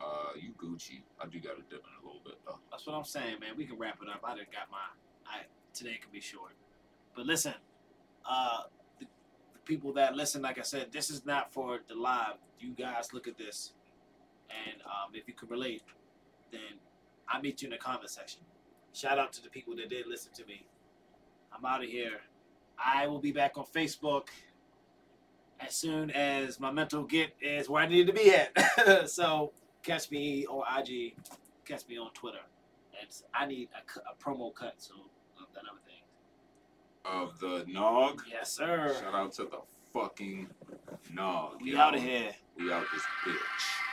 Uh, 0.00 0.32
you 0.40 0.52
Gucci. 0.52 1.02
I 1.20 1.26
do 1.26 1.38
got 1.40 1.56
to 1.56 1.62
dip 1.70 1.84
in 1.84 2.02
a 2.02 2.06
little 2.06 2.20
bit 2.24 2.34
though. 2.46 2.58
That's 2.70 2.86
what 2.86 2.94
I'm 2.94 3.04
saying, 3.04 3.40
man. 3.40 3.50
We 3.56 3.64
can 3.64 3.78
wrap 3.78 3.98
it 4.02 4.08
up. 4.08 4.20
I 4.24 4.36
done 4.36 4.46
got 4.52 4.70
my. 4.70 4.78
I 5.26 5.42
today 5.72 5.98
can 6.00 6.10
be 6.12 6.20
short, 6.20 6.52
but 7.16 7.26
listen, 7.26 7.54
uh, 8.28 8.62
the, 9.00 9.06
the 9.54 9.58
people 9.64 9.92
that 9.94 10.14
listen, 10.14 10.42
like 10.42 10.58
I 10.58 10.62
said, 10.62 10.92
this 10.92 11.10
is 11.10 11.24
not 11.24 11.52
for 11.52 11.80
the 11.88 11.94
live. 11.94 12.34
You 12.60 12.72
guys 12.72 13.12
look 13.12 13.28
at 13.28 13.38
this, 13.38 13.72
and 14.50 14.82
um, 14.82 15.14
if 15.14 15.26
you 15.26 15.34
can 15.34 15.48
relate, 15.48 15.82
then 16.50 16.78
I'll 17.28 17.40
meet 17.40 17.62
you 17.62 17.66
in 17.66 17.72
the 17.72 17.78
comment 17.78 18.10
section. 18.10 18.40
Shout 18.92 19.18
out 19.18 19.32
to 19.34 19.42
the 19.42 19.48
people 19.48 19.74
that 19.76 19.88
did 19.88 20.06
listen 20.06 20.32
to 20.34 20.44
me. 20.46 20.66
I'm 21.52 21.64
out 21.64 21.82
of 21.82 21.88
here. 21.88 22.20
I 22.78 23.06
will 23.06 23.20
be 23.20 23.32
back 23.32 23.56
on 23.56 23.64
Facebook 23.64 24.28
as 25.60 25.74
soon 25.74 26.10
as 26.10 26.60
my 26.60 26.70
mental 26.70 27.04
get 27.04 27.30
is 27.40 27.68
where 27.68 27.82
I 27.82 27.88
need 27.88 28.06
to 28.06 28.12
be 28.12 28.32
at. 28.34 29.08
so 29.10 29.52
catch 29.84 30.10
me 30.10 30.46
on 30.46 30.64
IG, 30.80 31.14
catch 31.64 31.86
me 31.88 31.98
on 31.98 32.10
Twitter. 32.14 32.38
And 33.00 33.10
I 33.34 33.46
need 33.46 33.68
a, 33.74 34.00
a 34.00 34.14
promo 34.22 34.52
cut 34.54 34.74
so 34.78 34.94
of 35.38 35.46
that 35.54 35.62
other 35.70 35.80
thing. 35.86 36.02
Of 37.04 37.38
the 37.38 37.70
nog. 37.70 38.22
Yes, 38.30 38.52
sir. 38.52 38.96
Shout 38.98 39.14
out 39.14 39.32
to 39.34 39.44
the 39.44 39.58
fucking 39.92 40.48
nog. 41.12 41.60
We 41.62 41.76
out 41.76 41.94
of 41.94 42.02
here. 42.02 42.32
We 42.58 42.72
out 42.72 42.84
this 42.92 43.02
bitch. 43.26 43.83